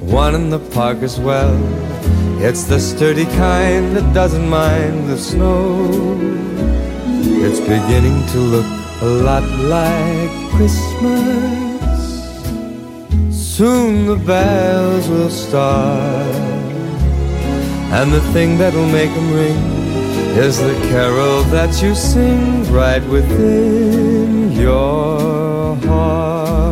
one 0.00 0.34
in 0.34 0.48
the 0.48 0.60
park 0.70 1.02
as 1.02 1.20
well. 1.20 1.54
It's 2.40 2.64
the 2.64 2.80
sturdy 2.80 3.26
kind 3.36 3.94
that 3.94 4.14
doesn't 4.14 4.48
mind 4.48 5.10
the 5.10 5.18
snow. 5.18 5.90
It's 7.44 7.60
beginning 7.60 8.26
to 8.28 8.38
look 8.38 8.66
a 9.02 9.06
lot 9.06 9.42
like 9.68 10.50
Christmas. 10.52 11.71
Soon 13.58 14.06
the 14.06 14.16
bells 14.16 15.08
will 15.10 15.28
start, 15.28 16.34
and 17.92 18.10
the 18.10 18.22
thing 18.32 18.56
that'll 18.56 18.86
make 18.86 19.12
them 19.12 19.30
ring 19.30 19.58
is 20.38 20.56
the 20.58 20.72
carol 20.88 21.42
that 21.56 21.82
you 21.82 21.94
sing 21.94 22.64
right 22.72 23.06
within 23.08 24.52
your 24.52 25.76
heart. 25.84 26.71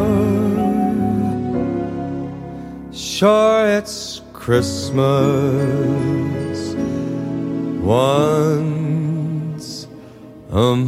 Sure, 3.21 3.69
it's 3.77 4.25
Christmas 4.33 4.97
once 7.83 9.85
a 10.49 10.75
Imagine 10.75 10.87